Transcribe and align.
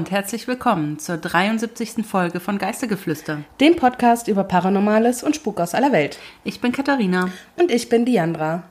Und 0.00 0.10
herzlich 0.10 0.48
willkommen 0.48 0.98
zur 0.98 1.18
73. 1.18 2.06
Folge 2.06 2.40
von 2.40 2.56
Geistergeflüster. 2.56 3.44
Dem 3.60 3.76
Podcast 3.76 4.28
über 4.28 4.44
Paranormales 4.44 5.22
und 5.22 5.36
Spuk 5.36 5.60
aus 5.60 5.74
aller 5.74 5.92
Welt. 5.92 6.18
Ich 6.42 6.62
bin 6.62 6.72
Katharina. 6.72 7.28
Und 7.58 7.70
ich 7.70 7.90
bin 7.90 8.06
Diandra. 8.06 8.62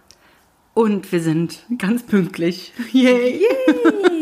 Und 0.73 1.11
wir 1.11 1.21
sind 1.21 1.59
ganz 1.77 2.01
pünktlich. 2.01 2.73
Yay! 2.93 3.43
Yay. 3.43 4.18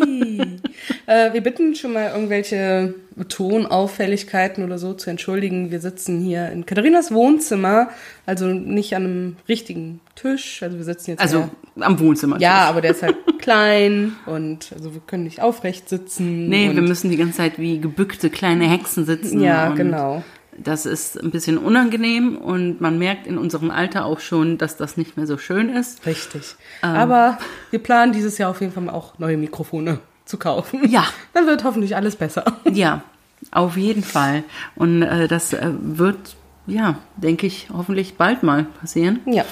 Äh, 1.08 1.34
wir 1.34 1.42
bitten 1.42 1.74
schon 1.74 1.94
mal 1.94 2.12
irgendwelche 2.14 2.94
Tonauffälligkeiten 3.30 4.64
oder 4.64 4.78
so 4.78 4.94
zu 4.94 5.10
entschuldigen. 5.10 5.72
Wir 5.72 5.80
sitzen 5.80 6.20
hier 6.22 6.50
in 6.52 6.66
Katharinas 6.66 7.12
Wohnzimmer, 7.12 7.90
also 8.26 8.48
nicht 8.48 8.96
an 8.96 9.04
einem 9.06 9.36
richtigen 9.50 10.02
Tisch. 10.16 10.62
Also 10.62 10.78
wir 10.78 10.84
sitzen 10.86 11.12
jetzt 11.12 11.22
Also 11.22 11.50
am 11.80 12.00
Wohnzimmer. 12.00 12.40
ja, 12.40 12.66
aber 12.66 12.82
der 12.82 12.92
ist 12.92 13.04
halt 13.04 13.16
klein 13.40 14.16
und 14.26 14.72
also 14.76 14.94
wir 14.94 15.02
können 15.06 15.24
nicht 15.24 15.42
aufrecht 15.42 15.90
sitzen. 15.90 16.50
Nee, 16.50 16.76
wir 16.76 16.82
müssen 16.82 17.10
die 17.10 17.18
ganze 17.18 17.38
Zeit 17.38 17.58
wie 17.58 17.80
gebückte 17.80 18.30
kleine 18.30 18.70
Hexen 18.70 19.06
sitzen. 19.06 19.40
Ja, 19.40 19.70
genau. 19.70 20.24
Das 20.60 20.88
ist 20.88 21.22
ein 21.22 21.30
bisschen 21.30 21.58
unangenehm 21.60 22.36
und 22.36 22.82
man 22.82 22.98
merkt 22.98 23.28
in 23.28 23.38
unserem 23.38 23.70
Alter 23.70 24.06
auch 24.06 24.20
schon, 24.20 24.58
dass 24.58 24.76
das 24.76 24.98
nicht 24.98 25.16
mehr 25.16 25.28
so 25.28 25.38
schön 25.38 25.70
ist. 25.70 26.06
Richtig. 26.06 26.56
Ähm. 26.84 26.90
Aber 26.90 27.38
wir 27.70 27.80
planen 27.80 28.12
dieses 28.12 28.40
Jahr 28.40 28.50
auf 28.50 28.60
jeden 28.60 28.74
Fall 28.74 28.90
auch 28.90 29.20
neue 29.20 29.38
Mikrofone 29.38 30.00
zu 30.28 30.38
kaufen. 30.38 30.88
Ja. 30.90 31.06
Dann 31.34 31.48
wird 31.48 31.64
hoffentlich 31.64 31.96
alles 31.96 32.16
besser. 32.16 32.46
Ja, 32.72 33.02
auf 33.52 33.78
jeden 33.78 34.04
Fall. 34.04 34.44
Und 34.76 35.02
äh, 35.02 35.28
das 35.28 35.54
äh, 35.54 35.72
wird, 35.80 36.36
ja, 36.66 36.98
denke 37.16 37.48
ich, 37.48 37.70
hoffentlich 37.74 38.16
bald 38.16 38.44
mal 38.44 38.66
passieren. 38.66 39.20
Ja. 39.26 39.46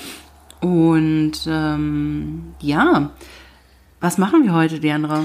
Und 0.61 1.33
ähm, 1.47 2.53
ja, 2.59 3.11
was 3.99 4.17
machen 4.17 4.43
wir 4.43 4.53
heute, 4.53 4.79
Diandra? 4.79 5.23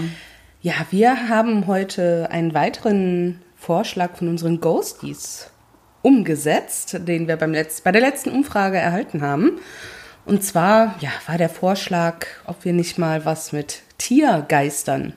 Ja, 0.62 0.74
wir 0.90 1.28
haben 1.28 1.66
heute 1.66 2.28
einen 2.30 2.52
weiteren 2.52 3.40
Vorschlag 3.56 4.16
von 4.16 4.28
unseren 4.28 4.60
Ghosties 4.60 5.50
umgesetzt, 6.02 6.98
den 7.06 7.28
wir 7.28 7.36
beim 7.36 7.52
Letz 7.52 7.80
bei 7.80 7.92
der 7.92 8.00
letzten 8.00 8.30
Umfrage 8.30 8.78
erhalten 8.78 9.22
haben. 9.22 9.52
Und 10.26 10.44
zwar, 10.44 10.96
ja, 11.00 11.10
war 11.26 11.38
der 11.38 11.48
Vorschlag, 11.48 12.26
ob 12.46 12.64
wir 12.64 12.72
nicht 12.72 12.98
mal 12.98 13.24
was 13.24 13.52
mit 13.52 13.82
Tiergeistern 13.98 15.14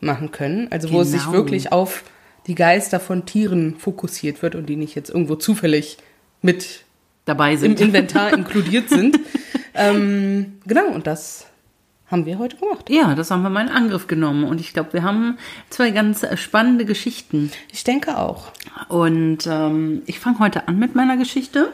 machen 0.00 0.30
können. 0.30 0.68
Also 0.70 0.90
wo 0.92 1.00
es 1.00 1.10
sich 1.10 1.22
Genau. 1.22 1.32
wirklich 1.32 1.72
auf 1.72 2.04
die 2.46 2.54
Geister 2.54 2.98
von 3.00 3.26
Tieren 3.26 3.76
fokussiert 3.78 4.42
wird 4.42 4.54
und 4.54 4.66
die 4.66 4.76
nicht 4.76 4.94
jetzt 4.94 5.10
irgendwo 5.10 5.36
zufällig 5.36 5.98
mit 6.40 6.84
Dabei 7.24 7.52
im 7.52 7.58
sind. 7.58 7.80
Inventar 7.80 8.32
inkludiert 8.36 8.88
sind. 8.88 9.18
ähm, 9.74 10.54
genau, 10.66 10.88
und 10.88 11.06
das 11.06 11.46
haben 12.10 12.24
wir 12.24 12.38
heute 12.38 12.56
gemacht. 12.56 12.88
ja, 12.88 13.14
das 13.14 13.30
haben 13.30 13.42
wir 13.42 13.50
mal 13.50 13.66
in 13.66 13.68
Angriff 13.72 14.06
genommen. 14.06 14.44
Und 14.44 14.62
ich 14.62 14.72
glaube, 14.72 14.94
wir 14.94 15.02
haben 15.02 15.36
zwei 15.68 15.90
ganz 15.90 16.24
spannende 16.40 16.86
Geschichten. 16.86 17.52
Ich 17.70 17.84
denke 17.84 18.16
auch. 18.16 18.52
Und 18.88 19.46
ähm, 19.46 20.00
ich 20.06 20.18
fange 20.18 20.38
heute 20.38 20.68
an 20.68 20.78
mit 20.78 20.94
meiner 20.94 21.18
Geschichte. 21.18 21.70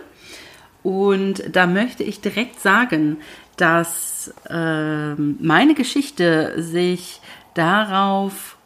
Und 0.83 1.45
da 1.55 1.69
möchte 1.69 2.03
ich 2.03 2.21
direkt 2.21 2.59
sagen, 2.61 3.19
dass 3.57 4.35
ähm, 4.51 5.37
meine 5.41 5.75
Geschichte 5.75 6.55
sich 6.59 7.21
darauf 7.55 8.57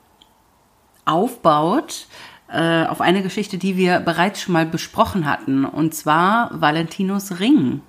aufbaut, 1.05 2.07
äh, 2.51 2.85
auf 2.85 3.01
eine 3.01 3.23
Geschichte, 3.23 3.59
die 3.59 3.77
wir 3.77 4.01
bereits 4.01 4.41
schon 4.41 4.53
mal 4.53 4.67
besprochen 4.67 5.27
hatten, 5.27 5.65
und 5.65 5.95
zwar 5.95 6.51
Valentinos 6.61 7.41
Ring. 7.41 7.83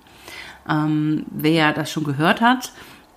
Ähm, 0.68 1.24
wer 1.30 1.72
das 1.72 1.90
schon 1.90 2.04
gehört 2.04 2.40
hat, 2.40 2.72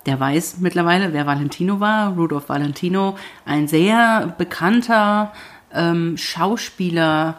der 0.06 0.20
weiß 0.20 0.58
mittlerweile, 0.60 1.12
wer 1.12 1.26
Valentino 1.26 1.80
war. 1.80 2.14
Rudolf 2.14 2.48
Valentino, 2.48 3.16
ein 3.46 3.68
sehr 3.68 4.34
bekannter 4.36 5.32
ähm, 5.72 6.16
Schauspieler 6.16 7.38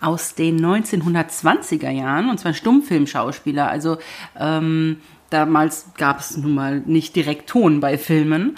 aus 0.00 0.34
den 0.34 0.60
1920er 0.64 1.90
Jahren, 1.90 2.30
und 2.30 2.38
zwar 2.38 2.54
Stummfilmschauspieler. 2.54 3.68
Also 3.68 3.98
ähm, 4.38 5.00
damals 5.30 5.86
gab 5.96 6.20
es 6.20 6.36
nun 6.36 6.54
mal 6.54 6.80
nicht 6.80 7.16
direkt 7.16 7.48
Ton 7.48 7.80
bei 7.80 7.98
Filmen. 7.98 8.56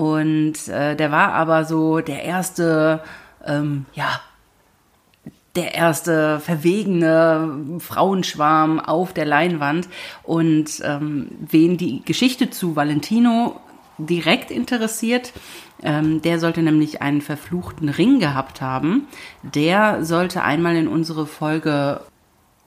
Und 0.00 0.66
äh, 0.68 0.96
der 0.96 1.12
war 1.12 1.34
aber 1.34 1.66
so 1.66 2.00
der 2.00 2.22
erste, 2.24 3.02
ähm, 3.44 3.84
ja, 3.92 4.18
der 5.56 5.74
erste 5.74 6.40
verwegene 6.40 7.76
Frauenschwarm 7.80 8.80
auf 8.80 9.12
der 9.12 9.26
Leinwand. 9.26 9.90
Und 10.22 10.80
ähm, 10.84 11.32
wen 11.40 11.76
die 11.76 12.02
Geschichte 12.02 12.48
zu 12.48 12.76
Valentino 12.76 13.60
direkt 13.98 14.50
interessiert, 14.50 15.34
ähm, 15.82 16.22
der 16.22 16.40
sollte 16.40 16.62
nämlich 16.62 17.02
einen 17.02 17.20
verfluchten 17.20 17.90
Ring 17.90 18.20
gehabt 18.20 18.62
haben. 18.62 19.06
Der 19.42 20.02
sollte 20.02 20.42
einmal 20.42 20.76
in 20.76 20.88
unsere 20.88 21.26
Folge 21.26 22.00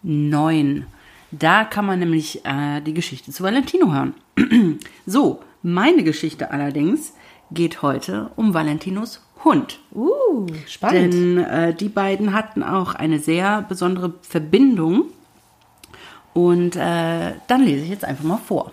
9. 0.04 0.86
Da 1.32 1.64
kann 1.64 1.88
man 1.88 1.98
nämlich 1.98 2.46
äh, 2.46 2.80
die 2.82 2.94
Geschichte 2.94 3.32
zu 3.32 3.42
Valentino 3.42 3.92
hören. 3.92 4.14
so, 5.08 5.42
meine 5.64 6.04
Geschichte 6.04 6.52
allerdings 6.52 7.14
geht 7.54 7.82
heute 7.82 8.32
um 8.36 8.54
Valentinos 8.54 9.22
Hund. 9.44 9.80
Uh, 9.94 10.48
spannend. 10.68 11.14
Denn 11.14 11.38
äh, 11.38 11.74
die 11.74 11.90
beiden 11.90 12.34
hatten 12.34 12.64
auch 12.64 12.96
eine 12.96 13.20
sehr 13.20 13.62
besondere 13.62 14.14
Verbindung. 14.22 15.06
Und 16.34 16.76
äh, 16.76 17.34
dann 17.48 17.64
lese 17.64 17.84
ich 17.84 17.90
jetzt 17.90 18.06
einfach 18.06 18.24
mal 18.24 18.38
vor. 18.38 18.72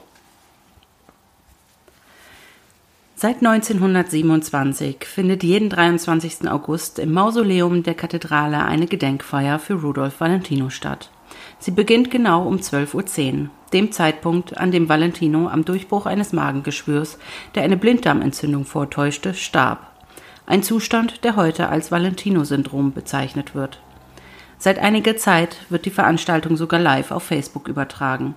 Seit 3.17 3.45
1927 3.45 5.05
findet 5.05 5.43
jeden 5.43 5.69
23. 5.69 6.51
August 6.51 6.99
im 6.99 7.13
Mausoleum 7.13 7.83
der 7.83 7.93
Kathedrale 7.93 8.65
eine 8.65 8.87
Gedenkfeier 8.87 9.59
für 9.59 9.75
Rudolf 9.75 10.21
Valentino 10.21 10.71
statt. 10.71 11.11
Sie 11.61 11.71
beginnt 11.71 12.11
genau 12.11 12.47
um 12.49 12.57
12.10 12.57 13.43
Uhr, 13.43 13.51
dem 13.75 13.93
Zeitpunkt, 13.93 14.57
an 14.57 14.71
dem 14.71 14.89
Valentino 14.89 15.47
am 15.47 15.67
Durchbruch 15.67 16.07
eines 16.07 16.33
Magengeschwürs, 16.33 17.19
der 17.55 17.63
eine 17.63 17.77
Blinddarmentzündung 17.77 18.65
vortäuschte, 18.65 19.35
starb. 19.35 19.87
Ein 20.47 20.63
Zustand, 20.63 21.23
der 21.23 21.37
heute 21.37 21.69
als 21.69 21.93
Valentino-Syndrom 21.93 22.93
bezeichnet 22.93 23.55
wird. 23.55 23.83
Seit 24.59 24.79
einiger 24.79 25.19
Zeit 25.19 25.59
wird 25.69 25.85
die 25.85 25.91
Veranstaltung 25.91 26.57
sogar 26.57 26.81
live 26.81 27.11
auf 27.11 27.25
Facebook 27.25 27.69
übertragen. 27.69 28.35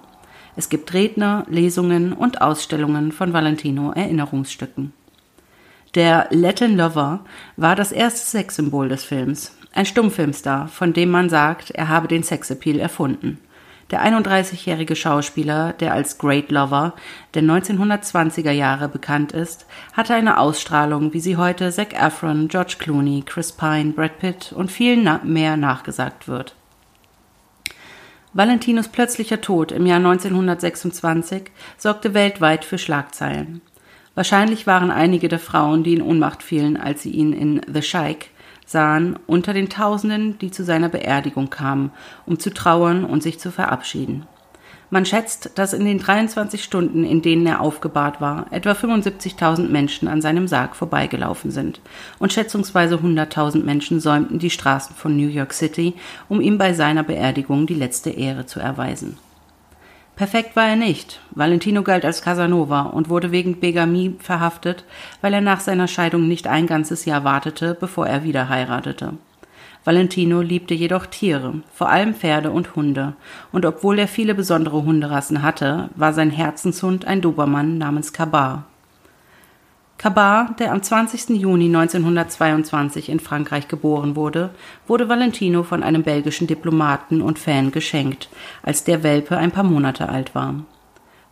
Es 0.57 0.67
gibt 0.67 0.93
Redner, 0.93 1.45
Lesungen 1.49 2.11
und 2.11 2.41
Ausstellungen 2.41 3.13
von 3.13 3.31
Valentino-Erinnerungsstücken. 3.31 4.91
Der 5.95 6.27
Latin 6.29 6.75
Lover 6.75 7.21
war 7.55 7.75
das 7.75 7.91
erste 7.91 8.25
Sexsymbol 8.25 8.89
des 8.89 9.05
Films. 9.05 9.55
Ein 9.75 9.87
Stummfilmstar, 9.87 10.67
von 10.67 10.93
dem 10.93 11.09
man 11.09 11.29
sagt, 11.29 11.71
er 11.71 11.89
habe 11.89 12.07
den 12.07 12.21
Sexappeal 12.21 12.79
erfunden. 12.79 13.39
Der 13.89 14.05
31-jährige 14.05 14.95
Schauspieler, 14.95 15.73
der 15.73 15.93
als 15.93 16.19
Great 16.19 16.51
Lover 16.51 16.93
der 17.33 17.41
1920er 17.43 18.51
Jahre 18.51 18.87
bekannt 18.87 19.31
ist, 19.31 19.65
hatte 19.93 20.13
eine 20.13 20.37
Ausstrahlung, 20.37 21.13
wie 21.13 21.19
sie 21.19 21.37
heute 21.37 21.71
Zac 21.71 21.93
Efron, 21.93 22.47
George 22.49 22.75
Clooney, 22.77 23.23
Chris 23.25 23.51
Pine, 23.51 23.93
Brad 23.93 24.19
Pitt 24.19 24.53
und 24.53 24.71
vielen 24.71 25.09
mehr 25.23 25.57
nachgesagt 25.57 26.27
wird. 26.27 26.55
Valentinos 28.33 28.87
plötzlicher 28.87 29.41
Tod 29.41 29.71
im 29.71 29.85
Jahr 29.85 29.97
1926 29.97 31.51
sorgte 31.77 32.13
weltweit 32.13 32.63
für 32.63 32.77
Schlagzeilen. 32.77 33.61
Wahrscheinlich 34.15 34.67
waren 34.67 34.91
einige 34.91 35.27
der 35.27 35.39
Frauen, 35.39 35.83
die 35.83 35.93
in 35.93 36.01
Ohnmacht 36.01 36.43
fielen, 36.43 36.77
als 36.77 37.01
sie 37.01 37.11
ihn 37.11 37.33
in 37.33 37.61
The 37.71 37.81
Sheik 37.81 38.29
sahen, 38.65 39.17
unter 39.27 39.53
den 39.53 39.69
Tausenden, 39.69 40.37
die 40.39 40.51
zu 40.51 40.63
seiner 40.63 40.89
Beerdigung 40.89 41.49
kamen, 41.49 41.91
um 42.25 42.39
zu 42.39 42.53
trauern 42.53 43.05
und 43.05 43.23
sich 43.23 43.39
zu 43.39 43.51
verabschieden. 43.51 44.27
Man 44.93 45.07
schätzt, 45.07 45.53
dass 45.55 45.73
in 45.73 45.85
den 45.85 45.97
23 45.97 46.63
Stunden, 46.63 47.03
in 47.03 47.23
denen 47.23 47.47
er 47.47 47.61
aufgebahrt 47.61 48.21
war, 48.21 48.45
etwa 48.51 48.73
75.000 48.73 49.69
Menschen 49.69 50.07
an 50.07 50.21
seinem 50.21 50.47
Sarg 50.47 50.75
vorbeigelaufen 50.75 51.49
sind 51.49 51.81
und 52.19 52.31
schätzungsweise 52.31 52.97
100.000 52.97 53.63
Menschen 53.63 53.99
säumten 53.99 54.37
die 54.37 54.51
Straßen 54.51 54.95
von 54.95 55.17
New 55.17 55.29
York 55.29 55.53
City, 55.53 55.95
um 56.29 56.41
ihm 56.41 56.59
bei 56.59 56.73
seiner 56.73 57.01
Beerdigung 57.01 57.65
die 57.65 57.73
letzte 57.73 58.11
Ehre 58.11 58.45
zu 58.45 58.59
erweisen. 58.59 59.17
Perfekt 60.15 60.55
war 60.55 60.67
er 60.67 60.75
nicht. 60.75 61.19
Valentino 61.31 61.81
galt 61.81 62.05
als 62.05 62.21
Casanova 62.21 62.81
und 62.81 63.09
wurde 63.09 63.31
wegen 63.31 63.59
Begamie 63.59 64.15
verhaftet, 64.19 64.85
weil 65.21 65.33
er 65.33 65.41
nach 65.41 65.59
seiner 65.59 65.87
Scheidung 65.87 66.27
nicht 66.27 66.45
ein 66.45 66.67
ganzes 66.67 67.05
Jahr 67.05 67.23
wartete, 67.23 67.75
bevor 67.79 68.05
er 68.05 68.23
wieder 68.23 68.47
heiratete. 68.47 69.13
Valentino 69.85 70.41
liebte 70.41 70.73
jedoch 70.75 71.07
Tiere, 71.07 71.55
vor 71.73 71.89
allem 71.89 72.13
Pferde 72.13 72.51
und 72.51 72.75
Hunde, 72.75 73.15
und 73.51 73.65
obwohl 73.65 73.99
er 73.99 74.07
viele 74.07 74.33
besondere 74.33 74.83
Hunderassen 74.83 75.41
hatte, 75.41 75.89
war 75.95 76.13
sein 76.13 76.29
Herzenshund 76.29 77.05
ein 77.05 77.21
Dobermann 77.21 77.79
namens 77.79 78.13
Kabar. 78.13 78.65
Kabar, 80.03 80.53
der 80.59 80.73
am 80.73 80.83
20. 80.83 81.29
Juni 81.29 81.67
1922 81.67 83.07
in 83.07 83.21
Frankreich 83.21 83.69
geboren 83.69 84.17
wurde, 84.17 84.49
wurde 84.85 85.07
Valentino 85.07 85.63
von 85.63 85.81
einem 85.81 86.03
belgischen 86.03 86.45
Diplomaten 86.45 87.21
und 87.21 87.39
Fan 87.39 87.71
geschenkt, 87.71 88.27
als 88.63 88.83
der 88.83 89.01
Welpe 89.03 89.37
ein 89.37 89.51
paar 89.51 89.63
Monate 89.63 90.09
alt 90.09 90.35
war. 90.35 90.55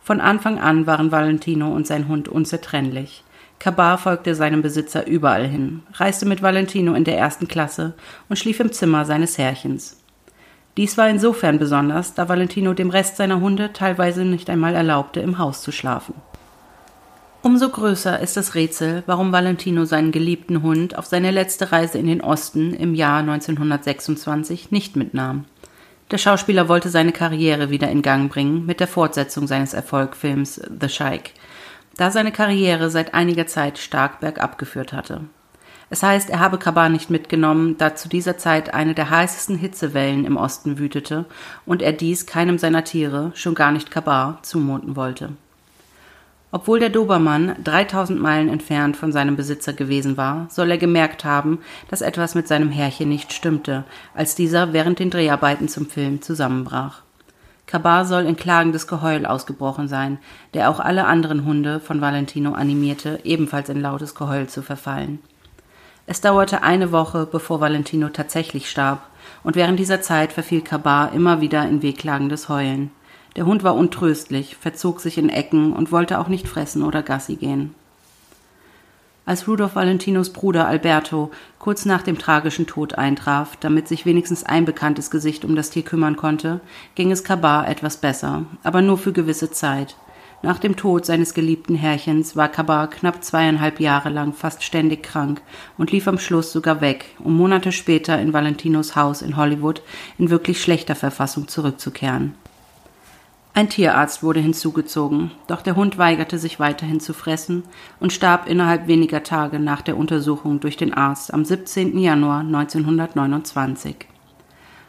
Von 0.00 0.22
Anfang 0.22 0.58
an 0.58 0.86
waren 0.86 1.12
Valentino 1.12 1.70
und 1.70 1.86
sein 1.86 2.08
Hund 2.08 2.28
unzertrennlich. 2.28 3.24
Kabar 3.58 3.98
folgte 3.98 4.34
seinem 4.34 4.62
Besitzer 4.62 5.06
überall 5.06 5.46
hin, 5.46 5.82
reiste 5.92 6.24
mit 6.24 6.40
Valentino 6.40 6.94
in 6.94 7.04
der 7.04 7.18
ersten 7.18 7.48
Klasse 7.48 7.92
und 8.30 8.38
schlief 8.38 8.58
im 8.58 8.72
Zimmer 8.72 9.04
seines 9.04 9.36
Herrchens. 9.36 10.02
Dies 10.78 10.96
war 10.96 11.10
insofern 11.10 11.58
besonders, 11.58 12.14
da 12.14 12.30
Valentino 12.30 12.72
dem 12.72 12.88
Rest 12.88 13.18
seiner 13.18 13.42
Hunde 13.42 13.74
teilweise 13.74 14.24
nicht 14.24 14.48
einmal 14.48 14.74
erlaubte, 14.74 15.20
im 15.20 15.36
Haus 15.36 15.60
zu 15.60 15.72
schlafen. 15.72 16.14
Umso 17.44 17.70
größer 17.70 18.20
ist 18.20 18.36
das 18.36 18.54
Rätsel, 18.54 19.02
warum 19.06 19.32
Valentino 19.32 19.84
seinen 19.84 20.12
geliebten 20.12 20.62
Hund 20.62 20.96
auf 20.96 21.06
seine 21.06 21.32
letzte 21.32 21.72
Reise 21.72 21.98
in 21.98 22.06
den 22.06 22.20
Osten 22.20 22.72
im 22.72 22.94
Jahr 22.94 23.18
1926 23.18 24.70
nicht 24.70 24.94
mitnahm. 24.94 25.44
Der 26.12 26.18
Schauspieler 26.18 26.68
wollte 26.68 26.88
seine 26.88 27.10
Karriere 27.10 27.68
wieder 27.68 27.90
in 27.90 28.02
Gang 28.02 28.30
bringen 28.30 28.64
mit 28.64 28.78
der 28.78 28.86
Fortsetzung 28.86 29.48
seines 29.48 29.74
Erfolgfilms 29.74 30.60
The 30.80 30.88
Sheik, 30.88 31.32
da 31.96 32.12
seine 32.12 32.30
Karriere 32.30 32.90
seit 32.90 33.12
einiger 33.12 33.48
Zeit 33.48 33.78
stark 33.78 34.20
bergab 34.20 34.56
geführt 34.56 34.92
hatte. 34.92 35.22
Es 35.90 36.04
heißt, 36.04 36.30
er 36.30 36.38
habe 36.38 36.58
Kabar 36.58 36.90
nicht 36.90 37.10
mitgenommen, 37.10 37.76
da 37.76 37.96
zu 37.96 38.08
dieser 38.08 38.38
Zeit 38.38 38.72
eine 38.72 38.94
der 38.94 39.10
heißesten 39.10 39.58
Hitzewellen 39.58 40.26
im 40.26 40.36
Osten 40.36 40.78
wütete 40.78 41.24
und 41.66 41.82
er 41.82 41.92
dies 41.92 42.24
keinem 42.24 42.58
seiner 42.58 42.84
Tiere, 42.84 43.32
schon 43.34 43.56
gar 43.56 43.72
nicht 43.72 43.90
Kabar, 43.90 44.38
zumuten 44.42 44.94
wollte. 44.94 45.30
Obwohl 46.54 46.80
der 46.80 46.90
Dobermann 46.90 47.56
3000 47.64 48.20
Meilen 48.20 48.50
entfernt 48.50 48.98
von 48.98 49.10
seinem 49.10 49.36
Besitzer 49.36 49.72
gewesen 49.72 50.18
war, 50.18 50.48
soll 50.50 50.70
er 50.70 50.76
gemerkt 50.76 51.24
haben, 51.24 51.60
dass 51.88 52.02
etwas 52.02 52.34
mit 52.34 52.46
seinem 52.46 52.70
Herrchen 52.70 53.08
nicht 53.08 53.32
stimmte, 53.32 53.84
als 54.14 54.34
dieser 54.34 54.74
während 54.74 54.98
den 54.98 55.08
Dreharbeiten 55.08 55.66
zum 55.66 55.86
Film 55.86 56.20
zusammenbrach. 56.20 57.00
Kabar 57.64 58.04
soll 58.04 58.26
in 58.26 58.36
klagendes 58.36 58.86
Geheul 58.86 59.24
ausgebrochen 59.24 59.88
sein, 59.88 60.18
der 60.52 60.68
auch 60.68 60.78
alle 60.78 61.06
anderen 61.06 61.46
Hunde 61.46 61.80
von 61.80 62.02
Valentino 62.02 62.52
animierte, 62.52 63.20
ebenfalls 63.24 63.70
in 63.70 63.80
lautes 63.80 64.14
Geheul 64.14 64.46
zu 64.46 64.60
verfallen. 64.60 65.20
Es 66.06 66.20
dauerte 66.20 66.62
eine 66.62 66.92
Woche, 66.92 67.26
bevor 67.30 67.62
Valentino 67.62 68.10
tatsächlich 68.10 68.68
starb, 68.68 69.08
und 69.42 69.56
während 69.56 69.78
dieser 69.78 70.02
Zeit 70.02 70.34
verfiel 70.34 70.60
Kabar 70.60 71.12
immer 71.12 71.40
wieder 71.40 71.66
in 71.66 71.80
wehklagendes 71.80 72.50
Heulen. 72.50 72.90
Der 73.36 73.46
Hund 73.46 73.62
war 73.62 73.74
untröstlich, 73.74 74.56
verzog 74.56 75.00
sich 75.00 75.16
in 75.18 75.28
Ecken 75.28 75.72
und 75.72 75.92
wollte 75.92 76.18
auch 76.18 76.28
nicht 76.28 76.48
fressen 76.48 76.82
oder 76.82 77.02
Gassi 77.02 77.36
gehen. 77.36 77.74
Als 79.24 79.46
Rudolf 79.46 79.76
Valentinos 79.76 80.30
Bruder 80.30 80.66
Alberto 80.66 81.30
kurz 81.60 81.84
nach 81.84 82.02
dem 82.02 82.18
tragischen 82.18 82.66
Tod 82.66 82.94
eintraf, 82.98 83.56
damit 83.56 83.86
sich 83.86 84.04
wenigstens 84.04 84.42
ein 84.42 84.64
bekanntes 84.64 85.12
Gesicht 85.12 85.44
um 85.44 85.54
das 85.54 85.70
Tier 85.70 85.84
kümmern 85.84 86.16
konnte, 86.16 86.60
ging 86.96 87.12
es 87.12 87.22
Kabar 87.22 87.68
etwas 87.68 87.98
besser, 87.98 88.44
aber 88.64 88.82
nur 88.82 88.98
für 88.98 89.12
gewisse 89.12 89.52
Zeit. 89.52 89.96
Nach 90.44 90.58
dem 90.58 90.74
Tod 90.74 91.06
seines 91.06 91.34
geliebten 91.34 91.76
Herrchens 91.76 92.34
war 92.34 92.48
Kabar 92.48 92.90
knapp 92.90 93.22
zweieinhalb 93.22 93.78
Jahre 93.78 94.08
lang 94.08 94.32
fast 94.32 94.64
ständig 94.64 95.04
krank 95.04 95.40
und 95.78 95.92
lief 95.92 96.08
am 96.08 96.18
Schluss 96.18 96.50
sogar 96.50 96.80
weg, 96.80 97.04
um 97.20 97.36
Monate 97.36 97.70
später 97.70 98.20
in 98.20 98.32
Valentinos 98.32 98.96
Haus 98.96 99.22
in 99.22 99.36
Hollywood 99.36 99.82
in 100.18 100.30
wirklich 100.30 100.60
schlechter 100.60 100.96
Verfassung 100.96 101.46
zurückzukehren. 101.46 102.34
Ein 103.54 103.68
Tierarzt 103.68 104.22
wurde 104.22 104.40
hinzugezogen, 104.40 105.30
doch 105.46 105.60
der 105.60 105.76
Hund 105.76 105.98
weigerte 105.98 106.38
sich 106.38 106.58
weiterhin 106.58 107.00
zu 107.00 107.12
fressen 107.12 107.64
und 108.00 108.10
starb 108.10 108.48
innerhalb 108.48 108.86
weniger 108.86 109.22
Tage 109.22 109.58
nach 109.58 109.82
der 109.82 109.98
Untersuchung 109.98 110.60
durch 110.60 110.78
den 110.78 110.94
Arzt 110.94 111.34
am 111.34 111.44
17. 111.44 111.98
Januar 111.98 112.40
1929. 112.40 114.06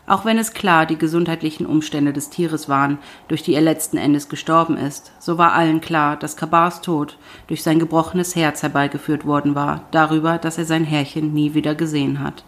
Auch 0.07 0.24
wenn 0.24 0.38
es 0.38 0.54
klar 0.54 0.86
die 0.86 0.98
gesundheitlichen 0.98 1.65
Umstände 1.65 2.13
des 2.13 2.30
Tieres 2.30 2.69
waren, 2.69 3.00
durch 3.27 3.44
die 3.44 3.54
er 3.54 3.62
letzten 3.62 3.98
Endes 3.98 4.30
gestorben 4.30 4.77
ist, 4.77 5.12
so 5.19 5.38
war 5.38 5.51
allen 5.51 5.81
klar, 5.81 6.16
dass 6.16 6.38
Kabars 6.38 6.80
Tod 6.80 7.18
durch 7.48 7.63
sein 7.63 7.80
gebrochenes 7.80 8.33
Herz 8.33 8.63
herbeigeführt 8.63 9.25
worden 9.25 9.56
war, 9.56 9.81
darüber, 9.92 10.38
dass 10.38 10.57
er 10.57 10.66
sein 10.66 10.86
Herrchen 10.86 11.33
nie 11.33 11.54
wieder 11.54 11.75
gesehen 11.75 12.21
hat. 12.21 12.45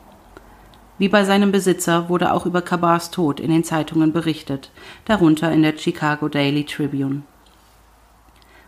Wie 0.98 1.10
bei 1.10 1.26
seinem 1.26 1.52
Besitzer 1.52 2.08
wurde 2.08 2.32
auch 2.32 2.46
über 2.46 2.62
Kabars 2.62 3.12
Tod 3.12 3.40
in 3.40 3.52
den 3.52 3.66
Zeitungen 3.66 4.14
berichtet, 4.14 4.72
darunter 5.04 5.52
in 5.52 5.62
der 5.62 5.78
Chicago 5.78 6.30
Daily 6.30 6.64
Tribune. 6.64 7.24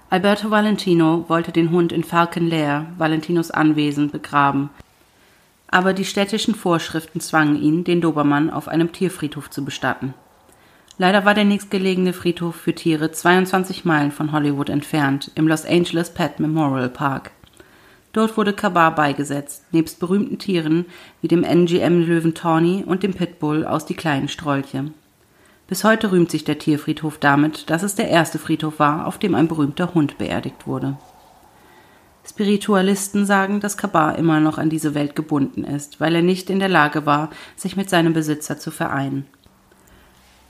Alberto 0.10 0.52
Valentino 0.52 1.26
wollte 1.28 1.52
den 1.52 1.72
Hund 1.72 1.92
in 1.92 2.04
Falcon 2.04 2.48
Lair, 2.48 2.88
Valentinos 2.98 3.52
Anwesen, 3.52 4.10
begraben, 4.10 4.70
aber 5.70 5.94
die 5.94 6.06
städtischen 6.06 6.56
Vorschriften 6.56 7.20
zwangen 7.20 7.62
ihn, 7.62 7.84
den 7.84 8.02
Dobermann 8.02 8.50
auf 8.50 8.68
einem 8.68 8.92
Tierfriedhof 8.92 9.50
zu 9.50 9.64
bestatten. 9.66 10.14
Leider 10.98 11.26
war 11.26 11.34
der 11.34 11.46
nächstgelegene 11.46 12.14
Friedhof 12.14 12.56
für 12.56 12.74
Tiere 12.74 13.12
22 13.12 13.86
Meilen 13.86 14.12
von 14.12 14.32
Hollywood 14.32 14.70
entfernt, 14.70 15.32
im 15.36 15.48
Los 15.48 15.66
Angeles 15.66 16.14
Pet 16.14 16.40
Memorial 16.40 16.90
Park. 16.90 17.32
Dort 18.14 18.38
wurde 18.38 18.54
Kabar 18.54 18.96
beigesetzt, 18.96 19.66
nebst 19.72 20.00
berühmten 20.00 20.40
Tieren 20.40 20.86
wie 21.22 21.28
dem 21.28 21.44
NGM-Löwen 21.44 22.34
Tawny 22.34 22.84
und 22.86 23.04
dem 23.04 23.14
Pitbull 23.14 23.66
aus 23.66 23.86
Die 23.86 23.96
kleinen 23.96 24.28
Strolche. 24.28 24.92
Bis 25.68 25.84
heute 25.84 26.12
rühmt 26.12 26.32
sich 26.32 26.46
der 26.46 26.60
Tierfriedhof 26.60 27.18
damit, 27.18 27.70
dass 27.70 27.84
es 27.84 27.96
der 27.96 28.10
erste 28.10 28.40
Friedhof 28.40 28.80
war, 28.80 29.06
auf 29.06 29.18
dem 29.18 29.36
ein 29.36 29.48
berühmter 29.48 29.94
Hund 29.94 30.18
beerdigt 30.18 30.66
wurde. 30.66 30.98
Spiritualisten 32.26 33.26
sagen, 33.26 33.60
dass 33.60 33.78
Kabar 33.78 34.18
immer 34.18 34.40
noch 34.40 34.58
an 34.58 34.70
diese 34.70 34.94
Welt 34.94 35.16
gebunden 35.16 35.64
ist, 35.64 36.00
weil 36.00 36.16
er 36.16 36.22
nicht 36.22 36.50
in 36.50 36.60
der 36.60 36.70
Lage 36.70 37.06
war, 37.06 37.30
sich 37.56 37.78
mit 37.78 37.90
seinem 37.90 38.14
Besitzer 38.14 38.58
zu 38.58 38.72
vereinen. 38.72 39.26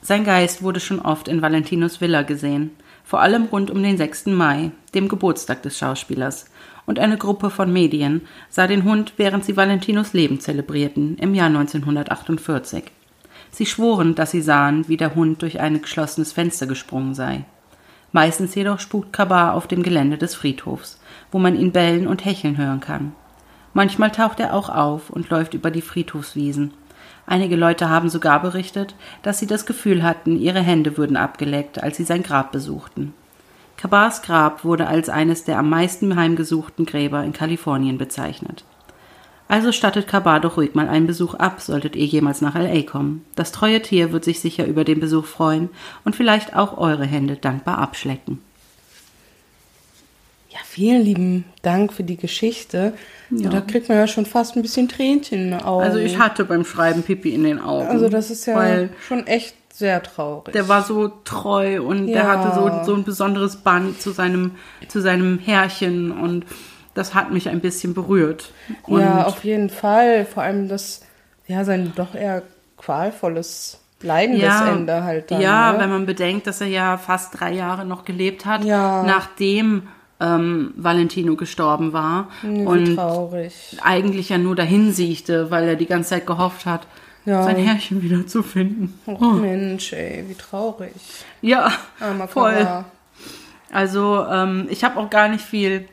Sein 0.01 0.23
Geist 0.23 0.63
wurde 0.63 0.79
schon 0.79 0.99
oft 0.99 1.27
in 1.27 1.41
Valentinos 1.41 1.99
Villa 1.99 2.21
gesehen, 2.21 2.71
vor 3.03 3.21
allem 3.21 3.45
rund 3.45 3.71
um 3.71 3.81
den 3.81 3.97
6. 3.97 4.27
Mai, 4.27 4.71
dem 4.93 5.07
Geburtstag 5.07 5.61
des 5.63 5.77
Schauspielers, 5.77 6.45
und 6.87 6.97
eine 6.97 7.17
Gruppe 7.17 7.51
von 7.51 7.71
Medien 7.71 8.21
sah 8.49 8.65
den 8.65 8.83
Hund, 8.85 9.13
während 9.17 9.45
sie 9.45 9.55
Valentinos 9.55 10.13
Leben 10.13 10.39
zelebrierten, 10.39 11.17
im 11.19 11.35
Jahr 11.35 11.47
1948. 11.47 12.85
Sie 13.51 13.65
schworen, 13.65 14.15
dass 14.15 14.31
sie 14.31 14.41
sahen, 14.41 14.87
wie 14.87 14.97
der 14.97 15.13
Hund 15.13 15.41
durch 15.41 15.59
ein 15.59 15.81
geschlossenes 15.81 16.31
Fenster 16.31 16.65
gesprungen 16.65 17.13
sei. 17.13 17.43
Meistens 18.13 18.55
jedoch 18.55 18.79
spukt 18.79 19.13
Kabar 19.13 19.53
auf 19.53 19.67
dem 19.67 19.83
Gelände 19.83 20.17
des 20.17 20.33
Friedhofs, 20.33 20.99
wo 21.29 21.39
man 21.39 21.59
ihn 21.59 21.73
bellen 21.73 22.07
und 22.07 22.23
hecheln 22.23 22.57
hören 22.57 22.79
kann. 22.79 23.13
Manchmal 23.73 24.11
taucht 24.11 24.39
er 24.39 24.53
auch 24.53 24.69
auf 24.69 25.09
und 25.09 25.29
läuft 25.29 25.53
über 25.53 25.71
die 25.71 25.81
Friedhofswiesen. 25.81 26.73
Einige 27.25 27.57
Leute 27.57 27.89
haben 27.89 28.09
sogar 28.09 28.41
berichtet, 28.41 28.95
dass 29.23 29.39
sie 29.39 29.47
das 29.47 29.65
Gefühl 29.65 30.03
hatten, 30.03 30.37
ihre 30.37 30.61
Hände 30.61 30.97
würden 30.97 31.17
abgeleckt, 31.17 31.83
als 31.83 31.97
sie 31.97 32.05
sein 32.05 32.23
Grab 32.23 32.53
besuchten. 32.53 33.13
Kabars 33.77 34.23
Grab 34.23 34.63
wurde 34.63 34.87
als 34.87 35.07
eines 35.07 35.43
der 35.43 35.59
am 35.59 35.69
meisten 35.69 36.15
heimgesuchten 36.15 36.85
Gräber 36.85 37.23
in 37.23 37.31
Kalifornien 37.31 37.97
bezeichnet. 37.97 38.65
Also 39.47 39.71
stattet 39.71 40.07
Kabar 40.07 40.41
doch 40.41 40.57
ruhig 40.57 40.73
mal 40.75 40.89
einen 40.89 41.07
Besuch 41.07 41.35
ab, 41.35 41.61
solltet 41.61 41.95
ihr 41.95 42.05
jemals 42.05 42.41
nach 42.41 42.55
LA 42.55 42.81
kommen. 42.81 43.23
Das 43.35 43.51
treue 43.51 43.81
Tier 43.81 44.11
wird 44.11 44.25
sich 44.25 44.41
sicher 44.41 44.65
über 44.65 44.83
den 44.83 44.99
Besuch 44.99 45.25
freuen 45.25 45.69
und 46.03 46.15
vielleicht 46.15 46.55
auch 46.55 46.77
eure 46.77 47.05
Hände 47.05 47.37
dankbar 47.37 47.77
abschlecken. 47.77 48.39
Ja, 50.49 50.59
vielen 50.65 51.01
lieben 51.01 51.45
Dank 51.61 51.93
für 51.93 52.03
die 52.03 52.17
Geschichte. 52.17 52.93
Ja. 53.29 53.49
Da 53.49 53.61
kriegt 53.61 53.87
man 53.89 53.97
ja 53.99 54.07
schon 54.07 54.25
fast 54.25 54.55
ein 54.55 54.63
bisschen 54.63 54.89
Tränchen 54.89 55.39
in 55.39 55.51
den 55.51 55.61
Augen. 55.61 55.83
Also 55.83 55.99
ich 55.99 56.17
hatte 56.17 56.43
beim 56.43 56.65
Schreiben 56.65 57.03
Pipi 57.03 57.33
in 57.33 57.43
den 57.43 57.61
Augen. 57.61 57.87
Also 57.87 58.09
das 58.09 58.31
ist 58.31 58.47
ja 58.47 58.89
schon 59.07 59.27
echt 59.27 59.55
sehr 59.77 60.01
traurig. 60.01 60.53
Der 60.53 60.67
war 60.67 60.81
so 60.81 61.07
treu 61.23 61.81
und 61.83 62.07
ja. 62.07 62.13
der 62.13 62.27
hatte 62.27 62.55
so, 62.55 62.83
so 62.83 62.95
ein 62.95 63.03
besonderes 63.03 63.57
Band 63.57 64.01
zu 64.01 64.09
seinem, 64.09 64.55
zu 64.87 65.01
seinem 65.01 65.37
Herrchen 65.37 66.11
und 66.11 66.45
das 66.95 67.13
hat 67.13 67.31
mich 67.31 67.47
ein 67.49 67.59
bisschen 67.59 67.93
berührt. 67.93 68.51
Und 68.83 69.01
ja, 69.01 69.25
auf 69.25 69.43
jeden 69.43 69.69
Fall. 69.69 70.25
Vor 70.25 70.41
allem 70.41 70.67
das, 70.67 71.01
ja, 71.45 71.63
sein 71.63 71.93
doch 71.95 72.15
eher 72.15 72.41
qualvolles 72.75 73.79
leidendes 74.01 74.43
ja, 74.43 74.67
Ende 74.67 75.03
halt. 75.03 75.29
Dann, 75.29 75.41
ja, 75.41 75.73
ne? 75.73 75.79
wenn 75.79 75.89
man 75.91 76.05
bedenkt, 76.07 76.47
dass 76.47 76.59
er 76.59 76.67
ja 76.67 76.97
fast 76.97 77.39
drei 77.39 77.53
Jahre 77.53 77.85
noch 77.85 78.03
gelebt 78.03 78.47
hat, 78.47 78.63
ja. 78.63 79.03
nachdem 79.03 79.83
ähm, 80.19 80.73
Valentino 80.75 81.35
gestorben 81.35 81.93
war. 81.93 82.29
Wie 82.41 82.65
und 82.65 82.95
traurig. 82.95 83.77
eigentlich 83.83 84.29
ja 84.29 84.39
nur 84.39 84.55
dahin 84.55 84.91
siechte, 84.91 85.51
weil 85.51 85.67
er 85.67 85.75
die 85.75 85.85
ganze 85.85 86.09
Zeit 86.09 86.25
gehofft 86.25 86.65
hat, 86.65 86.87
ja. 87.27 87.43
sein 87.43 87.57
Herrchen 87.57 88.01
wieder 88.01 88.25
zu 88.25 88.41
finden. 88.41 88.97
Oh, 89.05 89.17
oh. 89.19 89.31
Mensch, 89.33 89.93
ey, 89.93 90.23
wie 90.27 90.35
traurig. 90.35 90.93
Ja, 91.41 91.71
Armer 91.99 92.27
voll. 92.27 92.53
Kara. 92.53 92.85
Also 93.71 94.25
ähm, 94.31 94.67
ich 94.69 94.83
habe 94.83 94.97
auch 94.97 95.09
gar 95.09 95.27
nicht 95.27 95.43
viel 95.43 95.87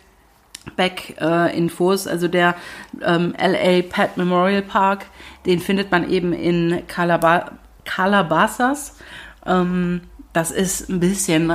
Back-Infos. 0.77 2.07
Äh, 2.07 2.11
also 2.11 2.29
der 2.29 2.55
ähm, 3.03 3.35
LA 3.37 3.83
Pet 3.83 4.17
Memorial 4.17 4.63
Park, 4.63 5.07
den 5.45 5.59
findet 5.59 5.91
man 5.91 6.09
eben 6.09 6.33
in 6.33 6.83
Calab 6.87 7.53
Calabasas. 7.85 8.97
Ähm, 9.45 10.03
das 10.33 10.53
ist 10.53 10.89
ein 10.89 11.01
bisschen 11.01 11.53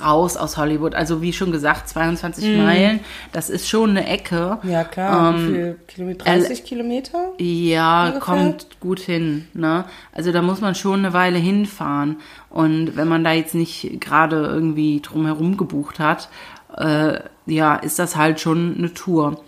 raus 0.00 0.36
aus 0.36 0.56
Hollywood. 0.56 0.94
Also 0.94 1.22
wie 1.22 1.32
schon 1.32 1.52
gesagt, 1.52 1.88
22 1.88 2.44
mm. 2.44 2.56
Meilen, 2.62 3.00
das 3.32 3.50
ist 3.50 3.68
schon 3.68 3.90
eine 3.90 4.06
Ecke. 4.06 4.58
Ja 4.62 4.84
klar, 4.84 5.34
ähm, 5.34 5.40
wie 5.40 5.52
viel 5.52 5.78
Kilometer? 5.88 6.24
30 6.24 6.64
Kilometer? 6.64 7.32
Ja, 7.38 8.06
ungefähr? 8.06 8.20
kommt 8.20 8.80
gut 8.80 9.00
hin. 9.00 9.48
Ne? 9.54 9.84
Also 10.12 10.32
da 10.32 10.42
muss 10.42 10.60
man 10.60 10.74
schon 10.74 11.00
eine 11.00 11.12
Weile 11.12 11.38
hinfahren. 11.38 12.16
Und 12.50 12.96
wenn 12.96 13.08
man 13.08 13.24
da 13.24 13.32
jetzt 13.32 13.54
nicht 13.54 14.00
gerade 14.00 14.36
irgendwie 14.36 15.00
drumherum 15.00 15.56
gebucht 15.56 15.98
hat, 15.98 16.28
äh, 16.76 17.20
ja, 17.46 17.74
ist 17.76 17.98
das 17.98 18.16
halt 18.16 18.40
schon 18.40 18.76
eine 18.78 18.94
Tour. 18.94 19.42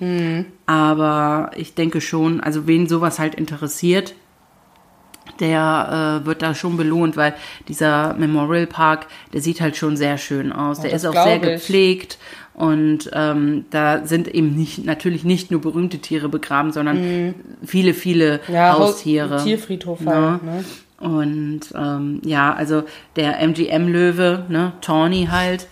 Aber 0.67 1.51
ich 1.57 1.75
denke 1.75 2.01
schon, 2.01 2.41
also 2.41 2.67
wen 2.67 2.89
sowas 2.89 3.19
halt 3.19 3.35
interessiert, 3.35 4.15
der 5.41 6.21
äh, 6.23 6.27
wird 6.27 6.43
da 6.43 6.55
schon 6.55 6.77
belohnt, 6.77 7.17
weil 7.17 7.35
dieser 7.69 8.15
Memorial 8.15 8.67
Park, 8.67 9.07
der 9.33 9.41
sieht 9.41 9.61
halt 9.61 9.77
schon 9.77 9.97
sehr 9.97 10.19
schön 10.19 10.53
aus. 10.53 10.81
Der 10.81 10.91
das 10.91 11.03
ist 11.05 11.09
auch 11.09 11.25
sehr 11.25 11.37
ich. 11.37 11.43
gepflegt 11.43 12.19
und 12.55 13.11
ähm, 13.13 13.65
da 13.71 14.07
sind 14.07 14.29
eben 14.29 14.55
nicht 14.55 14.85
natürlich 14.85 15.25
nicht 15.25 15.51
nur 15.51 15.61
berühmte 15.61 15.99
Tiere 15.99 16.29
begraben, 16.29 16.73
sondern 16.73 17.35
viele, 17.65 17.95
viele 17.95 18.41
Haustiere. 18.49 19.43
Tierfriedhof 19.43 20.01
Ja. 20.03 20.33
halt, 20.33 20.43
ne? 20.45 20.65
Und 21.01 21.61
ähm, 21.75 22.21
ja, 22.25 22.55
also 22.55 22.85
der 23.17 23.41
MGM-Löwe, 23.41 24.45
ne, 24.49 24.73
Tawny 24.81 25.29
halt. 25.31 25.67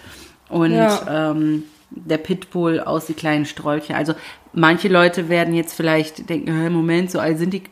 Und 0.49 0.73
Ja. 0.75 1.31
ähm, 1.31 1.63
der 1.91 2.19
Pitbull 2.19 2.81
aus 2.81 3.07
die 3.07 3.15
kleinen 3.15 3.45
Strolche. 3.47 3.95
Also 3.95 4.15
manche 4.53 4.89
Leute 4.89 5.29
werden 5.29 5.55
jetzt 5.55 5.75
vielleicht 5.75 6.29
denken, 6.29 6.53
"Hä, 6.53 6.69
Moment, 6.69 7.11
so 7.11 7.21
alt 7.21 7.39
sind 7.39 7.53
die 7.55 7.63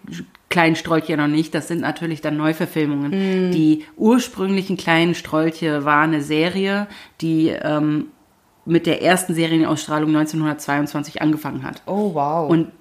kleinen 0.51 0.77
Strolche 0.77 1.17
noch 1.17 1.29
nicht. 1.29 1.55
Das 1.55 1.69
sind 1.69 1.81
natürlich 1.81 2.21
dann 2.21 2.37
Neuverfilmungen. 2.37 3.49
Mhm. 3.49 3.53
Die 3.53 3.87
ursprünglichen 3.97 4.77
kleinen 4.77 5.15
Strolche 5.15 5.85
war 5.85 6.03
eine 6.03 6.21
Serie, 6.21 6.89
die 7.23 7.49
ähm, 7.49 8.09
mit 8.67 8.87
der 8.87 9.03
ersten 9.03 9.33
Serienausstrahlung 9.35 10.11
1922 10.11 11.23
angefangen 11.23 11.63
hat. 11.63 11.83
Oh, 11.87 12.13
wow. 12.13 12.51
Und 12.51 12.73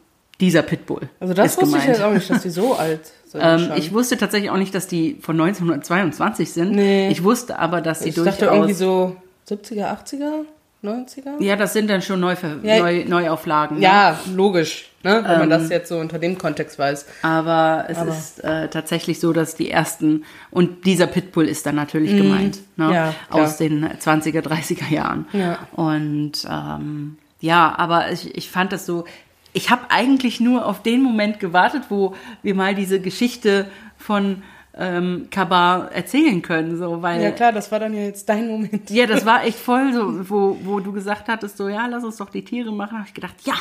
dieser 0.41 0.61
Pitbull. 0.61 1.09
also 1.19 1.33
das 1.33 1.57
wusste 1.57 1.65
ich 1.65 1.71
gemeint. 1.71 1.87
jetzt 1.87 2.01
auch 2.01 2.13
nicht, 2.13 2.29
dass 2.29 2.41
die 2.43 2.49
so 2.49 2.73
alt 2.77 3.11
sind. 3.25 3.41
Ähm, 3.43 3.71
ich 3.75 3.93
wusste 3.93 4.17
tatsächlich 4.17 4.49
auch 4.49 4.57
nicht, 4.57 4.73
dass 4.73 4.87
die 4.87 5.17
von 5.21 5.39
1922 5.39 6.51
sind. 6.51 6.71
Nee. 6.71 7.09
Ich 7.09 7.23
wusste 7.23 7.59
aber, 7.59 7.81
dass 7.81 8.01
sie 8.01 8.09
ich 8.09 8.15
durchaus. 8.15 8.37
dachte 8.37 8.53
irgendwie 8.53 8.73
so 8.73 9.15
70er, 9.49 9.85
80er, 10.03 10.45
90er? 10.83 11.41
ja, 11.43 11.55
das 11.57 11.73
sind 11.73 11.89
dann 11.89 12.01
schon 12.01 12.19
Neuver 12.21 12.55
Ja. 12.63 12.79
Neu 12.79 13.03
Neuauflagen. 13.05 13.77
ne? 13.77 13.83
Ja, 13.83 14.19
logisch, 14.33 14.89
ne? 15.03 15.15
wenn 15.15 15.39
man 15.39 15.41
Ähm, 15.43 15.49
das 15.49 15.69
jetzt 15.69 15.89
so 15.89 15.97
unter 15.97 16.19
dem 16.19 16.37
Kontext 16.37 16.79
weiß. 16.79 17.05
Aber 17.21 17.85
es 17.89 17.97
ist 18.01 18.43
äh, 18.43 18.69
tatsächlich 18.69 19.19
so, 19.19 19.33
dass 19.33 19.55
die 19.55 19.69
ersten, 19.69 20.23
und 20.51 20.85
dieser 20.85 21.07
Pitbull 21.07 21.47
ist 21.49 21.65
dann 21.65 21.75
natürlich 21.75 22.15
gemeint, 22.15 22.59
ne? 22.77 22.93
Ja, 22.93 23.13
aus 23.29 23.57
den 23.57 23.85
20er, 23.87 24.41
30er 24.41 24.89
Jahren. 24.93 25.25
Ja. 25.33 25.59
Und 25.73 26.47
ähm, 26.49 27.17
ja, 27.41 27.73
aber 27.77 28.11
ich, 28.11 28.37
ich 28.37 28.49
fand 28.49 28.71
das 28.71 28.85
so, 28.85 29.03
ich 29.51 29.69
habe 29.71 29.81
eigentlich 29.89 30.39
nur 30.39 30.65
auf 30.65 30.81
den 30.81 31.01
Moment 31.01 31.39
gewartet, 31.39 31.83
wo 31.89 32.15
wir 32.41 32.55
mal 32.55 32.73
diese 32.75 32.99
Geschichte 33.01 33.65
von 33.97 34.43
ähm, 34.79 35.27
Kabar 35.29 35.91
erzählen 35.91 36.41
können, 36.41 36.77
so, 36.77 37.01
weil 37.01 37.21
Ja 37.21 37.31
klar, 37.31 37.51
das 37.51 37.71
war 37.71 37.79
dann 37.79 37.93
ja 37.93 38.01
jetzt 38.01 38.29
dein 38.29 38.47
Moment. 38.47 38.89
Ja, 38.89 39.05
das 39.05 39.25
war 39.25 39.43
echt 39.45 39.59
voll 39.59 39.93
so, 39.93 40.29
wo, 40.29 40.57
wo 40.63 40.79
du 40.79 40.91
gesagt 40.91 41.27
hattest, 41.27 41.57
so, 41.57 41.67
ja, 41.67 41.85
lass 41.87 42.03
uns 42.03 42.17
doch 42.17 42.29
die 42.29 42.43
Tiere 42.43 42.71
machen. 42.71 42.97
habe 42.97 43.07
ich 43.07 43.13
gedacht, 43.13 43.35
ja, 43.45 43.55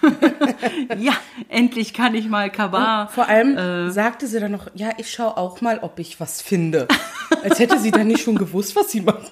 ja, 0.98 1.12
endlich 1.48 1.92
kann 1.92 2.14
ich 2.14 2.28
mal 2.28 2.50
Kabar. 2.50 3.08
Vor 3.08 3.28
allem 3.28 3.56
äh, 3.56 3.90
sagte 3.90 4.26
sie 4.26 4.40
dann 4.40 4.52
noch, 4.52 4.68
ja, 4.74 4.90
ich 4.96 5.10
schaue 5.10 5.36
auch 5.36 5.60
mal, 5.60 5.80
ob 5.82 5.98
ich 5.98 6.18
was 6.20 6.40
finde. 6.40 6.88
Als 7.42 7.58
hätte 7.58 7.78
sie 7.78 7.90
dann 7.90 8.06
nicht 8.06 8.22
schon 8.22 8.36
gewusst, 8.36 8.76
was 8.76 8.90
sie 8.90 9.00
machen 9.00 9.26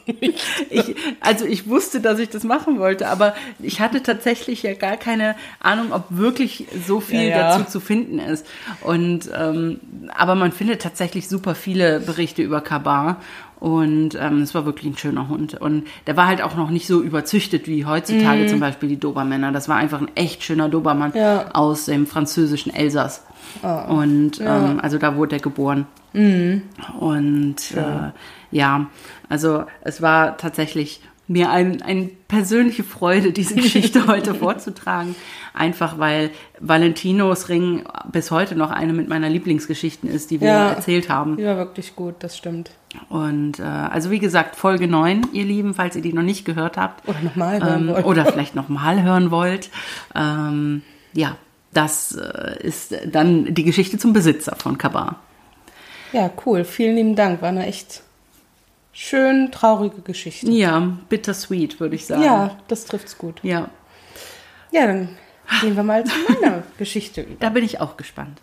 ich, 0.70 0.94
also 1.20 1.44
ich 1.44 1.68
wusste, 1.68 2.00
dass 2.00 2.18
ich 2.18 2.28
das 2.28 2.44
machen 2.44 2.78
wollte, 2.78 3.08
aber 3.08 3.34
ich 3.58 3.80
hatte 3.80 4.02
tatsächlich 4.02 4.62
ja 4.62 4.74
gar 4.74 4.96
keine 4.96 5.36
Ahnung, 5.58 5.92
ob 5.92 6.04
wirklich 6.10 6.66
so 6.86 7.00
viel 7.00 7.22
Ja, 7.22 7.28
ja. 7.28 7.58
dazu 7.58 7.70
zu 7.70 7.80
finden 7.80 8.18
ist. 8.18 8.46
Und 8.82 9.30
ähm, 9.36 9.80
aber 10.14 10.34
man 10.34 10.52
findet 10.52 10.82
tatsächlich 10.82 11.28
super 11.30 11.54
viele 11.54 12.00
Berichte 12.00 12.42
über 12.42 12.60
Kabar. 12.60 13.16
Und 13.58 14.14
ähm, 14.18 14.40
es 14.40 14.54
war 14.54 14.64
wirklich 14.64 14.90
ein 14.90 14.96
schöner 14.96 15.28
Hund. 15.28 15.54
Und 15.54 15.86
der 16.06 16.16
war 16.16 16.26
halt 16.26 16.40
auch 16.42 16.56
noch 16.56 16.70
nicht 16.70 16.86
so 16.86 17.02
überzüchtet 17.02 17.66
wie 17.66 17.84
heutzutage 17.84 18.46
zum 18.46 18.58
Beispiel 18.58 18.88
die 18.88 18.98
Dobermänner. 18.98 19.52
Das 19.52 19.68
war 19.68 19.76
einfach 19.76 20.00
ein 20.00 20.10
echt 20.14 20.42
schöner 20.42 20.68
Dobermann. 20.68 21.12
Ja. 21.14 21.50
aus 21.52 21.84
dem 21.84 22.06
französischen 22.06 22.72
Elsass. 22.72 23.22
Und 23.62 24.40
ähm, 24.40 24.80
also 24.80 24.98
da 24.98 25.16
wurde 25.16 25.36
er 25.36 25.42
geboren. 25.42 25.86
Mhm. 26.12 26.62
Und 26.98 27.72
äh, 27.72 28.10
ja, 28.50 28.86
also 29.28 29.64
es 29.82 30.00
war 30.02 30.36
tatsächlich 30.36 31.00
mir 31.30 31.50
ein, 31.50 31.80
eine 31.80 32.10
persönliche 32.26 32.82
Freude, 32.82 33.32
diese 33.32 33.54
Geschichte 33.66 34.06
heute 34.08 34.34
vorzutragen. 34.34 35.14
Einfach 35.54 35.98
weil 35.98 36.30
Valentinos 36.58 37.48
Ring 37.48 37.84
bis 38.10 38.30
heute 38.32 38.56
noch 38.56 38.70
eine 38.72 38.92
mit 38.92 39.08
meiner 39.08 39.28
Lieblingsgeschichten 39.28 40.10
ist, 40.10 40.30
die 40.32 40.40
wir 40.40 40.48
Ja. 40.48 40.68
erzählt 40.70 41.08
haben. 41.08 41.36
Die 41.36 41.44
war 41.44 41.56
wirklich 41.56 41.94
gut, 41.94 42.16
das 42.20 42.36
stimmt. 42.36 42.72
Und 43.08 43.60
äh, 43.60 43.62
also 43.62 44.10
wie 44.10 44.18
gesagt, 44.18 44.56
Folge 44.56 44.88
9, 44.88 45.28
ihr 45.32 45.44
Lieben, 45.44 45.74
falls 45.74 45.94
ihr 45.94 46.02
die 46.02 46.12
noch 46.12 46.22
nicht 46.24 46.44
gehört 46.44 46.76
habt. 46.76 47.08
Oder 47.08 47.20
nochmal 47.20 47.62
hören 47.62 47.88
ähm, 47.88 47.94
wollt. 47.94 48.04
Oder 48.06 48.26
vielleicht 48.26 48.56
nochmal 48.56 49.02
hören 49.04 49.30
wollt. 49.30 49.70
Ähm, 50.16 50.82
ja, 51.12 51.36
das 51.72 52.16
äh, 52.16 52.60
ist 52.66 52.92
dann 53.06 53.54
die 53.54 53.62
Geschichte 53.64 53.98
zum 53.98 54.12
Besitzer 54.12 54.56
von 54.56 54.78
Kabar. 54.78 55.20
Ja, 56.12 56.28
cool. 56.44 56.64
Vielen 56.64 56.96
lieben 56.96 57.14
Dank. 57.14 57.40
War 57.40 57.50
eine 57.50 57.66
echt 57.66 58.02
schön 59.00 59.50
traurige 59.50 60.02
Geschichte. 60.02 60.50
Ja, 60.50 60.98
bittersweet, 61.08 61.80
würde 61.80 61.94
ich 61.94 62.04
sagen. 62.06 62.22
Ja, 62.22 62.58
das 62.68 62.84
trifft's 62.84 63.16
gut. 63.16 63.40
Ja, 63.42 63.70
Ja, 64.72 64.86
dann 64.86 65.16
gehen 65.62 65.74
wir 65.74 65.82
mal 65.82 66.04
zu 66.04 66.14
meiner 66.28 66.62
Geschichte 66.78 67.22
über. 67.22 67.36
da 67.40 67.48
bin 67.48 67.64
ich 67.64 67.80
auch 67.80 67.96
gespannt. 67.96 68.40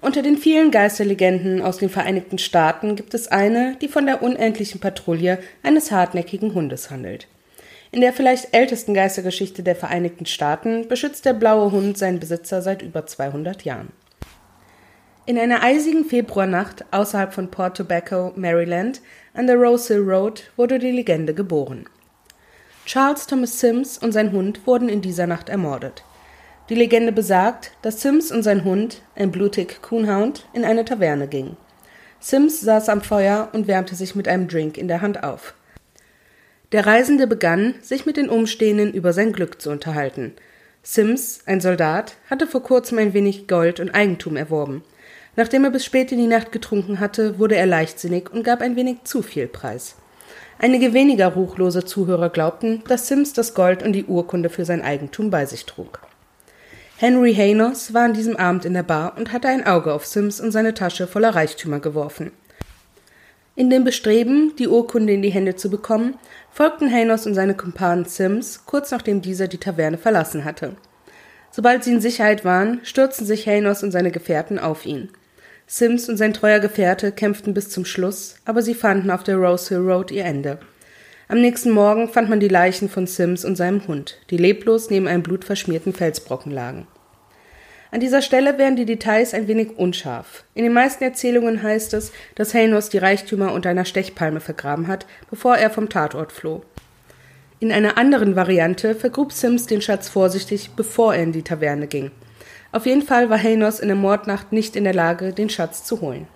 Unter 0.00 0.20
den 0.20 0.36
vielen 0.36 0.70
Geisterlegenden 0.70 1.62
aus 1.62 1.78
den 1.78 1.88
Vereinigten 1.88 2.36
Staaten 2.36 2.94
gibt 2.94 3.14
es 3.14 3.28
eine, 3.28 3.76
die 3.80 3.88
von 3.88 4.04
der 4.04 4.22
unendlichen 4.22 4.78
Patrouille 4.80 5.38
eines 5.62 5.90
hartnäckigen 5.92 6.52
Hundes 6.54 6.90
handelt. 6.90 7.26
In 7.90 8.00
der 8.02 8.12
vielleicht 8.12 8.52
ältesten 8.54 8.92
Geistergeschichte 8.92 9.62
der 9.62 9.76
Vereinigten 9.76 10.26
Staaten 10.26 10.88
beschützt 10.88 11.24
der 11.24 11.32
blaue 11.32 11.70
Hund 11.70 11.96
seinen 11.96 12.18
Besitzer 12.20 12.60
seit 12.60 12.82
über 12.82 13.06
200 13.06 13.62
Jahren. 13.64 13.92
In 15.26 15.38
einer 15.38 15.62
eisigen 15.62 16.04
Februarnacht 16.04 16.84
außerhalb 16.90 17.32
von 17.32 17.50
Port 17.50 17.78
Tobacco, 17.78 18.34
Maryland, 18.36 19.00
an 19.32 19.46
der 19.46 19.56
Rose 19.56 19.94
Hill 19.94 20.02
Road, 20.02 20.50
wurde 20.56 20.78
die 20.78 20.90
Legende 20.90 21.32
geboren. 21.32 21.86
Charles 22.84 23.26
Thomas 23.26 23.58
Sims 23.58 23.96
und 23.96 24.12
sein 24.12 24.32
Hund 24.32 24.66
wurden 24.66 24.90
in 24.90 25.00
dieser 25.00 25.26
Nacht 25.26 25.48
ermordet. 25.48 26.04
Die 26.68 26.74
Legende 26.74 27.10
besagt, 27.10 27.72
dass 27.80 28.02
Sims 28.02 28.30
und 28.30 28.42
sein 28.42 28.64
Hund, 28.64 29.00
ein 29.16 29.30
blutig 29.30 29.80
Coonhound, 29.80 30.46
in 30.52 30.62
eine 30.62 30.84
Taverne 30.84 31.26
gingen. 31.26 31.56
Sims 32.20 32.60
saß 32.60 32.90
am 32.90 33.00
Feuer 33.00 33.48
und 33.54 33.66
wärmte 33.66 33.94
sich 33.94 34.14
mit 34.14 34.28
einem 34.28 34.46
Drink 34.46 34.76
in 34.76 34.88
der 34.88 35.00
Hand 35.00 35.24
auf. 35.24 35.54
Der 36.72 36.84
Reisende 36.84 37.26
begann, 37.26 37.76
sich 37.80 38.04
mit 38.04 38.18
den 38.18 38.28
Umstehenden 38.28 38.92
über 38.92 39.14
sein 39.14 39.32
Glück 39.32 39.62
zu 39.62 39.70
unterhalten. 39.70 40.34
Sims, 40.82 41.40
ein 41.46 41.62
Soldat, 41.62 42.16
hatte 42.28 42.46
vor 42.46 42.62
kurzem 42.62 42.98
ein 42.98 43.14
wenig 43.14 43.48
Gold 43.48 43.80
und 43.80 43.94
Eigentum 43.94 44.36
erworben. 44.36 44.84
Nachdem 45.36 45.64
er 45.64 45.70
bis 45.70 45.84
spät 45.84 46.12
in 46.12 46.18
die 46.18 46.26
Nacht 46.26 46.52
getrunken 46.52 47.00
hatte, 47.00 47.38
wurde 47.38 47.56
er 47.56 47.66
leichtsinnig 47.66 48.32
und 48.32 48.44
gab 48.44 48.60
ein 48.60 48.76
wenig 48.76 49.04
zu 49.04 49.22
viel 49.22 49.48
Preis. 49.48 49.96
Einige 50.58 50.92
weniger 50.92 51.28
ruchlose 51.28 51.84
Zuhörer 51.84 52.30
glaubten, 52.30 52.82
dass 52.86 53.08
Sims 53.08 53.32
das 53.32 53.54
Gold 53.54 53.82
und 53.82 53.92
die 53.92 54.04
Urkunde 54.04 54.48
für 54.48 54.64
sein 54.64 54.82
Eigentum 54.82 55.30
bei 55.30 55.46
sich 55.46 55.66
trug. 55.66 56.00
Henry 56.96 57.34
Haynos 57.34 57.92
war 57.92 58.04
an 58.04 58.14
diesem 58.14 58.36
Abend 58.36 58.64
in 58.64 58.74
der 58.74 58.84
Bar 58.84 59.14
und 59.16 59.32
hatte 59.32 59.48
ein 59.48 59.66
Auge 59.66 59.92
auf 59.92 60.06
Sims 60.06 60.40
und 60.40 60.52
seine 60.52 60.74
Tasche 60.74 61.08
voller 61.08 61.34
Reichtümer 61.34 61.80
geworfen. 61.80 62.30
In 63.56 63.68
dem 63.68 63.84
Bestreben, 63.84 64.54
die 64.56 64.68
Urkunde 64.68 65.12
in 65.12 65.22
die 65.22 65.30
Hände 65.30 65.56
zu 65.56 65.70
bekommen, 65.70 66.14
folgten 66.52 66.90
Haynos 66.90 67.26
und 67.26 67.34
seine 67.34 67.56
Kumpanen 67.56 68.04
Sims, 68.04 68.64
kurz 68.66 68.92
nachdem 68.92 69.22
dieser 69.22 69.48
die 69.48 69.58
Taverne 69.58 69.98
verlassen 69.98 70.44
hatte. 70.44 70.76
Sobald 71.50 71.84
sie 71.84 71.92
in 71.92 72.00
Sicherheit 72.00 72.44
waren, 72.44 72.80
stürzten 72.84 73.26
sich 73.26 73.46
Haynos 73.46 73.82
und 73.82 73.90
seine 73.90 74.10
Gefährten 74.10 74.58
auf 74.58 74.86
ihn. 74.86 75.10
Sims 75.66 76.08
und 76.08 76.16
sein 76.16 76.34
treuer 76.34 76.60
Gefährte 76.60 77.10
kämpften 77.10 77.54
bis 77.54 77.70
zum 77.70 77.84
Schluss, 77.84 78.36
aber 78.44 78.62
sie 78.62 78.74
fanden 78.74 79.10
auf 79.10 79.22
der 79.22 79.36
Rose 79.36 79.74
Hill 79.74 79.90
Road 79.90 80.10
ihr 80.10 80.24
Ende. 80.24 80.58
Am 81.26 81.40
nächsten 81.40 81.70
Morgen 81.70 82.08
fand 82.08 82.28
man 82.28 82.38
die 82.38 82.48
Leichen 82.48 82.90
von 82.90 83.06
Sims 83.06 83.44
und 83.44 83.56
seinem 83.56 83.86
Hund, 83.88 84.18
die 84.30 84.36
leblos 84.36 84.90
neben 84.90 85.08
einem 85.08 85.22
blutverschmierten 85.22 85.94
Felsbrocken 85.94 86.52
lagen. 86.52 86.86
An 87.90 88.00
dieser 88.00 88.22
Stelle 88.22 88.58
werden 88.58 88.76
die 88.76 88.84
Details 88.84 89.34
ein 89.34 89.46
wenig 89.48 89.78
unscharf. 89.78 90.44
In 90.54 90.64
den 90.64 90.72
meisten 90.72 91.04
Erzählungen 91.04 91.62
heißt 91.62 91.94
es, 91.94 92.12
dass 92.34 92.52
Haynos 92.52 92.88
die 92.88 92.98
Reichtümer 92.98 93.52
unter 93.52 93.70
einer 93.70 93.84
Stechpalme 93.84 94.40
vergraben 94.40 94.88
hat, 94.88 95.06
bevor 95.30 95.56
er 95.56 95.70
vom 95.70 95.88
Tatort 95.88 96.32
floh. 96.32 96.62
In 97.60 97.72
einer 97.72 97.96
anderen 97.96 98.36
Variante 98.36 98.94
vergrub 98.94 99.32
Sims 99.32 99.66
den 99.66 99.80
Schatz 99.80 100.08
vorsichtig, 100.08 100.72
bevor 100.76 101.14
er 101.14 101.22
in 101.22 101.32
die 101.32 101.44
Taverne 101.44 101.86
ging. 101.86 102.10
Auf 102.74 102.86
jeden 102.86 103.02
Fall 103.02 103.30
war 103.30 103.40
Haynos 103.40 103.78
in 103.78 103.86
der 103.86 103.96
Mordnacht 103.96 104.50
nicht 104.50 104.74
in 104.74 104.82
der 104.82 104.92
Lage, 104.92 105.32
den 105.32 105.48
Schatz 105.48 105.84
zu 105.84 106.00
holen. 106.00 106.26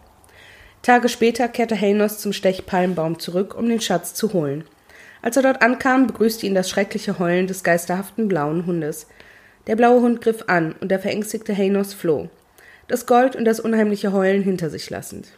Tage 0.82 1.08
später 1.08 1.48
kehrte 1.48 1.74
Haynos 1.74 2.20
zum 2.20 2.32
Stechpalmbaum 2.32 3.18
zurück, 3.18 3.56
um 3.58 3.68
den 3.68 3.80
Schatz 3.80 4.14
zu 4.14 4.32
holen. 4.32 4.62
Als 5.20 5.36
er 5.36 5.42
dort 5.42 5.62
ankam, 5.62 6.06
begrüßte 6.06 6.46
ihn 6.46 6.54
das 6.54 6.70
schreckliche 6.70 7.18
Heulen 7.18 7.48
des 7.48 7.64
geisterhaften 7.64 8.28
blauen 8.28 8.66
Hundes. 8.66 9.08
Der 9.66 9.74
blaue 9.74 10.00
Hund 10.00 10.20
griff 10.20 10.44
an 10.46 10.76
und 10.80 10.92
der 10.92 11.00
verängstigte 11.00 11.52
Haynos 11.56 11.92
floh, 11.92 12.28
das 12.86 13.06
Gold 13.06 13.34
und 13.34 13.44
das 13.44 13.58
unheimliche 13.58 14.12
Heulen 14.12 14.44
hinter 14.44 14.70
sich 14.70 14.88
lassend. 14.90 15.32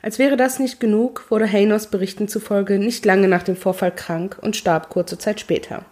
Als 0.00 0.18
wäre 0.18 0.38
das 0.38 0.58
nicht 0.58 0.80
genug, 0.80 1.26
wurde 1.30 1.52
Haynos 1.52 1.88
Berichten 1.88 2.28
zufolge 2.28 2.78
nicht 2.78 3.04
lange 3.04 3.28
nach 3.28 3.42
dem 3.42 3.56
Vorfall 3.56 3.94
krank 3.94 4.38
und 4.40 4.56
starb 4.56 4.88
kurze 4.88 5.18
Zeit 5.18 5.38
später. 5.38 5.84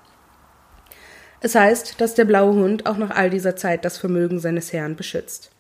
Es 1.41 1.55
heißt, 1.55 2.01
dass 2.01 2.15
der 2.15 2.25
blaue 2.25 2.55
Hund 2.55 2.87
auch 2.87 2.97
nach 2.97 3.11
all 3.11 3.31
dieser 3.31 3.55
Zeit 3.55 3.85
das 3.85 3.97
Vermögen 3.97 4.41
seines 4.41 4.73
Herrn 4.73 4.97
beschützt. 4.97 5.51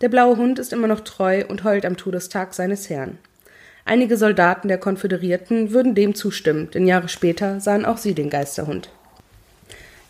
Der 0.00 0.08
blaue 0.08 0.36
Hund 0.36 0.58
ist 0.58 0.72
immer 0.72 0.88
noch 0.88 1.00
treu 1.00 1.44
und 1.46 1.62
heult 1.62 1.84
am 1.84 1.96
Todestag 1.96 2.54
seines 2.54 2.90
Herrn. 2.90 3.18
Einige 3.84 4.16
Soldaten 4.16 4.68
der 4.68 4.78
Konföderierten 4.78 5.72
würden 5.72 5.94
dem 5.94 6.14
zustimmen, 6.14 6.70
denn 6.72 6.86
Jahre 6.86 7.08
später 7.08 7.60
sahen 7.60 7.84
auch 7.84 7.96
sie 7.96 8.14
den 8.14 8.30
Geisterhund. 8.30 8.90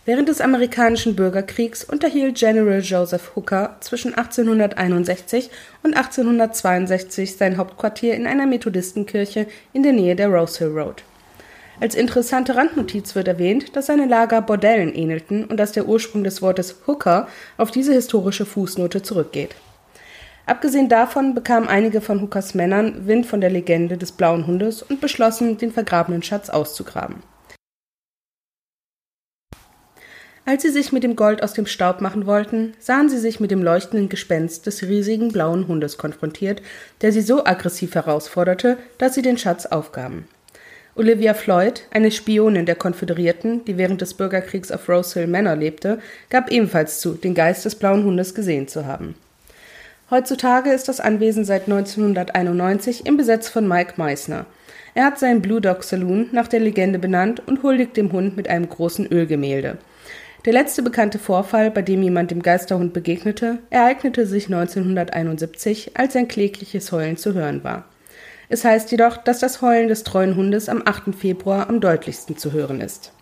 Während 0.07 0.29
des 0.29 0.41
amerikanischen 0.41 1.15
Bürgerkriegs 1.15 1.85
unterhielt 1.85 2.39
General 2.39 2.81
Joseph 2.81 3.33
Hooker 3.37 3.77
zwischen 3.81 4.15
1861 4.15 5.50
und 5.83 5.95
1862 5.95 7.37
sein 7.37 7.59
Hauptquartier 7.59 8.15
in 8.15 8.27
einer 8.27 8.47
Methodistenkirche 8.47 9.47
in 9.73 9.83
der 9.83 9.93
Nähe 9.93 10.17
der 10.17 10.29
Rose 10.29 10.59
Hill 10.59 10.79
Road. 10.79 11.05
Als 11.80 11.94
interessante 11.94 12.56
Randnotiz 12.56 13.14
wird 13.14 13.26
erwähnt, 13.26 13.75
dass 13.75 13.87
seine 13.87 14.04
Lager 14.04 14.42
Bordellen 14.42 14.94
ähnelten 14.94 15.46
und 15.46 15.56
dass 15.56 15.72
der 15.72 15.88
Ursprung 15.88 16.25
des 16.25 16.42
Wortes 16.42 16.76
Hooker 16.87 17.26
auf 17.56 17.70
diese 17.70 17.94
historische 17.94 18.44
Fußnote 18.44 19.00
zurückgeht. 19.02 19.54
Abgesehen 20.44 20.90
davon 20.90 21.34
bekamen 21.34 21.68
einige 21.68 22.02
von 22.02 22.20
Hookers 22.20 22.54
Männern 22.54 23.06
Wind 23.06 23.25
von 23.25 23.40
der 23.40 23.49
Legende 23.49 23.96
des 23.96 24.12
blauen 24.12 24.46
Hundes 24.46 24.82
und 24.82 25.00
beschlossen, 25.00 25.56
den 25.56 25.72
vergrabenen 25.72 26.22
Schatz 26.22 26.50
auszugraben. 26.50 27.22
Als 30.44 30.62
sie 30.62 30.70
sich 30.70 30.92
mit 30.92 31.02
dem 31.02 31.16
Gold 31.16 31.42
aus 31.42 31.52
dem 31.54 31.66
Staub 31.66 32.00
machen 32.02 32.26
wollten, 32.26 32.75
sahen 32.78 33.08
sie 33.08 33.18
sich 33.18 33.40
mit 33.40 33.50
dem 33.50 33.62
leuchtenden 33.62 34.08
Gespenst 34.08 34.66
des 34.66 34.82
riesigen 34.82 35.32
blauen 35.32 35.68
Hundes 35.68 35.96
konfrontiert, 35.96 36.60
der 37.00 37.12
sie 37.12 37.22
so 37.22 37.44
aggressiv 37.44 37.94
herausforderte, 37.94 38.76
dass 38.99 39.14
sie 39.14 39.22
den 39.22 39.38
Schatz 39.38 39.64
aufgaben. 39.66 40.26
Olivia 40.97 41.35
Floyd, 41.35 41.85
eine 41.92 42.11
Spionin 42.11 42.66
der 42.66 42.75
Konföderierten, 42.75 43.64
die 43.64 43.78
während 43.78 44.00
des 44.00 44.14
Bürgerkriegs 44.14 44.73
auf 44.73 44.88
Rose 44.88 45.18
Hill 45.18 45.28
Manor 45.28 45.54
lebte, 45.54 46.00
gab 46.30 46.50
ebenfalls 46.50 47.00
zu, 47.00 47.14
den 47.14 47.35
Geist 47.35 47.64
des 47.64 47.76
blauen 47.76 48.04
Hundes 48.04 48.35
gesehen 48.35 48.66
zu 48.66 48.87
haben. 48.87 49.14
Heutzutage 50.11 50.70
ist 50.70 50.88
das 50.88 50.99
Anwesen 50.99 51.44
seit 51.44 51.68
1991 51.68 53.06
im 53.06 53.16
Besitz 53.16 53.49
von 53.49 53.68
Mike 53.68 53.92
Meissner. 53.97 54.47
Er 54.94 55.04
hat 55.04 55.20
seinen 55.20 55.40
Blue 55.40 55.61
Dog 55.61 55.85
Saloon 55.85 56.28
nach 56.32 56.49
der 56.49 56.59
Legende 56.59 56.99
benannt 56.99 57.40
und 57.47 57.62
huldigt 57.62 57.97
dem 57.97 58.11
Hund 58.11 58.37
mit 58.37 58.49
einem 58.49 58.68
großen 58.68 59.06
Ölgemälde. 59.06 59.78
Der 60.44 60.52
letzte 60.52 60.82
bekannte 60.82 61.20
Vorfall, 61.20 61.70
bei 61.70 61.82
dem 61.82 62.02
jemand 62.02 62.32
dem 62.32 62.42
Geisterhund 62.42 62.92
begegnete, 62.92 63.59
ereignete 63.70 64.26
sich 64.26 64.47
1971, 64.47 65.92
als 65.94 66.16
ein 66.16 66.26
klägliches 66.26 66.90
Heulen 66.90 67.16
zu 67.16 67.35
hören 67.35 67.62
war. 67.62 67.85
Es 68.52 68.64
heißt 68.64 68.90
jedoch, 68.90 69.16
dass 69.16 69.38
das 69.38 69.62
Heulen 69.62 69.87
des 69.87 70.02
treuen 70.02 70.35
Hundes 70.35 70.69
am 70.69 70.83
8. 70.85 71.14
Februar 71.14 71.69
am 71.69 71.80
deutlichsten 71.80 72.37
zu 72.37 72.50
hören 72.50 72.80
ist. 72.80 73.12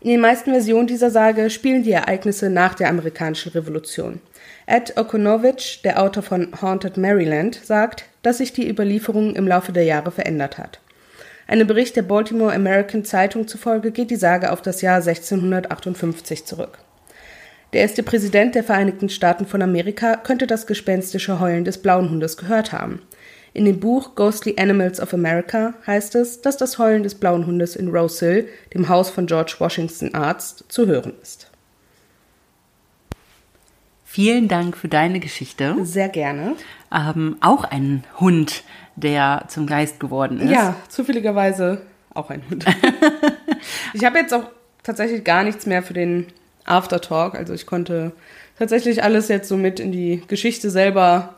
In 0.00 0.10
den 0.10 0.20
meisten 0.20 0.50
Versionen 0.50 0.88
dieser 0.88 1.10
Sage 1.10 1.48
spielen 1.50 1.84
die 1.84 1.92
Ereignisse 1.92 2.50
nach 2.50 2.74
der 2.74 2.88
amerikanischen 2.88 3.52
Revolution. 3.52 4.20
Ed 4.66 4.98
Okonovich, 4.98 5.82
der 5.84 6.02
Autor 6.02 6.24
von 6.24 6.48
Haunted 6.60 6.96
Maryland, 6.96 7.60
sagt, 7.62 8.06
dass 8.22 8.38
sich 8.38 8.52
die 8.52 8.68
Überlieferung 8.68 9.36
im 9.36 9.46
Laufe 9.46 9.70
der 9.70 9.84
Jahre 9.84 10.10
verändert 10.10 10.58
hat. 10.58 10.80
Einem 11.46 11.68
Bericht 11.68 11.94
der 11.94 12.02
Baltimore 12.02 12.52
American 12.52 13.04
Zeitung 13.04 13.46
zufolge 13.46 13.92
geht 13.92 14.10
die 14.10 14.16
Sage 14.16 14.50
auf 14.50 14.62
das 14.62 14.82
Jahr 14.82 14.96
1658 14.96 16.44
zurück. 16.44 16.78
Der 17.72 17.82
erste 17.82 18.02
Präsident 18.02 18.56
der 18.56 18.64
Vereinigten 18.64 19.08
Staaten 19.08 19.46
von 19.46 19.62
Amerika 19.62 20.16
könnte 20.16 20.48
das 20.48 20.66
gespenstische 20.66 21.38
Heulen 21.38 21.64
des 21.64 21.78
blauen 21.78 22.10
Hundes 22.10 22.36
gehört 22.36 22.72
haben. 22.72 23.02
In 23.54 23.66
dem 23.66 23.80
Buch 23.80 24.14
Ghostly 24.14 24.56
Animals 24.58 24.98
of 25.00 25.12
America 25.12 25.74
heißt 25.86 26.14
es, 26.14 26.40
dass 26.40 26.56
das 26.56 26.78
Heulen 26.78 27.02
des 27.02 27.14
blauen 27.14 27.46
Hundes 27.46 27.76
in 27.76 27.88
Rose 27.88 28.24
Hill, 28.24 28.48
dem 28.72 28.88
Haus 28.88 29.10
von 29.10 29.26
George 29.26 29.56
Washington 29.58 30.14
Arzt, 30.14 30.64
zu 30.68 30.86
hören 30.86 31.12
ist. 31.20 31.50
Vielen 34.04 34.48
Dank 34.48 34.76
für 34.76 34.88
deine 34.88 35.20
Geschichte. 35.20 35.76
Sehr 35.82 36.08
gerne. 36.08 36.54
Ähm, 36.94 37.36
auch 37.40 37.64
ein 37.64 38.04
Hund, 38.20 38.62
der 38.96 39.44
zum 39.48 39.66
Geist 39.66 40.00
geworden 40.00 40.40
ist. 40.40 40.50
Ja, 40.50 40.76
zufälligerweise 40.88 41.82
auch 42.12 42.30
ein 42.30 42.42
Hund. 42.50 42.64
ich 43.94 44.04
habe 44.04 44.18
jetzt 44.18 44.34
auch 44.34 44.44
tatsächlich 44.82 45.24
gar 45.24 45.44
nichts 45.44 45.66
mehr 45.66 45.82
für 45.82 45.94
den 45.94 46.26
Aftertalk. 46.64 47.34
Also 47.34 47.54
ich 47.54 47.66
konnte 47.66 48.12
tatsächlich 48.58 49.02
alles 49.02 49.28
jetzt 49.28 49.48
so 49.48 49.56
mit 49.56 49.80
in 49.80 49.92
die 49.92 50.22
Geschichte 50.28 50.70
selber 50.70 51.34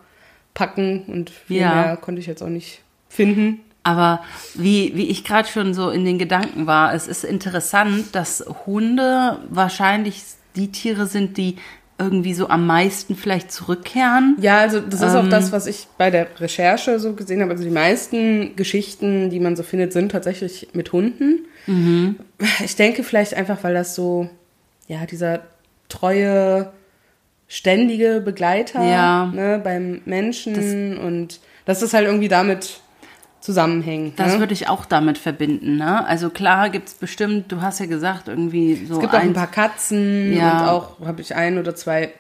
packen 0.55 1.05
und 1.09 1.31
viel 1.31 1.61
ja. 1.61 1.75
mehr 1.75 1.97
konnte 1.97 2.21
ich 2.21 2.27
jetzt 2.27 2.43
auch 2.43 2.49
nicht 2.49 2.81
finden. 3.09 3.61
Aber 3.83 4.23
wie, 4.55 4.97
wie 4.97 5.11
ich 5.11 5.25
gerade 5.25 5.47
schon 5.47 5.75
so 5.75 5.91
in 5.91 6.05
den 6.07 6.19
Gedanken 6.19 6.67
war, 6.67 6.95
es 6.95 7.07
ist 7.07 7.23
interessant, 7.23 8.15
dass 8.15 8.45
Hunde 8.65 9.39
wahrscheinlich 9.51 10.23
die 10.57 10.73
Tiere 10.73 11.07
sind, 11.07 11.37
die 11.37 11.57
irgendwie 11.99 12.35
so 12.35 12.49
am 12.49 12.67
meisten 12.67 13.15
vielleicht 13.15 13.53
zurückkehren. 13.53 14.37
Ja, 14.41 14.59
also 14.59 14.81
das 14.81 15.01
ist 15.01 15.15
ähm, 15.15 15.27
auch 15.27 15.29
das, 15.29 15.53
was 15.53 15.67
ich 15.67 15.87
bei 15.97 16.11
der 16.11 16.29
Recherche 16.41 16.99
so 16.99 17.13
gesehen 17.13 17.41
habe. 17.41 17.53
Also 17.53 17.63
die 17.63 17.71
meisten 17.71 18.57
Geschichten, 18.57 19.31
die 19.31 19.39
man 19.39 19.55
so 19.55 19.63
findet, 19.63 19.93
sind 19.93 20.11
tatsächlich 20.11 20.69
mit 20.73 20.93
Hunden. 20.93 21.47
Mhm. 21.67 22.17
Ich 22.65 22.75
denke 22.77 23.05
vielleicht 23.05 23.35
einfach, 23.35 23.63
weil 23.63 23.75
das 23.75 23.95
so, 23.95 24.29
ja, 24.89 25.07
dieser 25.07 25.43
treue, 25.89 26.73
ständige 27.55 28.21
Begleiter 28.21 28.85
ja. 28.85 29.27
ne, 29.27 29.61
beim 29.63 30.01
Menschen 30.07 30.55
das, 30.55 31.05
und 31.05 31.41
das 31.67 31.83
ist 31.83 31.95
halt 31.95 32.07
irgendwie 32.07 32.27
damit 32.27 32.81
zusammenhängen. 33.41 34.13
Das 34.17 34.35
ne? 34.35 34.41
würde 34.41 34.53
ich 34.55 34.69
auch 34.69 34.85
damit 34.85 35.19
verbinden. 35.19 35.77
Ne? 35.77 36.05
Also 36.05 36.31
klar 36.31 36.69
gibt 36.69 36.89
es 36.89 36.95
bestimmt, 36.95 37.53
du 37.53 37.61
hast 37.61 37.79
ja 37.79 37.87
gesagt, 37.87 38.27
irgendwie 38.27 38.75
so. 38.87 38.95
Es 38.95 39.01
gibt 39.03 39.15
auch 39.15 39.21
ein 39.21 39.35
paar 39.35 39.47
Katzen 39.51 40.33
ja. 40.33 40.63
und 40.63 40.69
auch 40.69 41.07
habe 41.07 41.21
ich 41.21 41.37
ein 41.37 41.57
oder 41.57 41.77
zwei 41.77 42.13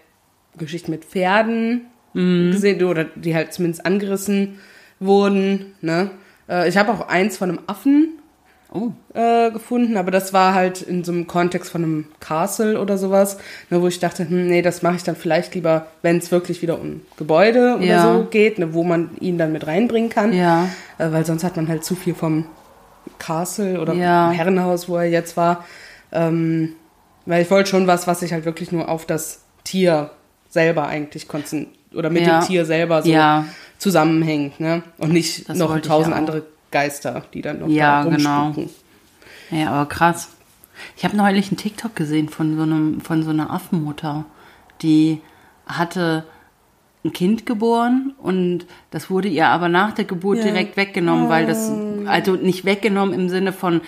Geschichten 0.57 0.92
mit 0.92 1.05
Pferden 1.05 1.87
mhm. 2.12 2.53
gesehen, 2.53 2.85
oder 2.85 3.03
die 3.03 3.35
halt 3.35 3.53
zumindest 3.53 3.85
angerissen 3.85 4.61
wurden. 5.01 5.75
Ne? 5.81 6.12
Äh, 6.49 6.68
ich 6.68 6.77
habe 6.77 6.92
auch 6.92 7.09
eins 7.09 7.38
von 7.38 7.49
einem 7.49 7.61
Affen 7.66 8.20
oh. 8.74 8.92
äh, 9.14 9.50
gefunden, 9.50 9.96
aber 9.96 10.10
das 10.10 10.32
war 10.32 10.54
halt 10.54 10.82
in 10.82 11.04
so 11.04 11.12
einem 11.12 11.26
Kontext 11.26 11.70
von 11.70 11.82
einem 11.82 12.04
Castle 12.20 12.78
oder 12.80 12.98
sowas, 12.98 13.38
ne, 13.70 13.80
wo 13.80 13.87
ich 13.87 14.00
dachte, 14.00 14.28
hm, 14.28 14.48
nee, 14.48 14.60
das 14.60 14.82
mache 14.82 14.96
ich 14.96 15.02
dann 15.02 15.16
vielleicht 15.16 15.54
lieber, 15.54 15.87
wenn 16.02 16.18
es 16.18 16.30
wirklich 16.30 16.60
wieder 16.60 16.78
um 16.78 17.00
Gebäude 17.16 17.76
oder 17.76 17.84
ja. 17.84 18.02
so 18.02 18.24
geht, 18.24 18.58
ne, 18.58 18.74
wo 18.74 18.84
man 18.84 19.10
ihn 19.20 19.38
dann 19.38 19.52
mit 19.52 19.66
reinbringen 19.66 20.10
kann. 20.10 20.32
Ja. 20.32 20.68
Äh, 20.98 21.10
weil 21.12 21.24
sonst 21.24 21.44
hat 21.44 21.56
man 21.56 21.68
halt 21.68 21.84
zu 21.84 21.94
viel 21.94 22.14
vom 22.14 22.46
Castle 23.18 23.80
oder 23.80 23.94
ja. 23.94 24.30
Herrenhaus, 24.30 24.88
wo 24.88 24.96
er 24.96 25.04
jetzt 25.04 25.37
war. 25.37 25.64
Ähm, 26.12 26.74
weil 27.26 27.42
ich 27.42 27.50
wollte 27.50 27.70
schon 27.70 27.87
was, 27.87 28.06
was 28.06 28.20
sich 28.20 28.32
halt 28.32 28.44
wirklich 28.44 28.72
nur 28.72 28.88
auf 28.88 29.06
das 29.06 29.42
Tier 29.64 30.10
selber 30.50 30.87
eigentlich 30.87 31.26
konzentriert 31.26 31.78
oder 31.94 32.10
mit 32.10 32.26
dem 32.26 32.40
Tier 32.40 32.64
selber 32.64 33.02
so 33.02 33.14
zusammenhängt, 33.78 34.60
ne? 34.60 34.82
Und 34.98 35.12
nicht 35.12 35.48
das 35.48 35.56
noch 35.58 35.78
tausend 35.80 36.14
andere 36.14 36.42
Geister, 36.74 37.22
die 37.32 37.40
dann 37.40 37.60
noch 37.60 37.68
ja, 37.68 38.02
da 38.02 38.10
genau. 38.10 38.52
Ja, 39.50 39.70
aber 39.70 39.88
krass. 39.88 40.30
Ich 40.96 41.04
habe 41.04 41.16
neulich 41.16 41.48
einen 41.48 41.56
TikTok 41.56 41.94
gesehen 41.94 42.28
von 42.28 42.56
so 42.56 42.62
einem 42.62 43.00
von 43.00 43.22
so 43.22 43.30
einer 43.30 43.52
Affenmutter, 43.52 44.24
die 44.82 45.20
hatte 45.66 46.24
ein 47.04 47.12
Kind 47.12 47.46
geboren 47.46 48.14
und 48.18 48.66
das 48.90 49.08
wurde 49.08 49.28
ihr 49.28 49.46
aber 49.46 49.68
nach 49.68 49.92
der 49.92 50.04
Geburt 50.04 50.38
ja. 50.38 50.44
direkt 50.44 50.76
weggenommen, 50.76 51.28
weil 51.28 51.46
das 51.46 51.70
oh. 51.70 52.06
also 52.06 52.32
nicht 52.32 52.64
weggenommen 52.64 53.14
im 53.14 53.28
Sinne 53.28 53.52
von 53.52 53.82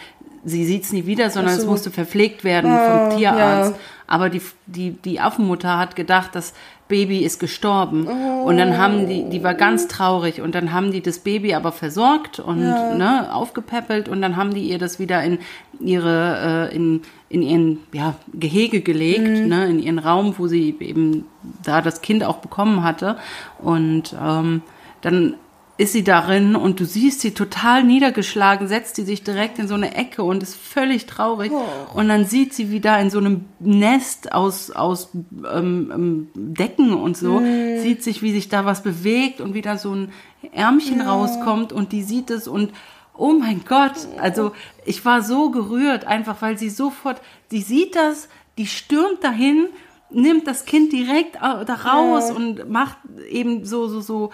sie 0.45 0.65
sieht's 0.65 0.93
nie 0.93 1.07
wieder, 1.07 1.29
sondern 1.29 1.55
so. 1.57 1.63
es 1.63 1.67
musste 1.67 1.91
verpflegt 1.91 2.45
werden 2.45 2.71
oh, 2.73 3.09
vom 3.09 3.19
Tierarzt. 3.19 3.73
Ja. 3.73 3.79
Aber 4.07 4.31
die, 4.31 4.41
die, 4.67 4.93
die 4.93 5.19
Affenmutter 5.19 5.77
hat 5.77 5.97
gedacht, 5.97 6.31
das 6.35 6.55
Baby 6.89 7.25
ist 7.25 7.41
gestorben. 7.41 8.07
Oh. 8.09 8.45
Und 8.45 8.59
dann 8.59 8.79
haben 8.79 9.09
die, 9.09 9.29
die 9.29 9.43
war 9.43 9.55
ganz 9.55 9.89
traurig 9.89 10.41
und 10.41 10.55
dann 10.55 10.73
haben 10.73 10.93
die 10.93 11.01
das 11.01 11.19
Baby 11.19 11.55
aber 11.55 11.73
versorgt 11.73 12.39
und 12.39 12.63
ja. 12.63 12.95
ne, 12.95 13.35
aufgepäppelt 13.35 14.09
und 14.09 14.23
dann 14.23 14.37
haben 14.37 14.55
die 14.55 14.69
ihr 14.69 14.79
das 14.79 14.99
wieder 14.99 15.23
in 15.23 15.39
ihre, 15.81 16.71
äh, 16.71 16.77
in, 16.77 17.03
in 17.29 17.43
ihren 17.43 17.79
ja, 17.93 18.15
Gehege 18.33 18.83
gelegt, 18.83 19.29
mhm. 19.29 19.49
ne, 19.49 19.67
in 19.67 19.79
ihren 19.81 19.99
Raum, 19.99 20.35
wo 20.39 20.47
sie 20.47 20.77
eben 20.79 21.27
da 21.65 21.83
das 21.83 22.03
Kind 22.03 22.23
auch 22.23 22.39
bekommen 22.39 22.85
hatte. 22.85 23.17
Und 23.59 24.15
ähm, 24.23 24.63
dann 25.01 25.35
ist 25.79 25.93
sie 25.93 26.05
darin 26.05 26.57
und 26.57 26.81
du 26.81 26.87
siehst 26.87 27.21
sie 27.21 27.33
total 27.33 27.85
niedergeschlagen, 27.85 28.67
setzt 28.67 28.97
sie 28.97 29.05
sich 29.05 29.25
direkt 29.25 29.59
in 29.59 29.69
so 29.69 29.75
eine 29.75 29.95
Ecke 29.95 30.23
und 30.23 30.43
ist 30.43 30.57
völlig 30.57 31.05
traurig. 31.05 31.53
Oh. 31.53 31.99
Und 31.99 32.09
dann 32.09 32.25
sieht 32.25 32.55
sie, 32.55 32.71
wie 32.71 32.81
da 32.81 32.99
in 32.99 33.11
so 33.11 33.19
einem 33.19 33.45
Nest 33.59 34.33
aus, 34.33 34.71
aus 34.71 35.11
ähm, 35.13 35.93
ähm 35.95 36.29
Decken 36.35 36.95
und 36.95 37.17
so, 37.17 37.41
mm. 37.41 37.81
sieht 37.83 38.03
sich, 38.03 38.23
wie 38.23 38.33
sich 38.33 38.49
da 38.49 38.65
was 38.65 38.83
bewegt 38.83 39.43
und 39.43 39.53
wie 39.53 39.61
da 39.61 39.77
so 39.77 39.95
ein 39.95 40.13
Ärmchen 40.53 41.01
ja. 41.01 41.13
rauskommt 41.13 41.75
und 41.75 41.93
die 41.93 42.03
sieht 42.03 42.31
es 42.31 42.49
und 42.49 42.73
oh 43.15 43.33
mein 43.33 43.63
Gott, 43.67 44.09
also 44.19 44.53
ich 44.85 45.05
war 45.05 45.23
so 45.23 45.51
gerührt, 45.51 46.07
einfach 46.07 46.41
weil 46.41 46.57
sie 46.59 46.71
sofort, 46.71 47.21
die 47.51 47.63
sieht 47.63 47.97
das, 47.97 48.29
die 48.57 48.67
stürmt 48.67 49.23
dahin 49.23 49.69
nimmt 50.11 50.47
das 50.47 50.65
Kind 50.65 50.93
direkt 50.93 51.37
da 51.37 51.75
raus 51.75 52.29
ja. 52.29 52.35
und 52.35 52.71
macht 52.71 52.97
eben 53.29 53.65
so, 53.65 53.89
so, 53.89 54.01
so 54.01 54.31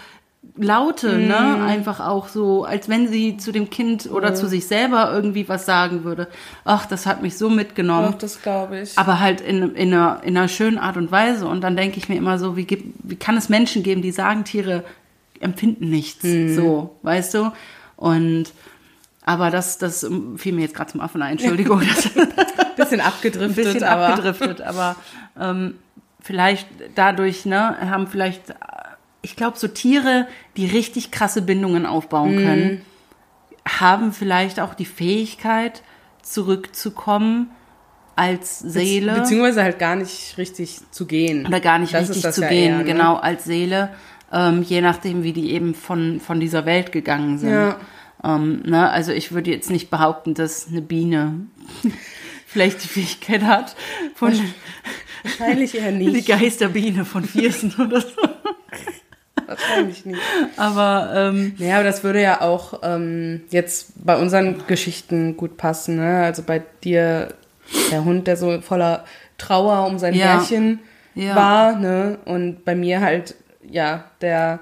Laute, 0.56 1.14
Mhm. 1.14 1.28
ne? 1.28 1.64
Einfach 1.64 2.00
auch 2.00 2.28
so, 2.28 2.64
als 2.64 2.88
wenn 2.88 3.08
sie 3.08 3.38
zu 3.38 3.52
dem 3.52 3.70
Kind 3.70 4.10
oder 4.10 4.34
zu 4.34 4.46
sich 4.46 4.66
selber 4.66 5.10
irgendwie 5.12 5.48
was 5.48 5.64
sagen 5.64 6.04
würde. 6.04 6.28
Ach, 6.64 6.84
das 6.84 7.06
hat 7.06 7.22
mich 7.22 7.38
so 7.38 7.48
mitgenommen. 7.48 8.12
Doch, 8.12 8.18
das 8.18 8.42
glaube 8.42 8.80
ich. 8.80 8.98
Aber 8.98 9.18
halt 9.18 9.40
in, 9.40 9.74
in, 9.74 9.94
einer, 9.94 10.20
in 10.24 10.36
einer 10.36 10.48
schönen 10.48 10.76
Art 10.76 10.98
und 10.98 11.10
Weise. 11.10 11.46
Und 11.48 11.62
dann 11.62 11.74
denke 11.76 11.96
ich 11.98 12.08
mir 12.10 12.16
immer 12.16 12.38
so, 12.38 12.54
wie, 12.56 12.64
gibt, 12.64 12.84
wie 13.02 13.16
kann 13.16 13.36
es 13.38 13.48
Menschen 13.48 13.82
geben, 13.82 14.02
die 14.02 14.12
sagen, 14.12 14.44
Tiere 14.44 14.84
empfinden 15.40 15.88
nichts, 15.88 16.22
Mhm. 16.22 16.54
so, 16.54 16.96
weißt 17.02 17.34
du? 17.34 17.52
Und 17.96 18.52
aber 19.24 19.50
das, 19.50 19.78
das 19.78 20.06
fiel 20.36 20.52
mir 20.52 20.62
jetzt 20.62 20.74
gerade 20.74 20.90
zum 20.92 21.00
Affen 21.00 21.22
ein, 21.22 21.32
Entschuldigung. 21.38 21.80
Das, 22.76 22.86
bisschen 22.88 23.00
ein 23.00 23.06
abgedriftet, 23.06 23.56
bisschen 23.64 23.84
aber 23.84 24.08
abgedriftet, 24.08 24.60
aber 24.60 24.96
ähm, 25.40 25.74
vielleicht 26.20 26.66
dadurch, 26.94 27.46
ne, 27.46 27.76
haben 27.90 28.06
vielleicht, 28.06 28.42
ich 29.22 29.36
glaube, 29.36 29.58
so 29.58 29.68
Tiere, 29.68 30.26
die 30.56 30.66
richtig 30.66 31.10
krasse 31.10 31.42
Bindungen 31.42 31.86
aufbauen 31.86 32.34
Mhm. 32.34 32.38
können, 32.44 32.80
haben 33.66 34.12
vielleicht 34.12 34.58
auch 34.60 34.74
die 34.74 34.84
Fähigkeit, 34.84 35.82
zurückzukommen 36.22 37.50
als 38.16 38.58
Seele. 38.58 39.14
beziehungsweise 39.14 39.62
halt 39.62 39.78
gar 39.78 39.96
nicht 39.96 40.36
richtig 40.38 40.80
zu 40.90 41.06
gehen. 41.06 41.46
oder 41.46 41.60
gar 41.60 41.78
nicht 41.78 41.94
Das 41.94 42.10
richtig 42.10 42.30
zu 42.32 42.42
ja 42.42 42.48
gehen, 42.48 42.70
eher, 42.72 42.78
ne? 42.78 42.84
genau, 42.84 43.16
als 43.16 43.44
Seele, 43.44 43.90
ähm, 44.32 44.62
je 44.62 44.80
nachdem, 44.80 45.22
wie 45.22 45.32
die 45.32 45.52
eben 45.52 45.74
von, 45.74 46.20
von 46.20 46.38
dieser 46.40 46.66
Welt 46.66 46.92
gegangen 46.92 47.38
sind. 47.38 47.50
Ja. 47.50 47.76
Ähm, 48.24 48.62
ne? 48.66 48.90
Also 48.90 49.12
ich 49.12 49.32
würde 49.32 49.50
jetzt 49.50 49.70
nicht 49.70 49.88
behaupten, 49.90 50.34
dass 50.34 50.68
eine 50.68 50.82
Biene 50.82 51.46
vielleicht 52.46 52.84
die 52.84 52.88
Fähigkeit 52.88 53.42
hat, 53.42 53.74
von 54.14 54.32
Wahrscheinlich 55.22 55.76
eher 55.76 55.92
die 55.92 56.08
nicht. 56.08 56.28
Geisterbiene 56.28 57.04
von 57.04 57.24
Viersen 57.24 57.74
oder 57.78 58.00
so. 58.00 58.08
Wahrscheinlich 59.46 60.04
nicht. 60.06 60.20
Aber 60.56 61.10
ähm, 61.14 61.54
Ja, 61.58 61.76
aber 61.76 61.84
das 61.84 62.04
würde 62.04 62.20
ja 62.22 62.40
auch 62.40 62.80
ähm, 62.82 63.42
jetzt 63.50 63.92
bei 64.04 64.16
unseren 64.16 64.66
Geschichten 64.66 65.36
gut 65.36 65.56
passen. 65.56 65.96
Ne? 65.96 66.22
Also 66.24 66.42
bei 66.42 66.62
dir 66.84 67.34
der 67.90 68.04
Hund, 68.04 68.26
der 68.26 68.36
so 68.36 68.60
voller 68.60 69.04
Trauer 69.38 69.86
um 69.86 69.98
sein 69.98 70.14
Ja. 70.14 70.26
Herrchen 70.38 70.80
Ja. 71.14 71.34
war, 71.36 71.76
ne? 71.76 72.18
Und 72.24 72.64
bei 72.64 72.74
mir 72.74 73.00
halt 73.00 73.34
ja 73.62 74.04
der 74.20 74.60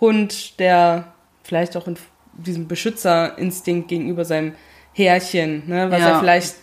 Hund, 0.00 0.58
der 0.58 1.12
vielleicht 1.42 1.76
auch 1.76 1.86
in 1.86 1.96
diesem 2.34 2.66
Beschützerinstinkt 2.68 3.88
gegenüber 3.88 4.24
seinem 4.24 4.54
Härchen, 4.92 5.68
ne? 5.68 5.90
was 5.90 6.00
Ja. 6.00 6.10
er 6.10 6.18
vielleicht 6.20 6.54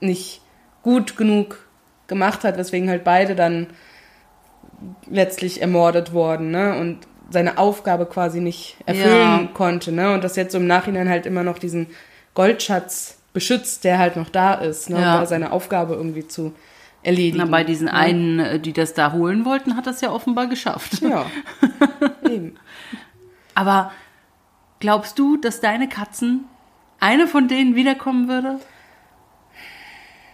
nicht 0.00 0.42
gut 0.82 1.16
genug 1.16 1.66
gemacht 2.08 2.44
hat, 2.44 2.56
weswegen 2.58 2.88
halt 2.90 3.04
beide 3.04 3.34
dann 3.34 3.68
letztlich 5.08 5.60
ermordet 5.62 6.12
worden, 6.12 6.50
ne? 6.50 6.78
Und 6.78 6.98
seine 7.30 7.58
Aufgabe 7.58 8.06
quasi 8.06 8.40
nicht 8.40 8.76
erfüllen 8.86 9.40
Ja. 9.44 9.48
konnte, 9.54 9.92
ne? 9.92 10.12
Und 10.14 10.22
das 10.24 10.36
jetzt 10.36 10.52
so 10.52 10.58
im 10.58 10.66
Nachhinein 10.66 11.08
halt 11.08 11.26
immer 11.26 11.42
noch 11.42 11.58
diesen 11.58 11.86
Goldschatz 12.34 13.18
beschützt, 13.32 13.84
der 13.84 13.98
halt 13.98 14.16
noch 14.16 14.28
da 14.28 14.54
ist, 14.54 14.90
ne? 14.90 15.00
Ja. 15.00 15.14
Um 15.14 15.20
da 15.20 15.26
seine 15.26 15.52
Aufgabe 15.52 15.94
irgendwie 15.94 16.26
zu 16.26 16.52
erledigen. 17.02 17.38
na, 17.38 17.46
bei 17.46 17.64
diesen 17.64 17.86
ne? 17.86 17.94
einen, 17.94 18.38
äh, 18.38 18.60
die 18.60 18.72
das 18.72 18.94
da 18.94 19.12
holen 19.12 19.44
wollten, 19.44 19.76
hat 19.76 19.86
das 19.86 20.00
ja 20.00 20.12
offenbar 20.12 20.46
geschafft. 20.46 21.00
Ja. 21.02 21.26
Eben. 22.28 22.54
Aber 23.54 23.90
glaubst 24.80 25.18
du, 25.18 25.36
dass 25.36 25.60
deine 25.60 25.88
Katzen, 25.88 26.44
eine 27.00 27.26
von 27.26 27.48
denen 27.48 27.74
wiederkommen 27.74 28.28
würde? 28.28 28.60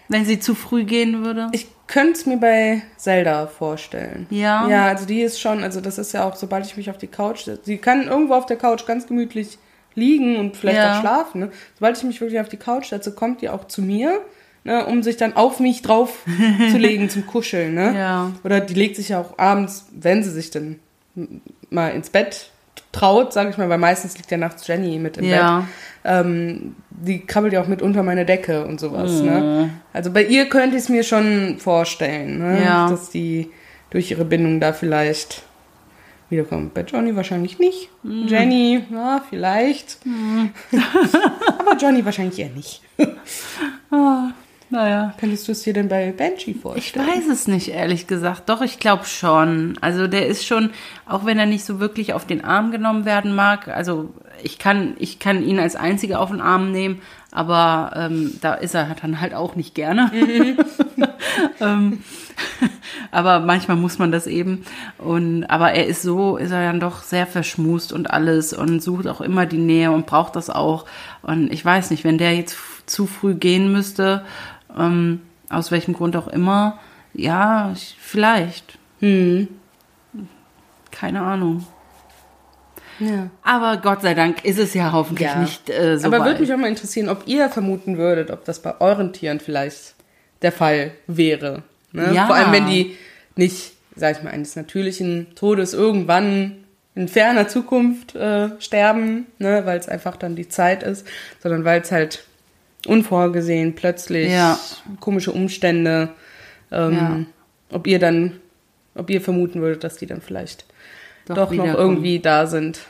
Wenn 0.09 0.25
sie 0.25 0.38
zu 0.40 0.55
früh 0.55 0.85
gehen 0.85 1.25
würde? 1.25 1.49
Ich 1.53 1.66
könnte 1.87 2.12
es 2.12 2.27
mir 2.27 2.37
bei 2.38 2.83
Zelda 2.97 3.47
vorstellen. 3.47 4.27
Ja? 4.31 4.68
Ja, 4.68 4.85
also 4.87 5.07
die 5.07 5.21
ist 5.21 5.40
schon, 5.40 5.62
also 5.62 5.81
das 5.81 5.99
ist 5.99 6.12
ja 6.12 6.25
auch, 6.29 6.37
sobald 6.37 6.64
ich 6.66 6.77
mich 6.77 6.90
auf 6.90 6.99
die 6.99 7.07
Couch 7.07 7.44
setze, 7.44 7.62
sie 7.64 7.79
kann 7.79 8.07
irgendwo 8.09 8.35
auf 8.35 8.47
der 8.47 8.57
Couch 8.57 8.87
ganz 8.87 9.07
gemütlich 9.07 9.59
liegen 9.94 10.37
und 10.37 10.57
vielleicht 10.57 10.79
Ja. 10.79 10.97
auch 10.97 11.01
schlafen. 11.01 11.40
Ne? 11.40 11.51
Sobald 11.75 11.97
ich 11.99 12.05
mich 12.05 12.21
wirklich 12.21 12.40
auf 12.40 12.49
die 12.49 12.57
Couch 12.57 12.88
setze, 12.88 13.12
kommt 13.12 13.40
die 13.42 13.49
auch 13.49 13.66
zu 13.66 13.83
mir, 13.83 14.21
ne, 14.64 14.87
um 14.87 15.03
sich 15.03 15.16
dann 15.16 15.35
auf 15.35 15.61
mich 15.61 15.83
drauf 15.83 16.25
zu 16.71 16.79
legen 16.79 17.11
zum 17.11 17.27
Kuscheln. 17.27 17.75
Ne? 17.75 17.94
Ja. 17.97 18.33
Oder 18.44 18.61
die 18.61 18.75
legt 18.75 18.97
sich 18.97 19.09
ja 19.11 19.21
auch 19.21 19.38
abends, 19.38 19.87
wenn 19.92 20.23
sie 20.23 20.31
sich 20.31 20.51
dann 20.51 20.79
mal 21.71 21.88
ins 21.88 22.11
Bett 22.11 22.51
traut, 22.92 23.33
sage 23.33 23.51
ich 23.51 23.59
mal, 23.59 23.68
weil 23.68 23.79
meistens 23.79 24.16
liegt 24.16 24.31
ja 24.31 24.38
nachts 24.38 24.66
Jenny 24.66 24.98
mit 24.98 25.16
im 25.18 25.24
Ja. 25.24 25.59
Bett. 25.61 25.66
Ähm, 26.05 26.77
die 26.90 27.20
krabbelt 27.27 27.53
ja 27.53 27.61
auch 27.62 27.66
mit 27.66 27.83
unter 27.83 28.03
meine 28.03 28.24
Decke 28.24 28.64
und 28.64 28.81
sowas. 28.81 29.20
Oh. 29.20 29.24
Ne? 29.24 29.70
Also 29.92 30.11
bei 30.11 30.24
ihr 30.24 30.48
könnte 30.48 30.77
ich 30.77 30.85
es 30.85 30.88
mir 30.88 31.03
schon 31.03 31.59
vorstellen, 31.59 32.38
ne? 32.38 32.62
Ja. 32.64 32.88
dass 32.88 33.11
die 33.11 33.51
durch 33.90 34.11
ihre 34.11 34.24
Bindung 34.24 34.61
da 34.61 34.72
vielleicht 34.72 35.42
wiederkommt. 36.31 36.74
Bei 36.74 36.83
Johnny 36.83 37.14
wahrscheinlich 37.16 37.59
nicht. 37.59 37.88
Mhm. 38.03 38.27
Jenny, 38.27 38.85
ja, 38.92 39.22
vielleicht. 39.29 39.98
Aber 41.59 41.77
Johnny 41.77 42.05
wahrscheinlich 42.05 42.38
eher 42.38 42.51
nicht. 42.51 42.83
Naja. 44.70 45.14
Könntest 45.18 45.48
du 45.48 45.52
es 45.52 45.62
dir 45.62 45.72
denn 45.72 45.88
bei 45.88 46.12
Banshee 46.12 46.50
Ich 46.52 46.61
vorstellen? 46.61 47.07
weiß 47.09 47.26
es 47.28 47.48
nicht, 47.48 47.68
ehrlich 47.68 48.07
gesagt. 48.07 48.48
Doch, 48.48 48.61
ich 48.61 48.78
glaube 48.78 49.07
schon. 49.07 49.78
Also 49.81 50.07
der 50.07 50.26
ist 50.26 50.46
schon, 50.46 50.70
auch 51.07 51.24
wenn 51.24 51.38
er 51.38 51.46
nicht 51.46 51.64
so 51.64 51.81
wirklich 51.81 52.12
auf 52.12 52.26
den 52.26 52.44
Arm 52.44 52.70
genommen 52.70 53.04
werden 53.04 53.35
mag, 53.35 53.68
also 53.68 54.12
ich 54.42 54.59
kann, 54.59 54.94
ich 54.98 55.18
kann 55.18 55.42
ihn 55.42 55.59
als 55.59 55.74
Einzige 55.74 56.18
auf 56.18 56.31
den 56.31 56.40
Arm 56.40 56.70
nehmen, 56.70 57.00
aber 57.33 57.92
ähm, 57.96 58.35
da 58.40 58.54
ist 58.54 58.74
er 58.74 58.94
dann 59.00 59.20
halt 59.20 59.35
auch 59.35 59.57
nicht 59.57 59.74
gerne. 59.74 60.11
ähm, 61.61 62.02
aber 63.11 63.40
manchmal 63.40 63.76
muss 63.76 63.98
man 63.98 64.12
das 64.12 64.26
eben. 64.26 64.64
Und 64.98 65.44
aber 65.44 65.72
er 65.72 65.87
ist 65.87 66.02
so, 66.02 66.37
ist 66.37 66.50
er 66.50 66.62
dann 66.62 66.81
doch 66.81 67.02
sehr 67.02 67.26
verschmust 67.26 67.92
und 67.92 68.11
alles 68.11 68.52
und 68.52 68.81
sucht 68.83 69.09
auch 69.09 69.20
immer 69.20 69.46
die 69.46 69.59
Nähe 69.59 69.90
und 69.90 70.07
braucht 70.07 70.37
das 70.37 70.50
auch. 70.50 70.85
Und 71.22 71.52
ich 71.52 71.64
weiß 71.64 71.90
nicht, 71.90 72.04
wenn 72.04 72.18
der 72.18 72.35
jetzt 72.37 72.57
zu 72.87 73.07
früh 73.07 73.35
gehen 73.35 73.72
müsste, 73.72 74.24
ähm, 74.79 75.23
aus 75.51 75.71
welchem 75.71 75.95
Grund 75.95 76.17
auch 76.17 76.29
immer, 76.29 76.79
ja, 77.14 77.73
ich- 77.75 77.97
vielleicht. 78.01 78.79
Hm. 79.01 79.49
Keine 80.91 81.21
Ahnung. 81.23 81.67
Ja. 82.99 83.31
Aber 83.43 83.77
Gott 83.77 84.03
sei 84.03 84.14
Dank 84.14 84.45
ist 84.45 84.59
es 84.59 84.75
ja 84.75 84.93
hoffentlich 84.93 85.29
Ja. 85.29 85.38
nicht 85.38 85.71
äh, 85.71 85.99
so 85.99 86.07
Aber 86.09 86.25
würde 86.25 86.41
mich 86.41 86.53
auch 86.53 86.57
mal 86.57 86.67
interessieren, 86.69 87.09
ob 87.09 87.27
ihr 87.27 87.49
vermuten 87.49 87.97
würdet, 87.97 88.31
ob 88.31 88.45
das 88.45 88.61
bei 88.61 88.81
euren 88.81 89.12
Tieren 89.12 89.38
vielleicht 89.38 89.95
der 90.43 90.51
Fall 90.53 90.93
wäre. 91.07 91.62
Ne? 91.93 92.12
Ja. 92.12 92.27
Vor 92.27 92.35
allem, 92.35 92.53
wenn 92.53 92.67
die 92.67 92.97
nicht, 93.37 93.75
sag 93.95 94.17
ich 94.17 94.23
mal, 94.25 94.31
eines 94.31 94.57
natürlichen 94.57 95.29
Todes 95.37 95.75
irgendwann 95.75 96.64
in 96.97 97.07
ferner 97.07 97.47
Zukunft 97.47 98.17
äh, 98.17 98.51
sterben, 98.61 99.27
ne? 99.38 99.62
weil 99.64 99.79
es 99.79 99.88
einfach 99.88 100.17
dann 100.17 100.35
die 100.35 100.49
Zeit 100.49 100.83
ist, 100.83 101.07
sondern 101.41 101.64
weil 101.64 101.81
es 101.83 101.93
halt 101.93 102.25
unvorgesehen, 102.88 103.74
plötzlich, 103.74 104.31
Ja. 104.33 104.59
komische 105.01 105.33
Umstände, 105.33 106.11
ähm, 106.72 107.27
ob 107.70 107.87
ihr 107.87 107.98
dann, 107.98 108.40
ob 108.94 109.11
ihr 109.11 109.20
vermuten 109.20 109.61
würdet, 109.61 109.85
dass 109.85 109.96
die 109.96 110.07
dann 110.07 110.20
vielleicht 110.20 110.64
Doch 111.27 111.35
doch, 111.37 111.53
noch 111.53 111.66
irgendwie 111.74 112.18
da 112.18 112.46
sind. 112.46 112.81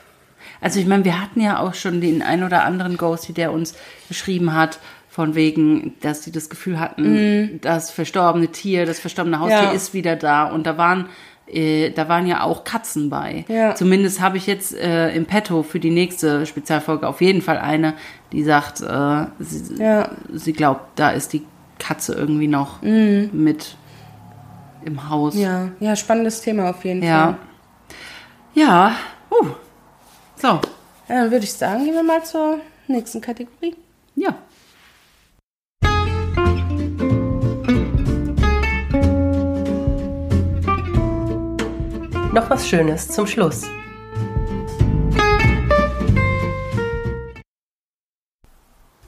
Also 0.60 0.80
ich 0.80 0.86
meine, 0.86 1.04
wir 1.04 1.20
hatten 1.20 1.40
ja 1.40 1.60
auch 1.60 1.74
schon 1.74 2.00
den 2.00 2.22
ein 2.22 2.42
oder 2.42 2.64
anderen 2.64 2.96
Ghosty, 2.96 3.32
der 3.32 3.52
uns 3.52 3.74
geschrieben 4.08 4.54
hat, 4.54 4.78
von 5.10 5.34
wegen, 5.34 5.94
dass 6.00 6.22
sie 6.22 6.30
das 6.30 6.48
Gefühl 6.48 6.78
hatten, 6.78 7.58
das 7.60 7.90
verstorbene 7.90 8.48
Tier, 8.48 8.86
das 8.86 9.00
verstorbene 9.00 9.40
Haustier. 9.40 9.62
Ja. 9.64 9.70
ist 9.72 9.92
wieder 9.92 10.14
da. 10.14 10.44
Und 10.44 10.64
da 10.64 10.78
waren, 10.78 11.06
äh, 11.52 11.90
da 11.90 12.08
waren 12.08 12.26
ja 12.26 12.42
auch 12.42 12.64
Katzen 12.64 13.10
bei. 13.10 13.44
Ja. 13.48 13.74
Zumindest 13.74 14.20
habe 14.20 14.36
ich 14.36 14.46
jetzt 14.46 14.74
äh, 14.74 15.10
im 15.14 15.26
Petto 15.26 15.62
für 15.62 15.80
die 15.80 15.90
nächste 15.90 16.46
Spezialfolge 16.46 17.06
auf 17.08 17.20
jeden 17.20 17.42
Fall 17.42 17.58
eine, 17.58 17.94
die 18.32 18.42
sagt, 18.44 18.80
äh, 18.80 19.26
sie, 19.38 19.74
Ja. 19.82 20.10
sie 20.32 20.52
glaubt, 20.52 20.98
da 20.98 21.10
ist 21.10 21.32
die 21.32 21.42
Katze 21.78 22.14
irgendwie 22.14 22.48
noch 22.48 22.82
mit 22.82 23.76
im 24.84 25.08
Haus. 25.08 25.34
Mhm. 25.34 25.40
Ja, 25.40 25.68
ja, 25.80 25.96
spannendes 25.96 26.40
Thema 26.40 26.70
auf 26.70 26.84
jeden 26.84 27.00
Fall. 27.02 27.08
Ja. 27.08 27.38
Ja. 28.54 28.92
Uh. 29.30 29.46
So. 30.36 30.48
Ja, 30.48 30.60
dann 31.08 31.30
würde 31.30 31.44
ich 31.44 31.52
sagen, 31.52 31.84
gehen 31.84 31.94
wir 31.94 32.02
mal 32.02 32.24
zur 32.24 32.58
nächsten 32.86 33.20
Kategorie. 33.20 33.76
Ja. 34.16 34.34
Noch 42.38 42.50
was 42.50 42.68
Schönes 42.68 43.08
zum 43.08 43.26
Schluss. 43.26 43.64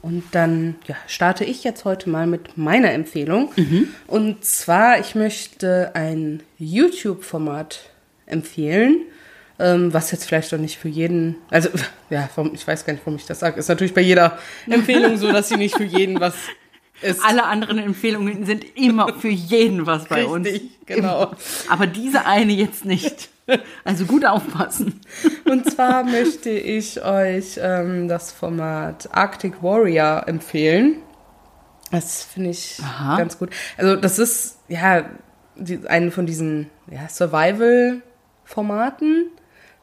Und 0.01 0.23
dann 0.33 0.75
ja, 0.85 0.97
starte 1.07 1.45
ich 1.45 1.63
jetzt 1.63 1.85
heute 1.85 2.09
mal 2.09 2.27
mit 2.27 2.57
meiner 2.57 2.91
Empfehlung. 2.91 3.53
Und 4.07 4.43
zwar, 4.43 4.99
ich 4.99 5.15
möchte 5.15 5.91
ein 5.93 6.43
YouTube-Format 6.57 7.79
empfehlen, 8.25 8.99
ähm, 9.59 9.93
was 9.93 10.11
jetzt 10.11 10.25
vielleicht 10.25 10.53
auch 10.53 10.57
nicht 10.57 10.77
für 10.77 10.89
jeden, 10.89 11.37
also 11.49 11.69
ja, 12.09 12.29
ich 12.51 12.67
weiß 12.67 12.83
gar 12.83 12.91
nicht, 12.91 13.05
warum 13.05 13.15
ich 13.15 13.27
das 13.27 13.39
sage. 13.39 13.61
Ist 13.61 13.69
natürlich 13.69 13.93
bei 13.93 14.01
jeder 14.01 14.39
Empfehlung 14.69 15.15
so, 15.15 15.31
dass 15.31 15.47
sie 15.47 15.55
nicht 15.55 15.77
für 15.77 15.85
jeden 15.85 16.19
was 16.19 16.35
Ist. 17.01 17.23
Alle 17.23 17.45
anderen 17.45 17.79
Empfehlungen 17.79 18.45
sind 18.45 18.77
immer 18.77 19.13
für 19.15 19.29
jeden 19.29 19.85
was 19.85 20.05
bei 20.05 20.25
uns. 20.25 20.45
Richtig, 20.45 20.85
genau. 20.85 21.23
Immer. 21.23 21.37
Aber 21.69 21.87
diese 21.87 22.25
eine 22.25 22.53
jetzt 22.53 22.85
nicht. 22.85 23.29
Also 23.83 24.05
gut 24.05 24.25
aufpassen. 24.25 25.01
Und 25.45 25.69
zwar 25.69 26.05
möchte 26.05 26.51
ich 26.51 27.03
euch 27.03 27.59
ähm, 27.61 28.07
das 28.07 28.31
Format 28.31 29.09
Arctic 29.11 29.61
Warrior 29.61 30.23
empfehlen. 30.27 30.99
Das 31.91 32.23
finde 32.23 32.51
ich 32.51 32.79
Aha. 32.81 33.17
ganz 33.17 33.37
gut. 33.37 33.49
Also 33.77 33.97
das 33.97 34.19
ist 34.19 34.59
ja 34.69 35.03
die, 35.57 35.85
eine 35.87 36.11
von 36.11 36.25
diesen 36.25 36.69
ja, 36.89 37.09
Survival-Formaten, 37.09 39.25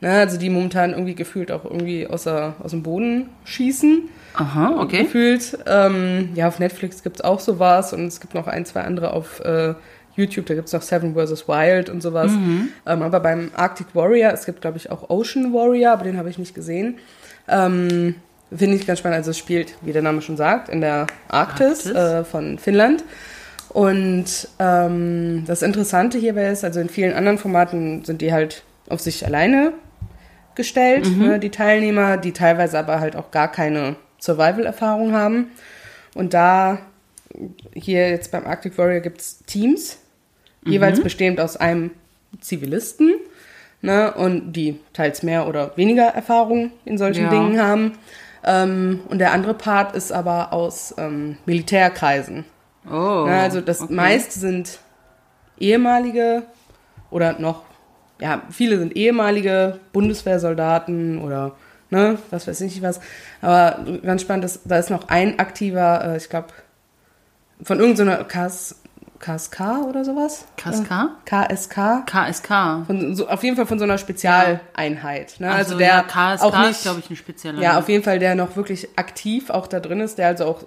ne, 0.01 0.13
also 0.13 0.39
die 0.39 0.49
momentan 0.49 0.93
irgendwie 0.93 1.15
gefühlt 1.15 1.53
auch 1.53 1.65
irgendwie 1.65 2.07
aus, 2.07 2.25
der, 2.25 2.55
aus 2.61 2.71
dem 2.71 2.83
Boden 2.83 3.29
schießen. 3.45 4.09
Aha, 4.35 4.77
okay. 4.79 5.05
Gefühlt. 5.05 5.59
Ähm, 5.67 6.31
ja, 6.35 6.49
auf 6.49 6.59
Netflix 6.59 7.03
gibt 7.03 7.17
es 7.17 7.25
auch 7.25 7.41
sowas 7.41 7.93
und 7.93 8.07
es 8.07 8.21
gibt 8.21 8.35
noch 8.35 8.47
ein, 8.47 8.65
zwei 8.65 8.83
andere 8.83 9.13
auf 9.13 9.41
äh, 9.41 9.75
YouTube, 10.19 10.47
da 10.47 10.55
gibt 10.55 10.67
es 10.67 10.73
noch 10.73 10.83
Seven 10.83 11.15
vs. 11.15 11.49
Wild 11.49 11.89
und 11.89 12.03
sowas. 12.03 12.33
Mhm. 12.33 12.69
Ähm, 12.87 13.03
aber 13.03 13.21
beim 13.21 13.51
Arctic 13.55 13.87
Warrior, 13.95 14.33
es 14.33 14.45
gibt, 14.47 14.61
glaube 14.61 14.77
ich, 14.77 14.91
auch 14.91 15.09
Ocean 15.11 15.55
Warrior, 15.55 15.93
aber 15.93 16.05
den 16.05 16.19
habe 16.19 16.29
ich 16.29 16.39
nicht 16.39 16.55
gesehen. 16.55 16.99
Ähm, 17.49 18.17
Finde 18.55 18.77
ich 18.77 18.87
ganz 18.87 18.99
spannend. 18.99 19.19
Also 19.19 19.31
es 19.31 19.39
spielt, 19.39 19.75
wie 19.83 19.93
der 19.93 20.03
Name 20.03 20.23
schon 20.23 20.37
sagt, 20.37 20.69
in 20.69 20.81
der 20.81 21.07
Arktis, 21.29 21.87
Arktis. 21.87 21.91
Äh, 21.91 22.25
von 22.25 22.59
Finnland. 22.59 23.05
Und 23.69 24.49
ähm, 24.59 25.45
das 25.47 25.63
Interessante 25.63 26.19
hierbei 26.19 26.49
ist, 26.49 26.65
also 26.65 26.81
in 26.81 26.89
vielen 26.89 27.15
anderen 27.15 27.39
Formaten 27.39 28.05
sind 28.05 28.23
die 28.23 28.33
halt 28.33 28.63
auf 28.89 29.01
sich 29.01 29.27
alleine 29.27 29.75
gestellt, 30.55 31.07
ne, 31.17 31.39
die 31.39 31.51
Teilnehmer, 31.51 32.17
die 32.17 32.33
teilweise 32.33 32.79
aber 32.79 32.99
halt 32.99 33.15
auch 33.15 33.31
gar 33.31 33.53
keine 33.53 33.97
Survival-Erfahrung 34.21 35.13
haben. 35.13 35.51
Und 36.15 36.35
da, 36.35 36.79
hier 37.75 38.09
jetzt 38.11 38.33
beim 38.33 38.47
Arctic 38.47 38.77
Warrior 38.79 39.01
gibt 39.01 39.21
es 39.21 39.39
Teams, 39.45 39.99
jeweils 40.65 41.01
bestehend 41.01 41.41
aus 41.41 41.57
einem 41.57 41.93
Zivilisten, 42.41 43.15
ne, 43.81 44.13
und 44.15 44.53
die 44.53 44.81
teils 44.93 45.23
mehr 45.23 45.47
oder 45.47 45.77
weniger 45.77 46.07
Erfahrung 46.07 46.73
in 46.85 46.99
solchen 46.99 47.25
Ja. 47.25 47.31
Dingen 47.31 47.61
haben. 47.61 47.93
Ähm, 48.45 49.01
und 49.09 49.19
der 49.19 49.33
andere 49.33 49.55
Part 49.55 49.95
ist 49.95 50.13
aber 50.13 50.53
aus 50.53 50.95
ähm, 50.99 51.39
Militärkreisen. 51.47 52.45
Oh. 52.87 53.25
Ne, 53.27 53.41
also 53.41 53.61
das 53.61 53.83
okay. 53.83 53.93
meiste 53.93 54.39
sind 54.39 54.79
ehemalige 55.59 56.45
oder 57.11 57.39
noch, 57.39 57.65
ja, 58.21 58.43
viele 58.51 58.79
sind 58.79 58.97
ehemalige 58.97 59.81
Bundeswehrsoldaten 59.93 61.21
oder 61.21 61.57
ne, 61.91 62.19
was 62.31 62.47
weiß 62.47 62.61
ich 62.63 62.83
was. 62.83 63.01
Aber 63.41 63.85
ganz 64.03 64.23
spannend 64.23 64.45
ist, 64.45 64.61
da 64.65 64.79
ist 64.79 64.91
noch 64.91 65.09
ein 65.09 65.39
aktiver, 65.39 66.05
äh, 66.05 66.17
ich 66.17 66.29
glaube, 66.29 66.49
von 67.63 67.81
irgendeiner 67.81 68.25
KS, 68.25 68.77
KSK 69.19 69.61
oder 69.89 70.05
sowas? 70.05 70.45
KSK? 70.57 70.91
Äh, 70.91 71.07
KSK. 71.55 72.07
KSK. 72.07 72.49
Von, 72.87 73.17
so, 73.17 73.29
auf 73.29 73.43
jeden 73.43 73.57
Fall 73.57 73.67
von 73.67 73.79
so 73.79 73.85
einer 73.85 73.99
Spezialeinheit. 73.99 75.37
Ne? 75.41 75.49
Also, 75.51 75.75
Also, 75.75 75.79
der 75.79 75.89
ja, 75.89 76.03
KSK 76.03 76.45
auch 76.45 76.59
nicht, 76.61 76.71
ist, 76.71 76.83
glaube 76.83 77.01
ich, 77.01 77.11
ein 77.11 77.17
spezieller. 77.17 77.61
ja, 77.61 77.79
auf 77.79 77.89
jeden 77.89 78.05
Fall, 78.05 78.19
der 78.21 78.35
noch 78.37 78.55
wirklich 78.57 78.89
aktiv 78.97 79.51
auch 79.51 79.67
da 79.67 79.81
drin 79.81 80.01
ist, 80.01 80.19
der 80.19 80.29
also 80.29 80.45
auch 80.45 80.65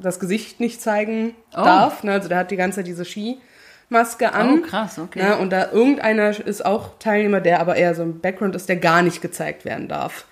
das 0.00 0.18
Gesicht 0.18 0.58
nicht 0.60 0.82
zeigen 0.82 1.34
Oh. 1.56 1.62
darf. 1.64 2.02
Ne? 2.02 2.12
Also 2.12 2.28
der 2.28 2.38
hat 2.38 2.50
die 2.50 2.56
ganze 2.56 2.76
Zeit 2.80 2.88
diese 2.88 3.04
Skimaske 3.04 4.32
an. 4.32 4.58
Oh, 4.58 4.62
krass, 4.66 4.98
okay. 4.98 5.22
Ne? 5.22 5.36
Und 5.38 5.50
da 5.50 5.70
irgendeiner 5.70 6.30
ist 6.30 6.66
auch 6.66 6.98
Teilnehmer, 6.98 7.40
der 7.40 7.60
aber 7.60 7.76
eher 7.76 7.94
so 7.94 8.02
ein 8.02 8.20
Background 8.20 8.56
ist, 8.56 8.68
der 8.68 8.76
gar 8.76 9.02
nicht 9.02 9.22
gezeigt 9.22 9.64
werden 9.64 9.86
darf. 9.86 10.24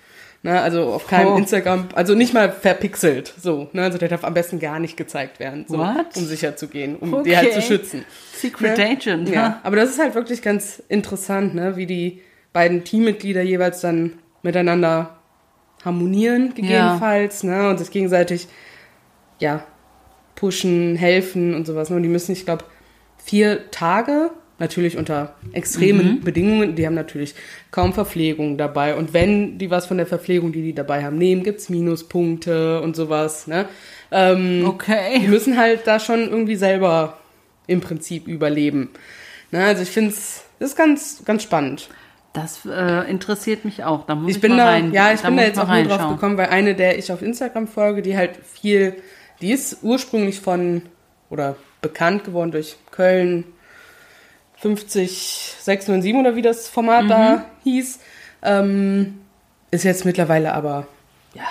Ne? 0.45 0.59
Also 0.61 0.83
auf 0.93 1.07
keinem 1.07 1.33
Oh. 1.33 1.37
Instagram, 1.37 1.87
also 1.95 2.15
nicht 2.15 2.33
mal 2.33 2.51
verpixelt. 2.51 3.33
So, 3.39 3.69
ne? 3.71 3.83
Also 3.83 3.97
der 3.97 4.09
darf 4.09 4.23
am 4.25 4.33
besten 4.33 4.59
gar 4.59 4.77
nicht 4.79 4.97
gezeigt 4.97 5.39
werden, 5.39 5.65
so, 5.67 5.77
What? 5.77 6.15
um 6.17 6.25
sicher 6.25 6.55
zu 6.57 6.67
gehen, 6.67 6.97
um 6.97 7.23
die 7.23 7.35
halt 7.37 7.53
zu 7.53 7.59
Okay. 7.59 7.67
schützen. 7.67 8.05
Secret 8.33 8.77
Ne? 8.77 8.89
Agent, 8.89 9.29
Ja, 9.29 9.33
ja. 9.35 9.59
aber 9.63 9.77
das 9.77 9.89
ist 9.91 9.99
halt 9.99 10.15
wirklich 10.15 10.41
ganz 10.41 10.83
interessant, 10.89 11.55
ne? 11.55 11.77
wie 11.77 11.85
die 11.85 12.21
beiden 12.51 12.83
Teammitglieder 12.83 13.41
jeweils 13.41 13.79
dann 13.81 14.19
miteinander 14.41 15.17
harmonieren, 15.85 16.53
gegebenenfalls, 16.53 17.43
ne? 17.43 17.69
und 17.69 17.77
sich 17.77 17.89
gegenseitig, 17.91 18.47
ja, 19.39 19.63
pushen, 20.35 20.95
helfen 20.97 21.55
und 21.55 21.65
sowas. 21.65 21.89
Ne? 21.89 21.95
Und 21.95 22.03
die 22.03 22.09
müssen, 22.09 22.33
ich 22.33 22.45
glaube, 22.45 22.65
vier 23.17 23.71
Tage, 23.71 24.31
natürlich 24.63 24.97
unter 24.97 25.35
extremen 25.51 26.21
Bedingungen, 26.21 26.75
die 26.75 26.85
haben 26.85 26.93
natürlich 26.95 27.35
kaum 27.71 27.93
Verpflegung 27.93 28.57
dabei. 28.57 28.95
Und 28.95 29.13
wenn 29.13 29.57
die 29.57 29.69
was 29.69 29.85
von 29.85 29.97
der 29.97 30.05
Verpflegung, 30.07 30.51
die 30.53 30.61
die 30.61 30.73
dabei 30.73 31.03
haben, 31.03 31.17
nehmen, 31.17 31.43
gibt's 31.43 31.69
Minuspunkte 31.69 32.81
und 32.81 32.95
sowas. 32.95 33.45
Ne? 33.47 33.65
Ähm, 34.11 34.59
die 34.61 34.65
Okay. 34.65 35.19
müssen 35.27 35.57
halt 35.57 35.81
da 35.85 35.99
schon 35.99 36.21
irgendwie 36.29 36.55
selber 36.55 37.17
im 37.67 37.81
Prinzip 37.81 38.27
überleben. 38.27 38.89
Ne, 39.51 39.63
also 39.65 39.83
ich 39.83 39.89
finde 39.89 40.09
es, 40.11 40.43
ist 40.59 40.75
ganz, 40.77 41.23
ganz 41.25 41.43
spannend. 41.43 41.89
Das 42.33 42.65
äh, 42.65 43.09
interessiert 43.09 43.63
mich 43.65 43.83
auch. 43.83 44.05
Da 44.07 44.15
muss 44.15 44.31
ich, 44.31 44.35
Ich 44.37 44.41
bin 44.41 44.51
mal 44.51 44.57
da, 44.57 44.65
rein. 44.65 44.91
ja, 44.93 45.13
ich 45.13 45.21
bin 45.21 45.33
muss 45.35 45.41
da 45.41 45.47
jetzt 45.47 45.59
auch 45.59 45.67
nur 45.67 45.83
drauf 45.83 46.09
gekommen, 46.15 46.37
weil 46.37 46.47
eine, 46.47 46.73
der 46.73 46.97
ich 46.97 47.11
auf 47.11 47.21
Instagram 47.21 47.67
folge, 47.67 48.01
die 48.01 48.17
halt 48.17 48.31
viel, 48.43 48.95
die 49.41 49.51
ist 49.51 49.79
ursprünglich 49.83 50.39
von, 50.39 50.81
oder 51.29 51.55
bekannt 51.81 52.23
geworden 52.23 52.51
durch 52.51 52.75
Köln 52.91 53.43
50, 54.63 55.55
607 55.59 56.17
oder 56.19 56.35
wie 56.37 56.41
das 56.41 56.69
Format 56.69 57.03
Mhm. 57.03 57.09
da 57.09 57.45
hieß, 57.65 57.99
ähm, 58.43 59.19
ist 59.71 59.83
jetzt 59.83 60.05
mittlerweile 60.05 60.53
aber, 60.53 60.87
ja, 61.33 61.43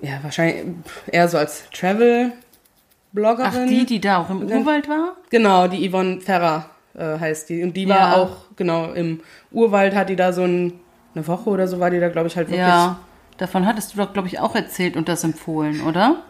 ja, 0.00 0.18
wahrscheinlich 0.22 0.64
eher 1.10 1.26
so 1.28 1.38
als 1.38 1.64
Travel-Bloggerin. 1.72 3.50
Ach, 3.64 3.68
die, 3.68 3.84
die 3.84 4.00
da 4.00 4.18
auch 4.18 4.30
im 4.30 4.42
Urwald 4.48 4.88
war? 4.88 5.16
Genau, 5.30 5.66
die 5.66 5.88
Yvonne 5.90 6.20
Ferrer 6.20 6.66
äh, 6.94 7.18
heißt 7.18 7.48
die. 7.48 7.62
Und 7.64 7.76
die 7.76 7.88
war 7.88 7.98
Ja. 7.98 8.16
auch, 8.16 8.36
genau, 8.56 8.92
im 8.92 9.20
Urwald 9.50 9.94
hat 9.96 10.08
die 10.08 10.16
da 10.16 10.32
so 10.32 10.42
ein, 10.44 10.74
eine 11.16 11.26
Woche 11.26 11.50
oder 11.50 11.66
so 11.66 11.80
war 11.80 11.90
die 11.90 11.98
da, 12.00 12.08
glaube 12.10 12.28
ich, 12.28 12.36
halt 12.36 12.46
wirklich. 12.48 12.64
Ja. 12.66 12.98
Davon 13.38 13.66
hattest 13.66 13.92
du 13.94 13.98
doch, 13.98 14.12
glaube 14.12 14.28
ich, 14.28 14.38
auch 14.38 14.54
erzählt 14.54 14.96
und 14.96 15.08
das 15.08 15.24
empfohlen, 15.24 15.80
oder? 15.82 16.22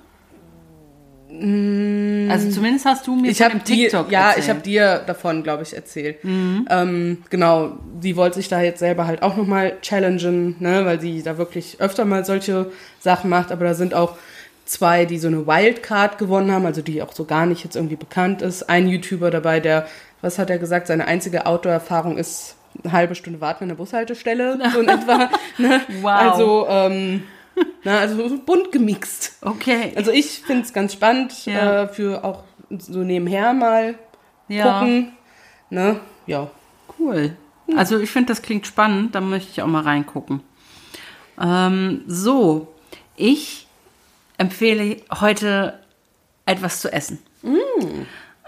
Also 1.35 2.51
zumindest 2.51 2.85
hast 2.85 3.07
du 3.07 3.16
mir 3.16 3.23
Mm. 3.23 3.31
Ich 3.31 3.38
von 3.38 3.47
habe 3.47 3.59
dem 3.59 3.64
dir, 3.64 3.88
TikTok 3.88 4.11
ja, 4.11 4.29
erzählt. 4.29 4.45
ich 4.45 4.51
habe 4.51 4.61
dir 4.61 5.03
davon, 5.07 5.42
glaube 5.42 5.62
ich, 5.62 5.75
erzählt. 5.75 6.18
Ähm, 6.25 7.25
genau, 7.31 7.79
sie 8.01 8.16
wollte 8.16 8.37
sich 8.37 8.49
da 8.49 8.61
jetzt 8.61 8.81
selber 8.81 9.07
halt 9.07 9.23
auch 9.23 9.37
nochmal 9.37 9.79
challengen, 9.83 10.57
ne, 10.61 10.85
weil 10.85 11.01
sie 11.01 11.23
da 11.23 11.38
wirklich 11.38 11.77
öfter 11.81 12.05
mal 12.05 12.25
solche 12.25 12.71
Sachen 13.01 13.31
macht, 13.31 13.51
aber 13.51 13.64
da 13.64 13.75
sind 13.75 13.95
auch 13.95 14.16
zwei, 14.64 15.05
die 15.05 15.18
so 15.18 15.29
eine 15.29 15.47
Wildcard 15.47 16.18
gewonnen 16.18 16.53
haben, 16.53 16.66
also 16.66 16.83
die 16.83 17.03
auch 17.03 17.12
so 17.12 17.25
gar 17.25 17.47
nicht 17.47 17.64
jetzt 17.64 17.77
irgendwie 17.77 17.97
bekannt 17.97 18.42
ist. 18.42 18.68
Ein 18.68 18.88
YouTuber 18.88 19.31
dabei, 19.31 19.61
der, 19.61 19.87
was 20.21 20.38
hat 20.38 20.51
er 20.51 20.59
gesagt, 20.59 20.87
seine 20.87 21.07
einzige 21.07 21.47
Outdoor-Erfahrung 21.47 22.18
ist 22.18 22.57
eine 22.83 22.92
halbe 22.92 23.14
Stunde 23.14 23.40
warten 23.40 23.64
an 23.64 23.68
der 23.68 23.77
Bushaltestelle, 23.77 24.59
so 24.73 24.81
in 24.81 24.88
etwa. 24.88 25.31
Ne? 25.59 25.81
Wow. 26.01 26.11
Also, 26.11 26.66
ähm, 26.68 27.25
na, 27.84 27.98
also 27.98 28.28
so 28.28 28.38
bunt 28.38 28.72
gemixt. 28.72 29.36
Okay. 29.42 29.92
Also 29.96 30.10
ich 30.10 30.40
finde 30.40 30.62
es 30.62 30.72
ganz 30.72 30.92
spannend, 30.92 31.46
Ja. 31.46 31.82
äh, 31.84 31.88
für 31.88 32.24
auch 32.24 32.44
so 32.78 33.00
nebenher 33.00 33.52
mal 33.52 33.96
ja, 34.48 34.78
gucken. 34.80 35.12
Ne? 35.70 36.00
Ja. 36.26 36.50
cool. 36.98 37.36
Also 37.76 37.98
ich 37.98 38.10
finde, 38.10 38.28
das 38.32 38.42
klingt 38.42 38.66
spannend. 38.66 39.14
Da 39.14 39.20
möchte 39.20 39.50
ich 39.50 39.62
auch 39.62 39.66
mal 39.66 39.82
reingucken. 39.82 40.40
Ähm, 41.40 42.02
so, 42.06 42.68
ich 43.16 43.66
empfehle 44.36 44.98
heute 45.20 45.78
etwas 46.44 46.80
zu 46.80 46.92
essen. 46.92 47.18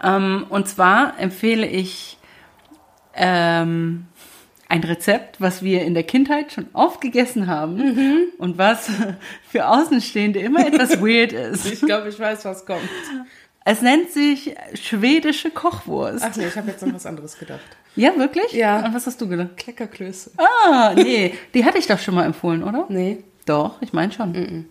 Ähm, 0.03 0.47
und 0.49 0.69
zwar 0.69 1.19
empfehle 1.19 1.67
ich 1.67 2.19
ähm, 3.15 4.07
ein 4.69 4.83
Rezept, 4.83 5.41
was 5.41 5.63
wir 5.63 5.83
in 5.83 5.95
der 5.95 6.03
Kindheit 6.05 6.53
schon 6.53 6.67
oft 6.73 7.01
gegessen 7.01 7.47
haben 7.47 8.33
und 8.39 8.59
was 8.59 8.91
für 9.49 9.67
Außenstehende 9.69 10.41
immer 10.41 10.67
etwas 10.67 11.01
weird 11.01 11.33
ist. 11.33 11.67
Ich 11.67 11.81
glaube, 11.81 12.09
ich 12.09 12.19
weiß, 12.19 12.45
was 12.45 12.65
kommt. 12.65 12.89
Es 13.65 13.81
nennt 13.81 14.11
sich 14.11 14.55
schwedische 14.75 15.51
Kochwurst. 15.51 16.25
Ach 16.25 16.37
nee, 16.37 16.47
ich 16.47 16.57
habe 16.57 16.71
jetzt 16.71 16.85
noch 16.85 16.93
was 16.95 17.07
anderes 17.07 17.39
gedacht. 17.39 17.61
Ja, 17.97 18.17
wirklich? 18.17 18.53
Ja. 18.53 18.85
Und 18.85 18.95
was 18.95 19.07
hast 19.07 19.21
du 19.21 19.29
gedacht? 19.29 19.57
Kleckerklöße. 19.57 20.33
Ah, 20.37 20.93
nee, 20.95 21.35
die 21.55 21.65
hatte 21.65 21.79
ich 21.79 21.87
doch 21.87 21.99
schon 21.99 22.15
mal 22.15 22.25
empfohlen, 22.25 22.63
oder? 22.63 22.87
Nee. 22.89 23.23
Doch, 23.47 23.81
ich 23.81 23.93
meine 23.93 24.13
schon. 24.13 24.67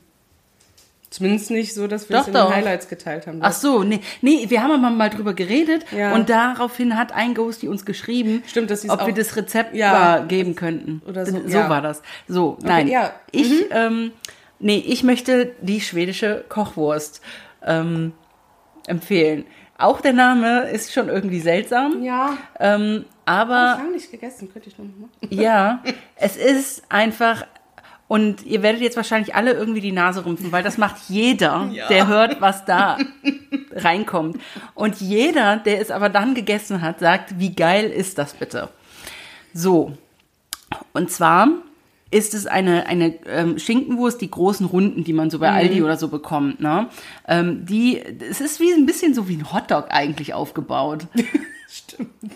Zumindest 1.13 1.52
nicht 1.52 1.76
so, 1.76 1.86
dass 1.86 2.10
wir 2.10 2.15
Doch, 2.15 2.21
es 2.23 2.28
in 2.30 2.34
doch. 2.34 2.47
den 2.47 2.56
Highlights 2.56 2.88
geteilt 2.88 3.28
haben. 3.28 3.38
Ach 3.43 3.52
so, 3.52 3.84
nee, 3.84 3.99
nee, 4.21 4.45
wir 4.49 4.63
haben 4.63 4.71
aber 4.71 4.89
mal 4.89 5.12
drüber 5.12 5.36
geredet 5.36 5.86
Ja. 5.95 6.15
und 6.15 6.28
daraufhin 6.28 6.97
hat 6.97 7.12
ein 7.12 7.36
Ghosty 7.36 7.67
uns 7.67 7.86
geschrieben, 7.86 8.41
Stimmt, 8.47 8.71
dass 8.71 8.84
ob 8.89 9.02
auch- 9.02 9.06
wir 9.06 9.13
das 9.13 9.36
Rezept 9.36 9.76
Ja. 9.76 10.23
geben 10.28 10.56
könnten. 10.56 11.04
Oder 11.08 11.28
so, 11.28 11.39
So 11.47 11.58
ja. 11.60 11.69
war 11.69 11.84
das. 11.84 12.02
So, 12.28 12.58
nein. 12.63 12.88
ja. 12.88 13.04
Mhm. 13.04 13.10
Ich, 13.32 13.65
ähm, 13.69 14.12
nee, 14.58 14.84
ich 14.88 15.04
möchte 15.04 15.52
die 15.62 15.82
schwedische 15.82 16.43
Kochwurst 16.49 17.21
ähm, 17.63 18.13
empfehlen. 18.88 19.45
Auch 19.78 20.02
der 20.02 20.13
Name 20.13 20.69
ist 20.71 20.93
schon 20.93 21.10
irgendwie 21.10 21.41
seltsam. 21.41 22.02
Ja. 22.04 22.38
Ähm, 22.60 23.06
aber 23.26 23.76
Ich 23.78 23.84
habe 23.84 23.91
nicht 23.93 24.10
gegessen, 24.12 24.52
könnte 24.52 24.69
ich 24.69 24.78
noch 24.80 24.86
mal 24.86 24.93
machen. 25.02 25.12
Ja, 25.30 25.84
es 26.15 26.38
ist 26.38 26.84
einfach 26.89 27.45
Und 28.13 28.45
ihr 28.45 28.62
werdet 28.62 28.80
jetzt 28.82 28.95
wahrscheinlich 28.95 29.34
alle 29.34 29.54
irgendwie 29.54 29.82
die 29.82 29.91
Nase 29.91 30.23
rümpfen, 30.23 30.52
weil 30.52 30.62
das 30.62 30.78
macht 30.78 30.97
jeder, 31.10 31.67
ja. 31.71 31.88
der 31.88 32.06
hört, 32.06 32.41
was 32.41 32.63
da 32.63 32.99
reinkommt. 33.71 34.39
Und 34.76 35.02
jeder, 35.02 35.58
der 35.58 35.82
es 35.82 35.89
aber 35.89 36.10
dann 36.10 36.36
gegessen 36.36 36.84
hat, 36.84 36.99
sagt, 36.99 37.39
wie 37.39 37.56
geil 37.56 37.89
ist 37.89 38.19
das 38.19 38.36
bitte? 38.36 38.69
So. 39.52 39.97
Und 40.93 41.10
zwar 41.10 41.47
ist 42.13 42.34
es 42.34 42.45
eine, 42.45 42.86
eine 42.86 43.15
ähm, 43.26 43.58
Schinkenwurst, 43.58 44.21
die 44.21 44.30
großen 44.30 44.65
Runden, 44.67 45.04
die 45.04 45.13
man 45.13 45.30
so 45.30 45.39
bei 45.39 45.49
mhm. 45.49 45.58
Aldi 45.58 45.84
oder 45.84 45.97
so 45.97 46.08
bekommt. 46.08 46.60
Ne? 46.60 46.88
Ähm, 47.28 47.65
die, 47.65 47.99
es 47.99 48.39
ist 48.39 48.60
wie 48.60 48.71
ein 48.71 48.86
bisschen 48.86 49.13
so 49.13 49.28
wie 49.28 49.36
ein 49.36 49.52
Hotdog 49.52 49.88
eigentlich 49.89 50.34
aufgebaut. 50.34 51.08
Stimmt. 51.67 52.12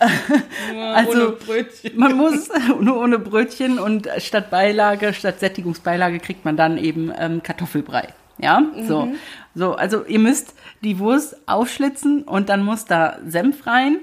also, 0.94 1.10
ohne 1.12 1.30
Brötchen. 1.30 1.96
Man 1.96 2.16
muss 2.16 2.48
nur 2.80 3.00
ohne 3.00 3.20
Brötchen 3.20 3.78
und 3.78 4.08
statt 4.18 4.50
Beilage, 4.50 5.14
statt 5.14 5.38
Sättigungsbeilage 5.38 6.18
kriegt 6.18 6.44
man 6.44 6.56
dann 6.56 6.76
eben 6.76 7.12
ähm, 7.16 7.42
Kartoffelbrei. 7.42 8.08
Ja, 8.38 8.60
mhm. 8.60 8.86
so. 8.86 9.08
So, 9.54 9.74
also 9.74 10.04
ihr 10.04 10.18
müsst 10.18 10.54
die 10.82 10.98
Wurst 10.98 11.36
aufschlitzen 11.46 12.22
und 12.22 12.48
dann 12.48 12.62
muss 12.64 12.84
da 12.84 13.18
Senf 13.26 13.66
rein. 13.66 13.98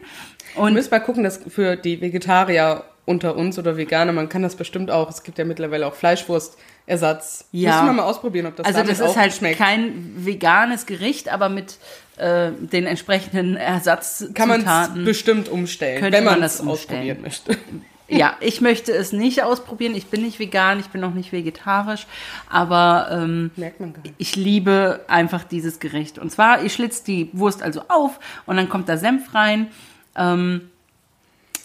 Und 0.56 0.70
ihr 0.70 0.74
müsst 0.76 0.92
mal 0.92 1.00
gucken, 1.00 1.24
dass 1.24 1.42
für 1.48 1.76
die 1.76 2.00
Vegetarier 2.00 2.86
unter 3.06 3.36
uns 3.36 3.60
oder 3.60 3.78
Veganer, 3.78 4.12
man 4.13 4.30
kann 4.30 4.41
das 4.41 4.56
bestimmt 4.56 4.89
auch. 4.91 5.10
Es 5.10 5.24
gibt 5.24 5.38
ja 5.38 5.46
mittlerweile 5.46 5.86
auch 5.88 5.94
Fleischwurstersatz. 5.94 7.46
Ja. 7.52 7.72
Müssen 7.74 7.86
wir 7.88 7.94
mal 7.94 8.04
ausprobieren, 8.10 8.48
ob 8.48 8.56
das 8.56 8.65
Also 8.65 8.82
das 8.84 9.00
ist 9.00 9.15
halt 9.15 9.34
schmeckt. 9.34 9.58
kein 9.58 10.13
veganes 10.18 10.86
Gericht, 10.86 11.30
aber 11.30 11.50
mit 11.50 11.78
äh, 12.18 12.52
den 12.60 12.86
entsprechenden 12.86 13.56
Ersatzzutaten. 13.58 14.34
Kann 14.34 14.63
man 14.63 15.06
bestimmt 15.06 15.50
umstellen, 15.50 16.02
wenn 16.04 16.24
man, 16.24 16.34
man 16.36 16.41
das 16.41 16.65
ausprobieren 16.65 17.22
möchte. 17.22 17.58
Ja, 18.08 18.36
ich 18.39 18.62
möchte 18.62 18.91
es 18.91 19.13
nicht 19.13 19.41
ausprobieren. 19.41 19.96
Ich 19.96 20.06
bin 20.06 20.22
nicht 20.22 20.38
vegan, 20.38 20.80
ich 20.80 20.89
bin 20.89 21.04
auch 21.04 21.15
nicht 21.15 21.32
vegetarisch, 21.32 22.06
aber 22.48 23.08
ähm, 23.12 23.50
Merkt 23.56 23.80
man 23.80 23.94
gar 23.94 24.04
nicht. 24.04 24.13
ich 24.20 24.36
liebe 24.36 25.00
einfach 25.08 25.44
dieses 25.44 25.80
Gericht. 25.80 26.20
Und 26.20 26.32
zwar, 26.32 26.63
ich 26.63 26.72
schlitze 26.74 27.04
die 27.04 27.30
Wurst 27.34 27.63
also 27.63 27.82
auf 27.88 28.20
und 28.46 28.58
dann 28.58 28.70
kommt 28.70 28.89
da 28.89 28.98
Senf 28.98 29.34
rein. 29.34 29.70
Ähm, 30.15 30.70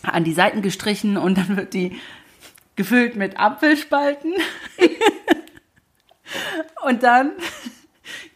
an 0.02 0.24
die 0.24 0.32
Seiten 0.32 0.62
gestrichen 0.62 1.16
und 1.16 1.36
dann 1.36 1.56
wird 1.56 1.74
die 1.74 1.98
gefüllt 2.76 3.16
mit 3.16 3.38
Apfelspalten. 3.38 4.34
und 6.86 7.02
dann 7.02 7.32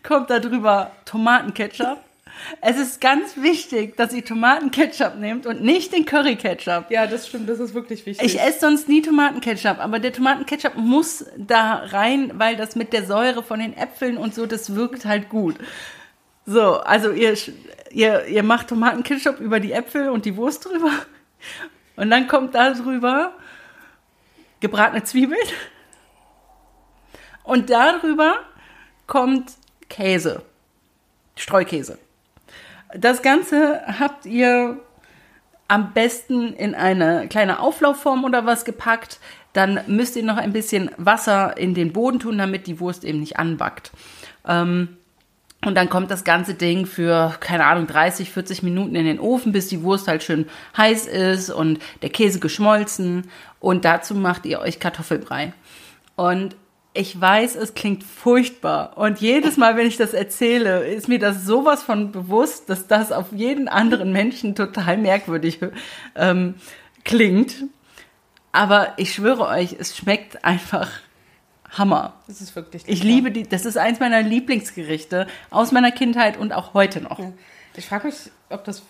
kommt 0.02 0.30
da 0.30 0.38
drüber 0.38 0.92
Tomatenketchup. 1.04 1.98
Es 2.60 2.76
ist 2.76 3.00
ganz 3.00 3.36
wichtig, 3.36 3.96
dass 3.96 4.12
ihr 4.12 4.24
Tomatenketchup 4.24 5.16
nehmt 5.16 5.46
und 5.46 5.62
nicht 5.62 5.92
den 5.92 6.04
Curryketchup. 6.04 6.90
Ja, 6.90 7.06
das 7.06 7.28
stimmt, 7.28 7.48
das 7.48 7.58
ist 7.58 7.74
wirklich 7.74 8.04
wichtig. 8.04 8.26
Ich 8.26 8.40
esse 8.40 8.60
sonst 8.60 8.88
nie 8.88 9.00
Tomatenketchup, 9.00 9.78
aber 9.78 9.98
der 9.98 10.12
Tomatenketchup 10.12 10.76
muss 10.76 11.24
da 11.38 11.76
rein, 11.76 12.32
weil 12.34 12.56
das 12.56 12.76
mit 12.76 12.92
der 12.92 13.06
Säure 13.06 13.42
von 13.42 13.60
den 13.60 13.76
Äpfeln 13.76 14.18
und 14.18 14.34
so, 14.34 14.46
das 14.46 14.74
wirkt 14.74 15.06
halt 15.06 15.28
gut. 15.28 15.56
So, 16.44 16.80
also 16.80 17.12
ihr, 17.12 17.34
ihr, 17.90 18.26
ihr 18.26 18.42
macht 18.42 18.68
Tomatenketchup 18.68 19.40
über 19.40 19.60
die 19.60 19.72
Äpfel 19.72 20.10
und 20.10 20.26
die 20.26 20.36
Wurst 20.36 20.66
drüber 20.66 20.90
und 21.96 22.10
dann 22.10 22.28
kommt 22.28 22.54
da 22.54 22.72
drüber 22.72 23.32
gebratene 24.60 25.04
Zwiebeln. 25.04 25.46
Und 27.42 27.68
darüber 27.70 28.36
kommt 29.06 29.52
Käse, 29.88 30.42
Streukäse. 31.36 31.98
Das 32.94 33.22
Ganze 33.22 33.82
habt 33.98 34.24
ihr 34.24 34.80
am 35.68 35.92
besten 35.92 36.54
in 36.54 36.74
eine 36.74 37.28
kleine 37.28 37.60
Auflaufform 37.60 38.24
oder 38.24 38.46
was 38.46 38.64
gepackt. 38.64 39.18
Dann 39.52 39.80
müsst 39.86 40.16
ihr 40.16 40.24
noch 40.24 40.36
ein 40.36 40.52
bisschen 40.52 40.90
Wasser 40.96 41.56
in 41.56 41.74
den 41.74 41.92
Boden 41.92 42.18
tun, 42.18 42.38
damit 42.38 42.66
die 42.66 42.80
Wurst 42.80 43.04
eben 43.04 43.20
nicht 43.20 43.38
anbackt. 43.38 43.90
Ähm, 44.46 44.96
und 45.64 45.74
dann 45.74 45.88
kommt 45.88 46.10
das 46.10 46.24
ganze 46.24 46.54
Ding 46.54 46.86
für, 46.86 47.34
keine 47.40 47.66
Ahnung, 47.66 47.86
30, 47.86 48.30
40 48.30 48.62
Minuten 48.62 48.94
in 48.94 49.06
den 49.06 49.20
Ofen, 49.20 49.52
bis 49.52 49.68
die 49.68 49.82
Wurst 49.82 50.08
halt 50.08 50.22
schön 50.22 50.46
heiß 50.76 51.06
ist 51.06 51.50
und 51.50 51.78
der 52.02 52.10
Käse 52.10 52.38
geschmolzen. 52.38 53.30
Und 53.60 53.84
dazu 53.84 54.14
macht 54.14 54.46
ihr 54.46 54.60
euch 54.60 54.78
Kartoffelbrei. 54.78 55.52
Und 56.16 56.56
ich 56.92 57.20
weiß, 57.20 57.56
es 57.56 57.74
klingt 57.74 58.04
furchtbar. 58.04 58.96
Und 58.96 59.20
jedes 59.20 59.56
Mal, 59.56 59.76
wenn 59.76 59.86
ich 59.86 59.96
das 59.96 60.14
erzähle, 60.14 60.86
ist 60.86 61.08
mir 61.08 61.18
das 61.18 61.44
sowas 61.44 61.82
von 61.82 62.12
bewusst, 62.12 62.70
dass 62.70 62.86
das 62.86 63.10
auf 63.10 63.32
jeden 63.32 63.66
anderen 63.66 64.12
Menschen 64.12 64.54
total 64.54 64.96
merkwürdig 64.98 65.58
ähm, 66.14 66.54
klingt. 67.04 67.64
Aber 68.52 68.92
ich 68.96 69.12
schwöre 69.12 69.48
euch, 69.48 69.74
es 69.78 69.96
schmeckt 69.96 70.44
einfach 70.44 70.88
Hammer. 71.78 72.14
Das 72.26 72.40
ist 72.40 72.54
wirklich. 72.56 72.82
Ich 72.86 73.02
liebe 73.02 73.30
die. 73.30 73.44
Das 73.44 73.64
ist 73.64 73.76
eins 73.76 74.00
meiner 74.00 74.22
Lieblingsgerichte 74.22 75.26
aus 75.50 75.72
meiner 75.72 75.90
Kindheit 75.90 76.36
und 76.36 76.52
auch 76.52 76.74
heute 76.74 77.00
noch. 77.00 77.18
Ja. 77.18 77.32
Ich 77.76 77.86
frage 77.86 78.06
mich, 78.06 78.16
ob 78.50 78.64
das 78.64 78.82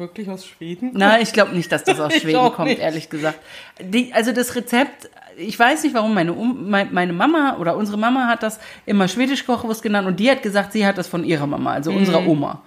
wirklich 0.00 0.28
aus 0.28 0.46
Schweden 0.46 0.88
kommt. 0.88 0.98
Nein, 0.98 1.22
ich 1.22 1.32
glaube 1.32 1.54
nicht, 1.54 1.70
dass 1.70 1.84
das 1.84 2.00
aus 2.00 2.12
Schweden 2.20 2.52
kommt, 2.52 2.68
nicht. 2.68 2.80
ehrlich 2.80 3.08
gesagt. 3.08 3.38
Die, 3.80 4.12
also 4.12 4.32
das 4.32 4.56
Rezept, 4.56 5.08
ich 5.36 5.56
weiß 5.56 5.84
nicht, 5.84 5.94
warum 5.94 6.14
meine, 6.14 6.88
meine 6.90 7.12
Mama 7.12 7.58
oder 7.60 7.76
unsere 7.76 7.98
Mama 7.98 8.26
hat 8.26 8.42
das 8.42 8.58
immer 8.86 9.06
schwedisch 9.06 9.46
Kochwurst 9.46 9.82
genannt 9.82 10.08
und 10.08 10.18
die 10.18 10.30
hat 10.30 10.42
gesagt, 10.42 10.72
sie 10.72 10.84
hat 10.84 10.98
das 10.98 11.06
von 11.06 11.22
ihrer 11.22 11.46
Mama, 11.46 11.74
also 11.74 11.92
mhm. 11.92 11.98
unserer 11.98 12.26
Oma. 12.26 12.62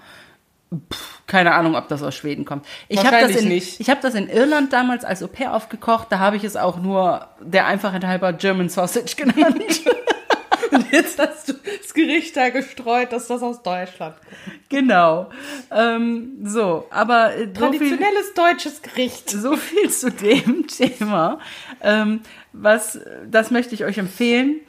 Pff, 0.82 1.14
keine 1.28 1.54
Ahnung, 1.54 1.76
ob 1.76 1.88
das 1.88 2.04
aus 2.04 2.16
Schweden 2.16 2.46
kommt. 2.46 2.66
Ich 2.90 3.04
habe 3.04 3.18
das, 3.22 3.36
in, 3.36 3.52
ich 3.52 3.90
hab 3.90 4.02
das 4.02 4.14
in 4.14 4.30
Irland 4.30 4.74
damals 4.74 5.06
als 5.06 5.24
Au 5.24 5.28
pair 5.28 5.54
aufgekocht. 5.54 6.08
Da 6.12 6.20
habe 6.20 6.36
ich 6.36 6.44
es 6.44 6.56
auch 6.56 6.78
nur 6.80 7.28
der 7.42 7.66
Einfachheit 7.66 8.06
halber 8.06 8.34
German 8.34 8.70
Sausage 8.70 9.16
genannt. 9.18 9.82
Und 10.72 10.92
jetzt 10.92 11.20
hast 11.20 11.50
du 11.50 11.54
das 11.54 11.94
Gericht 11.94 12.36
da 12.36 12.50
gestreut, 12.50 13.14
dass 13.14 13.28
das 13.28 13.42
aus 13.44 13.62
Deutschland 13.62 14.16
kommt. 14.16 14.70
Genau. 14.70 15.30
Ähm, 15.72 16.40
so, 16.44 16.88
aber 16.90 17.36
äh, 17.36 17.52
traditionelles 17.54 18.28
so 18.36 18.42
viel, 18.42 18.52
deutsches 18.52 18.82
Gericht. 18.82 19.30
So 19.30 19.56
viel 19.56 19.90
zu 19.90 20.12
dem 20.12 20.68
Thema. 20.98 21.40
Ähm, 21.82 22.22
was, 22.54 23.00
das 23.30 23.52
möchte 23.52 23.76
ich 23.76 23.86
euch 23.86 23.98
empfehlen. 23.98 24.62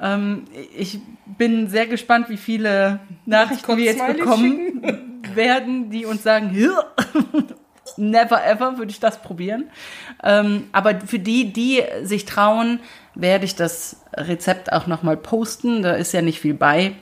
Ähm, 0.00 0.44
ich 0.76 1.00
bin 1.26 1.68
sehr 1.68 1.86
gespannt, 1.86 2.28
wie 2.28 2.36
viele 2.36 3.00
Nachrichten 3.26 3.76
wir 3.76 3.84
jetzt 3.84 4.06
bekommen 4.06 5.07
werden, 5.36 5.90
die 5.90 6.06
uns 6.06 6.22
sagen, 6.22 6.54
never 7.96 8.44
ever 8.44 8.78
würde 8.78 8.90
ich 8.90 9.00
das 9.00 9.22
probieren. 9.22 9.70
Ähm, 10.22 10.68
aber 10.72 11.00
für 11.00 11.18
die, 11.18 11.52
die 11.52 11.82
sich 12.02 12.24
trauen, 12.24 12.80
werde 13.14 13.44
ich 13.44 13.56
das 13.56 14.02
Rezept 14.14 14.72
auch 14.72 14.86
nochmal 14.86 15.16
posten. 15.16 15.82
Da 15.82 15.92
ist 15.92 16.12
ja 16.12 16.22
nicht 16.22 16.40
viel 16.40 16.54
bei, 16.54 16.92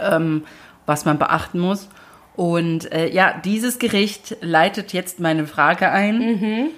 ähm, 0.00 0.44
was 0.86 1.04
man 1.04 1.18
beachten 1.18 1.58
muss. 1.58 1.88
Und 2.36 2.92
äh, 2.92 3.08
ja, 3.10 3.40
dieses 3.44 3.78
Gericht 3.78 4.36
leitet 4.40 4.92
jetzt 4.92 5.20
meine 5.20 5.46
Frage 5.46 5.90
ein. 5.90 6.18
Mhm. 6.18 6.70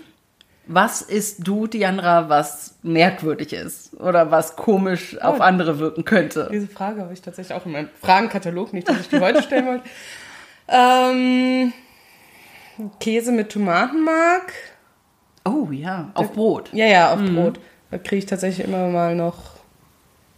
Was 0.68 1.00
isst 1.00 1.46
du, 1.46 1.68
Diandra, 1.68 2.28
was 2.28 2.76
merkwürdig 2.82 3.52
ist 3.52 3.94
oder 4.00 4.32
was 4.32 4.56
komisch 4.56 5.16
oh, 5.20 5.24
auf 5.24 5.40
andere 5.40 5.78
wirken 5.78 6.04
könnte? 6.04 6.48
Diese 6.50 6.66
Frage 6.66 7.02
habe 7.02 7.12
ich 7.12 7.22
tatsächlich 7.22 7.56
auch 7.56 7.64
in 7.66 7.72
meinem 7.72 7.88
Fragenkatalog, 8.02 8.72
nicht, 8.72 8.88
dass 8.88 9.00
ich 9.00 9.08
die 9.08 9.20
heute 9.20 9.42
stellen 9.42 9.66
wollte. 9.66 9.84
Ähm, 10.68 11.72
Käse 13.00 13.32
mit 13.32 13.50
Tomatenmark. 13.50 14.52
Oh 15.44 15.68
ja, 15.70 16.10
auf 16.14 16.32
Brot. 16.32 16.70
Ja, 16.72 16.86
ja, 16.86 17.12
auf 17.12 17.20
mhm. 17.20 17.34
Brot. 17.34 17.60
Da 17.90 17.98
kriege 17.98 18.18
ich 18.18 18.26
tatsächlich 18.26 18.66
immer 18.66 18.88
mal 18.88 19.14
noch 19.14 19.56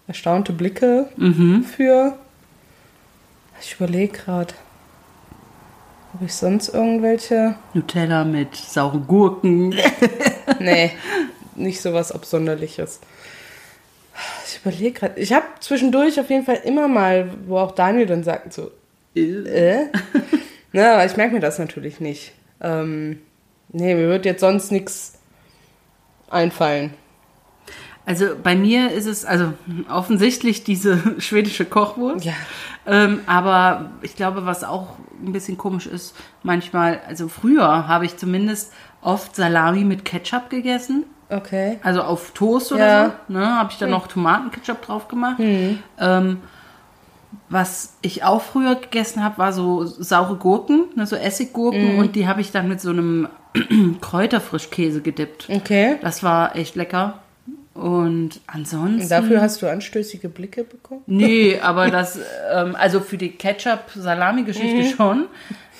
erstaunte 0.06 0.52
Blicke 0.52 1.08
mhm. 1.16 1.64
für. 1.64 2.18
Ich 3.60 3.74
überlege 3.74 4.18
gerade. 4.18 4.54
Habe 6.12 6.24
ich 6.24 6.34
sonst 6.34 6.68
irgendwelche? 6.68 7.54
Nutella 7.74 8.24
mit 8.24 8.56
sauren 8.56 9.06
Gurken. 9.06 9.74
nee, 10.58 10.92
nicht 11.54 11.80
sowas 11.80 12.12
Absonderliches. 12.12 13.00
Ich 14.46 14.60
überlege 14.60 14.98
gerade. 14.98 15.20
Ich 15.20 15.32
habe 15.32 15.46
zwischendurch 15.60 16.18
auf 16.18 16.30
jeden 16.30 16.44
Fall 16.44 16.60
immer 16.64 16.88
mal, 16.88 17.30
wo 17.46 17.58
auch 17.58 17.72
Daniel 17.72 18.06
dann 18.06 18.24
sagt, 18.24 18.52
so, 18.52 18.70
äh? 19.18 19.86
Na, 20.72 20.94
aber 20.94 21.06
ich 21.06 21.16
merke 21.16 21.34
mir 21.34 21.40
das 21.40 21.58
natürlich 21.58 22.00
nicht. 22.00 22.32
Ähm, 22.60 23.20
nee, 23.70 23.94
mir 23.94 24.08
wird 24.08 24.24
jetzt 24.24 24.40
sonst 24.40 24.72
nichts 24.72 25.18
einfallen. 26.30 26.92
Also 28.08 28.28
bei 28.42 28.56
mir 28.56 28.90
ist 28.90 29.06
es 29.06 29.24
also 29.26 29.52
offensichtlich 29.90 30.64
diese 30.64 30.98
schwedische 31.20 31.66
Kochwurst. 31.66 32.24
Ja. 32.24 32.32
Ähm, 32.86 33.20
aber 33.26 33.90
ich 34.00 34.16
glaube, 34.16 34.46
was 34.46 34.64
auch 34.64 34.94
ein 35.22 35.32
bisschen 35.32 35.58
komisch 35.58 35.86
ist, 35.86 36.14
manchmal, 36.42 37.00
also 37.06 37.28
früher 37.28 37.86
habe 37.86 38.06
ich 38.06 38.16
zumindest 38.16 38.72
oft 39.02 39.36
Salami 39.36 39.84
mit 39.84 40.06
Ketchup 40.06 40.48
gegessen. 40.48 41.04
Okay. 41.28 41.78
Also 41.82 42.02
auf 42.02 42.30
Toast 42.30 42.72
oder 42.72 42.86
ja. 42.86 43.14
so. 43.28 43.34
Ne, 43.34 43.46
habe 43.46 43.70
ich 43.72 43.78
dann 43.78 43.90
noch 43.90 44.06
Tomatenketchup 44.06 44.80
drauf 44.80 45.08
gemacht. 45.08 45.38
Mhm. 45.38 45.80
Ähm, 45.98 46.38
was 47.48 47.96
ich 48.02 48.24
auch 48.24 48.42
früher 48.42 48.74
gegessen 48.76 49.22
habe, 49.22 49.38
war 49.38 49.52
so 49.52 49.84
saure 49.84 50.36
Gurken, 50.36 50.84
ne, 50.96 51.06
so 51.06 51.16
Essiggurken 51.16 51.96
mm. 51.96 51.98
und 51.98 52.16
die 52.16 52.26
habe 52.26 52.40
ich 52.40 52.52
dann 52.52 52.68
mit 52.68 52.80
so 52.80 52.90
einem 52.90 53.28
Kräuterfrischkäse 54.00 55.00
gedippt. 55.02 55.48
Okay. 55.50 55.96
Das 56.02 56.22
war 56.22 56.56
echt 56.56 56.76
lecker. 56.76 57.20
Und 57.74 58.40
ansonsten. 58.48 59.02
Und 59.02 59.10
dafür 59.10 59.40
hast 59.40 59.62
du 59.62 59.70
anstößige 59.70 60.28
Blicke 60.28 60.64
bekommen? 60.64 61.02
Nee, 61.06 61.58
aber 61.62 61.90
das, 61.90 62.18
ähm, 62.52 62.74
also 62.76 63.00
für 63.00 63.16
die 63.16 63.30
Ketchup-Salami-Geschichte 63.30 64.96
schon. 64.96 65.26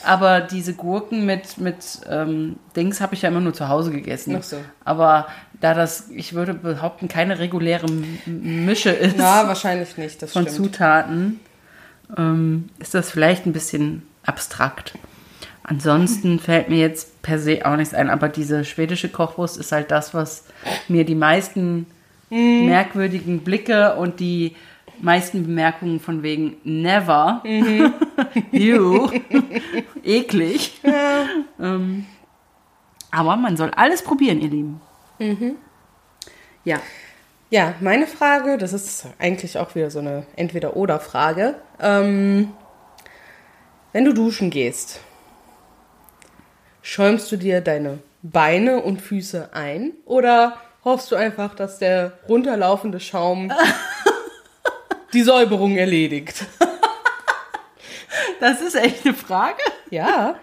Aber 0.05 0.40
diese 0.40 0.74
Gurken 0.74 1.26
mit, 1.26 1.59
mit 1.59 2.01
ähm, 2.09 2.57
Dings 2.76 3.01
habe 3.01 3.14
ich 3.14 3.22
ja 3.22 3.30
immer 3.30 3.40
nur 3.40 3.53
zu 3.53 3.68
Hause 3.68 3.90
gegessen. 3.90 4.36
Ach 4.38 4.44
so. 4.44 4.59
Aber 4.84 5.26
da 5.61 5.74
das, 5.74 6.09
ich 6.11 6.34
würde 6.34 6.54
behaupten, 6.54 7.09
keine 7.09 7.38
reguläre 7.38 7.86
Mische 8.26 8.90
ist 8.90 9.16
Na, 9.18 9.46
wahrscheinlich 9.48 9.96
nicht, 9.96 10.22
das 10.22 10.32
von 10.32 10.42
stimmt. 10.42 10.56
Zutaten, 10.56 11.40
ähm, 12.16 12.68
ist 12.78 12.94
das 12.94 13.11
vielleicht 13.11 13.46
ein 13.46 13.52
bisschen 13.52 14.02
abstrakt. 14.24 14.94
Ansonsten 15.64 16.38
fällt 16.38 16.68
mir 16.70 16.78
jetzt 16.78 17.20
per 17.22 17.38
se 17.38 17.61
auch 17.66 17.76
nichts 17.76 17.92
ein, 17.92 18.09
aber 18.09 18.28
diese 18.28 18.64
schwedische 18.64 19.09
Kochwurst 19.11 19.59
ist 19.59 19.72
halt 19.72 19.90
das, 19.90 20.14
was 20.14 20.44
mir 20.88 21.04
die 21.04 21.14
meisten 21.14 21.86
Mhm. 22.30 22.66
merkwürdigen 22.66 23.40
Blicke 23.40 23.94
und 23.96 24.20
die 24.20 24.54
meisten 25.00 25.44
Bemerkungen 25.44 25.98
von 26.00 26.22
wegen 26.22 26.56
never, 26.64 27.40
Mhm. 27.44 27.92
you, 28.52 29.11
eklig. 30.04 30.80
Ähm, 31.61 32.04
aber 33.11 33.36
man 33.36 33.56
soll 33.56 33.70
alles 33.76 34.02
probieren, 34.02 34.40
ihr 34.40 34.50
Lieben. 34.50 34.80
Ja. 36.64 36.81
Ja, 37.51 37.75
meine 37.81 38.07
Frage, 38.07 38.59
das 38.59 38.73
ist 38.75 39.07
eigentlich 39.19 39.57
auch 39.59 39.75
wieder 39.75 39.91
so 39.91 40.01
eine 40.01 40.27
Entweder-Oder-Frage. 40.37 41.55
Ähm, 41.81 42.53
wenn 43.93 44.05
du 44.05 44.12
duschen 44.12 44.51
gehst, 44.51 45.01
schäumst 46.83 47.33
du 47.33 47.37
dir 47.37 47.62
deine 47.62 48.01
Beine 48.23 48.83
und 48.83 49.01
Füße 49.01 49.51
ein 49.55 49.93
oder 50.05 50.59
hoffst 50.85 51.11
du 51.11 51.16
einfach, 51.16 51.55
dass 51.55 51.79
der 51.79 52.19
runterlaufende 52.29 53.01
Schaum 53.01 53.51
die 55.14 55.23
Säuberung 55.23 55.77
erledigt? 55.77 56.45
Das 58.41 58.61
ist 58.61 58.75
echt 58.77 59.07
eine 59.07 59.14
Frage. 59.14 59.62
Ja, 59.91 60.37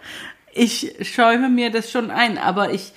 Ich 0.53 0.95
schäume 1.01 1.49
mir 1.49 1.69
das 1.69 1.91
schon 1.91 2.09
ein, 2.11 2.37
aber 2.37 2.71
ich 2.71 2.93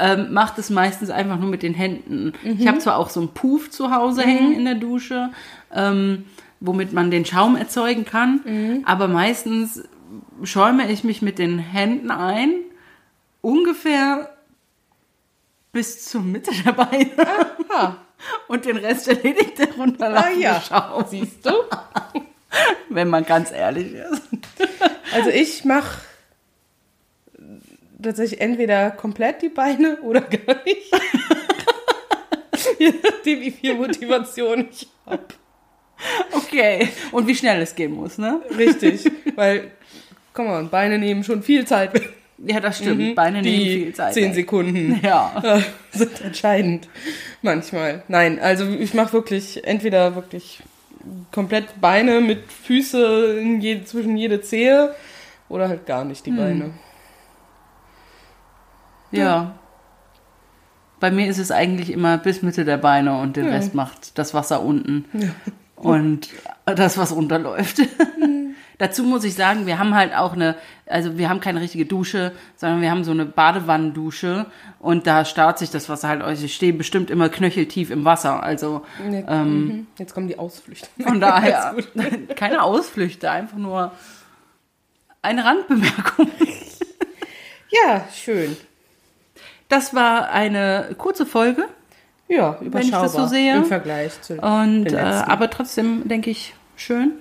ähm, 0.00 0.32
mache 0.32 0.54
das 0.56 0.70
meistens 0.70 1.10
einfach 1.10 1.38
nur 1.38 1.48
mit 1.48 1.62
den 1.62 1.74
Händen. 1.74 2.32
Ich 2.58 2.66
habe 2.66 2.78
zwar 2.78 2.96
auch 2.96 3.10
so 3.10 3.20
einen 3.20 3.30
Puff 3.30 3.70
zu 3.70 3.94
Hause 3.94 4.22
hängen 4.22 4.52
in 4.52 4.64
der 4.64 4.74
Dusche, 4.74 5.30
ähm, 5.74 6.24
womit 6.60 6.92
man 6.92 7.10
den 7.10 7.24
Schaum 7.24 7.56
erzeugen 7.56 8.04
kann, 8.04 8.82
aber 8.84 9.08
meistens 9.08 9.82
schäume 10.42 10.90
ich 10.90 11.04
mich 11.04 11.22
mit 11.22 11.38
den 11.38 11.58
Händen 11.58 12.10
ein, 12.10 12.52
ungefähr 13.40 14.30
bis 15.72 16.04
zur 16.04 16.22
Mitte 16.22 16.50
der 16.64 16.72
Beine. 16.72 17.10
Und 18.48 18.66
den 18.66 18.76
Rest 18.76 19.08
erledigt 19.08 19.58
der 19.58 19.72
runterlaufende 19.74 20.36
Ah 20.36 20.38
ja. 20.38 20.60
Schaum, 20.60 21.04
siehst 21.08 21.46
du? 21.46 21.50
wenn 22.88 23.08
man 23.08 23.24
ganz 23.24 23.50
ehrlich 23.50 23.94
ist. 23.94 24.22
Also 25.14 25.30
ich 25.30 25.64
mache 25.64 26.02
tatsächlich 28.02 28.40
entweder 28.40 28.90
komplett 28.90 29.42
die 29.42 29.48
Beine 29.48 29.98
oder 30.02 30.20
gar 30.46 30.56
nicht. 30.64 30.90
Je 32.78 32.92
nachdem, 33.02 33.40
wie 33.40 33.50
viel 33.50 33.74
Motivation 33.74 34.68
ich 34.70 34.88
habe. 35.06 35.22
Okay. 36.32 36.88
Und 37.12 37.26
wie 37.26 37.34
schnell 37.34 37.60
es 37.62 37.74
gehen 37.74 37.92
muss, 37.92 38.16
ne? 38.18 38.40
Richtig, 38.56 39.10
weil, 39.36 39.70
komm 40.32 40.46
mal, 40.46 40.64
Beine 40.64 40.98
nehmen 40.98 41.22
schon 41.24 41.42
viel 41.42 41.66
Zeit. 41.66 41.92
weg. 41.94 42.08
Ja, 42.38 42.58
das 42.58 42.78
stimmt. 42.78 43.14
Beine 43.16 43.42
nehmen 43.42 43.54
Mhm. 43.58 43.64
Die 43.64 43.84
viel 43.84 43.94
Zeit. 43.94 44.14
zehn 44.14 44.28
weg. 44.30 44.34
Sekunden 44.34 44.98
Ja. 45.04 45.42
äh, 45.44 45.60
sind 45.92 46.20
entscheidend. 46.22 46.88
Manchmal. 47.42 48.02
Nein, 48.08 48.38
also 48.40 48.66
ich 48.66 48.94
mache 48.94 49.12
wirklich 49.12 49.62
entweder 49.64 50.14
wirklich 50.14 50.60
komplett 51.32 51.78
Beine 51.82 52.20
mit 52.22 52.50
Füße 52.50 53.38
in 53.40 53.60
je, 53.60 53.84
zwischen 53.84 54.16
jede 54.16 54.40
Zehe 54.40 54.94
oder 55.50 55.68
halt 55.68 55.84
gar 55.86 56.04
nicht 56.04 56.24
Hm. 56.26 56.34
die 56.34 56.40
Beine. 56.40 56.70
Ja. 59.10 59.54
Bei 61.00 61.10
mir 61.10 61.28
ist 61.28 61.38
es 61.38 61.50
eigentlich 61.50 61.90
immer 61.90 62.18
bis 62.18 62.42
Mitte 62.42 62.64
der 62.64 62.76
Beine 62.76 63.18
und 63.18 63.36
den 63.36 63.46
Ja. 63.46 63.52
Rest 63.52 63.74
macht 63.74 64.18
das 64.18 64.34
Wasser 64.34 64.62
unten. 64.62 65.06
Und 65.76 66.28
das, 66.66 66.98
was 66.98 67.14
runterläuft. 67.14 67.78
Mhm. 68.18 68.54
Dazu 68.78 69.02
muss 69.04 69.24
ich 69.24 69.34
sagen, 69.34 69.66
wir 69.66 69.78
haben 69.78 69.94
halt 69.94 70.14
auch 70.16 70.32
eine, 70.32 70.56
also 70.86 71.18
wir 71.18 71.28
haben 71.28 71.40
keine 71.40 71.60
richtige 71.60 71.84
Dusche, 71.84 72.32
sondern 72.56 72.80
wir 72.80 72.90
haben 72.90 73.04
so 73.04 73.10
eine 73.10 73.26
Badewannendusche 73.26 74.46
und 74.78 75.06
da 75.06 75.26
staut 75.26 75.58
sich 75.58 75.70
das 75.70 75.90
Wasser 75.90 76.08
halt 76.08 76.22
aus. 76.22 76.42
Ich 76.42 76.54
stehe 76.54 76.72
bestimmt 76.72 77.10
immer 77.10 77.28
knöcheltief 77.28 77.90
im 77.90 78.06
Wasser. 78.06 78.42
Also 78.42 78.82
Ne, 79.06 79.22
mhm. 79.22 79.86
Jetzt 79.98 80.14
kommen 80.14 80.28
die 80.28 80.38
Ausflüchte. 80.38 80.88
von 81.02 81.20
daher 81.20 81.74
keine 82.36 82.62
Ausflüchte, 82.62 83.30
einfach 83.30 83.58
nur 83.58 83.92
eine 85.22 85.44
Randbemerkung. 85.44 86.28
Ja, 87.70 88.06
schön. 88.14 88.56
Das 89.70 89.94
war 89.94 90.30
eine 90.30 90.94
kurze 90.98 91.24
Folge. 91.24 91.64
Ja, 92.28 92.58
ich 92.60 92.66
überschaubar 92.66 93.02
das 93.04 93.12
so 93.12 93.26
sehe. 93.26 93.56
im 93.56 93.64
Vergleich 93.64 94.20
zu 94.20 94.34
Und 94.34 94.84
den 94.84 94.94
äh, 94.94 94.98
aber 94.98 95.48
trotzdem 95.48 96.06
denke 96.06 96.30
ich 96.30 96.54
schön. 96.76 97.12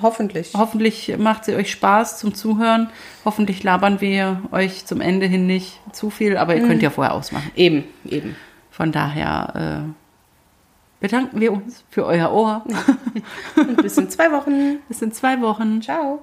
Hoffentlich. 0.00 0.52
Hoffentlich 0.56 1.16
macht 1.18 1.44
sie 1.44 1.54
euch 1.54 1.70
Spaß 1.70 2.18
zum 2.18 2.34
Zuhören. 2.34 2.88
Hoffentlich 3.24 3.62
labern 3.62 4.00
wir 4.00 4.42
euch 4.52 4.86
zum 4.86 5.00
Ende 5.00 5.26
hin 5.26 5.46
nicht 5.46 5.80
zu 5.92 6.10
viel, 6.10 6.36
aber 6.36 6.56
ihr 6.56 6.66
könnt 6.66 6.82
ja 6.82 6.90
vorher 6.90 7.14
ausmachen. 7.14 7.50
Eben, 7.56 7.84
eben. 8.06 8.36
Von 8.70 8.90
daher 8.90 9.84
äh, 9.86 11.02
bedanken 11.02 11.40
wir 11.40 11.52
uns 11.52 11.84
für 11.90 12.06
euer 12.06 12.32
Ohr. 12.32 12.64
Bis 13.82 13.98
in 13.98 14.08
zwei 14.08 14.32
Wochen. 14.32 14.78
Bis 14.88 15.02
in 15.02 15.12
zwei 15.12 15.40
Wochen. 15.42 15.82
Ciao. 15.82 16.22